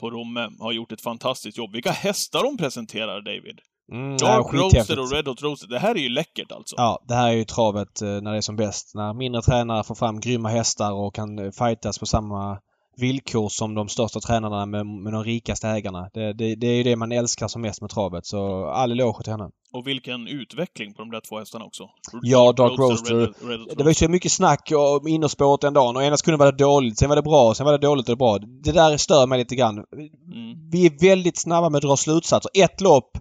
[0.00, 1.72] på Romme har gjort ett fantastiskt jobb.
[1.72, 3.60] Vilka hästar de presenterar, David!
[3.90, 4.62] Mm, Dark nej,
[4.98, 5.68] och Red Hot Roadster.
[5.68, 6.74] Det här är ju läckert alltså.
[6.78, 8.94] Ja, det här är ju travet eh, när det är som bäst.
[8.94, 12.58] När mindre tränare får fram grymma hästar och kan eh, fightas på samma
[12.96, 16.10] villkor som de största tränarna med, med de rikaste ägarna.
[16.14, 18.26] Det, det, det är ju det man älskar som mest med travet.
[18.26, 19.50] Så all eloge till henne.
[19.72, 21.88] Och vilken utveckling på de där två hästarna också.
[22.22, 23.14] Ja, Dark Roaster.
[23.14, 26.16] Red, Red, Red det var ju så mycket snack om innerspåret den dagen och ena
[26.16, 28.38] sekunden var det dåligt, sen var det bra, sen var det dåligt och bra.
[28.38, 29.74] Det där stör mig lite grann.
[29.74, 30.70] Mm.
[30.70, 32.50] Vi är väldigt snabba med att dra slutsatser.
[32.54, 33.18] Ett lopp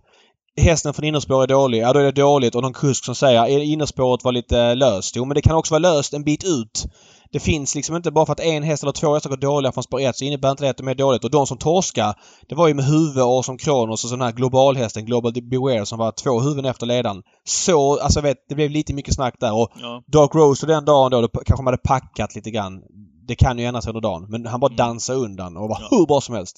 [0.59, 3.41] hästen från innerspår är dålig, ja då är det dåligt och någon kusk som säger
[3.41, 5.15] att innerspåret var lite löst.
[5.15, 6.85] Jo men det kan också vara löst en bit ut.
[7.31, 9.83] Det finns liksom inte bara för att en häst eller två hästar går dåliga från
[9.83, 11.23] spår 1 så innebär inte det att de är dåligt.
[11.23, 12.15] Och de som torskar,
[12.49, 15.99] det var ju med huvud och som Kronos och sån här globalhästen, Global Beware, som
[15.99, 17.23] var två huvuden efter ledaren.
[17.43, 20.03] Så, alltså vet, det blev lite mycket snack där och ja.
[20.07, 22.81] Dark Rose den dagen då, då kanske man hade packat lite grann.
[23.27, 24.25] Det kan ju ändras under dagen.
[24.29, 24.77] Men han bara mm.
[24.77, 25.97] dansade undan och var ja.
[25.97, 26.57] hur bra som helst.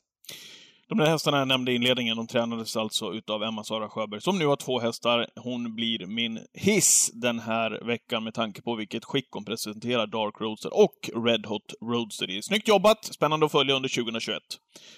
[0.92, 4.46] De där hästarna jag nämnde i inledningen, de tränades alltså utav Emma-Sara Sjöberg, som nu
[4.46, 5.28] har två hästar.
[5.36, 10.42] Hon blir min hiss den här veckan med tanke på vilket skick hon presenterar Dark
[10.42, 12.42] Roadster och Red Hot Roadster i.
[12.42, 13.06] Snyggt jobbat!
[13.06, 14.38] Spännande att följa under 2021.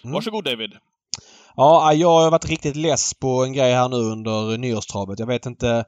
[0.04, 0.14] Mm.
[0.14, 0.72] Varsågod David!
[1.56, 5.20] Ja, jag har varit riktigt less på en grej här nu under nyårstravet.
[5.20, 5.86] Jag vet inte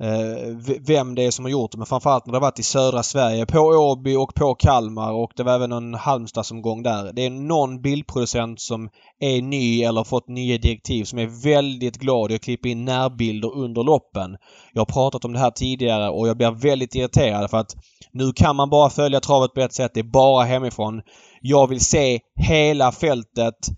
[0.00, 0.56] Eh,
[0.86, 1.78] vem det är som har gjort det.
[1.78, 3.46] Men framförallt när det har varit i södra Sverige.
[3.46, 7.12] På Åby och på Kalmar och det var även en Halmstadsomgång där.
[7.12, 8.88] Det är någon bildproducent som
[9.20, 13.56] är ny eller fått nya direktiv som är väldigt glad i att klippa in närbilder
[13.56, 14.36] under loppen.
[14.72, 17.76] Jag har pratat om det här tidigare och jag blir väldigt irriterad för att
[18.12, 19.90] nu kan man bara följa travet på ett sätt.
[19.94, 21.02] Det är bara hemifrån.
[21.40, 23.68] Jag vill se hela fältet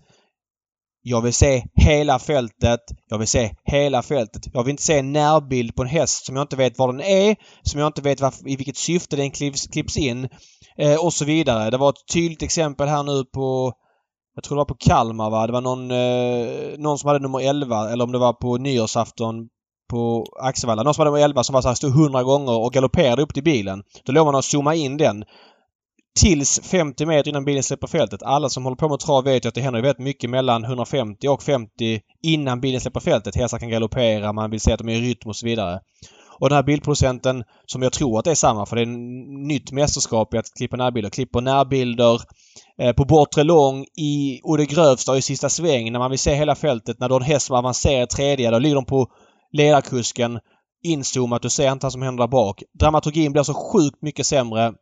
[1.09, 2.79] jag vill se hela fältet.
[3.09, 4.41] Jag vill se hela fältet.
[4.53, 7.01] Jag vill inte se en närbild på en häst som jag inte vet var den
[7.01, 10.29] är, som jag inte vet varför, i vilket syfte den klipps, klipps in
[10.77, 11.69] eh, och så vidare.
[11.69, 13.73] Det var ett tydligt exempel här nu på
[14.35, 15.47] jag tror det var på Kalmar va?
[15.47, 19.47] Det var någon, eh, någon som hade nummer 11 eller om det var på nyårsafton
[19.89, 20.83] på Axevalla.
[20.83, 23.33] Någon som hade nummer 11 som var så här, stod 100 gånger och galopperade upp
[23.33, 23.83] till bilen.
[24.05, 25.23] Då låg man att zooma in den
[26.17, 28.23] tills 50 meter innan bilen släpper fältet.
[28.23, 31.27] Alla som håller på med trav vet ju att det händer väldigt mycket mellan 150
[31.27, 33.35] och 50 innan bilen släpper fältet.
[33.35, 35.79] Hästar kan galoppera, man vill se att de är i rytm och så vidare.
[36.39, 39.47] Och den här bildproducenten, som jag tror att det är samma för det är ett
[39.47, 41.09] nytt mästerskap i att klippa närbilder.
[41.09, 42.21] Klipper närbilder
[42.81, 46.19] eh, på bortre lång i och det grövsta och i sista sväng när man vill
[46.19, 46.99] se hela fältet.
[46.99, 49.07] När du har en häst som avancerar tredje, då ligger de på
[49.51, 50.39] ledarkusken
[50.83, 51.41] inzoomat.
[51.41, 52.63] Du ser inte vad som händer där bak.
[52.79, 54.73] Dramaturgin blir så sjukt mycket sämre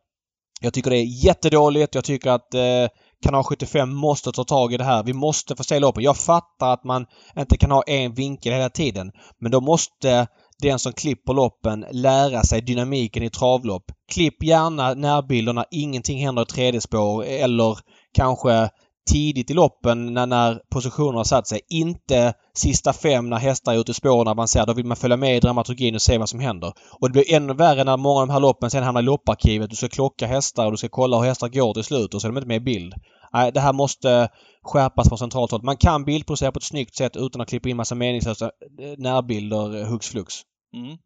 [0.60, 1.94] jag tycker det är jättedåligt.
[1.94, 2.88] Jag tycker att eh,
[3.22, 5.02] Kanal 75 måste ta tag i det här.
[5.02, 6.02] Vi måste få se loppen.
[6.02, 7.06] Jag fattar att man
[7.38, 9.12] inte kan ha en vinkel hela tiden.
[9.40, 10.26] Men då måste
[10.58, 13.84] den som klipper loppen lära sig dynamiken i travlopp.
[14.12, 17.78] Klipp gärna närbilderna ingenting händer i tredje spår eller
[18.14, 18.68] kanske
[19.10, 21.60] tidigt i loppen när, när positionerna har satt sig.
[21.68, 24.66] Inte sista fem när hästar är ute i spåren avancerar.
[24.66, 26.72] Då vill man följa med i dramaturgin och se vad som händer.
[27.00, 29.70] Och det blir ännu värre när många av de här loppen sen hamnar i lopparkivet.
[29.70, 32.26] Du ska klocka hästar och du ska kolla hur hästar går till slut och så
[32.26, 32.94] är de inte med i bild.
[33.32, 34.28] Nej, det här måste
[34.62, 35.62] skärpas från centralt håll.
[35.62, 38.44] Man kan bildproducera på ett snyggt sätt utan att klippa in massa meningslösa
[38.80, 40.34] eh, närbilder eh, hux flux.
[40.74, 40.98] Mm.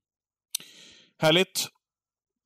[1.19, 1.69] Härligt!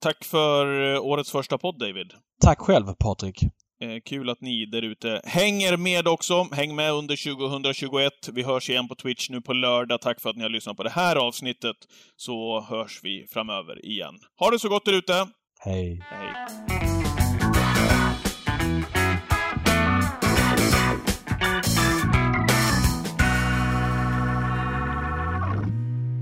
[0.00, 2.12] Tack för eh, årets första podd, David.
[2.40, 3.44] Tack själv, Patrik.
[3.84, 6.48] Eh, kul att ni där ute hänger med också.
[6.52, 8.12] Häng med under 2021.
[8.32, 10.00] Vi hörs igen på Twitch nu på lördag.
[10.00, 11.76] Tack för att ni har lyssnat på det här avsnittet,
[12.16, 14.14] så hörs vi framöver igen.
[14.38, 15.26] Ha det så gott där ute!
[15.60, 16.02] Hej!
[16.10, 16.30] Hej!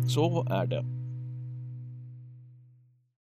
[0.08, 1.01] Så är det.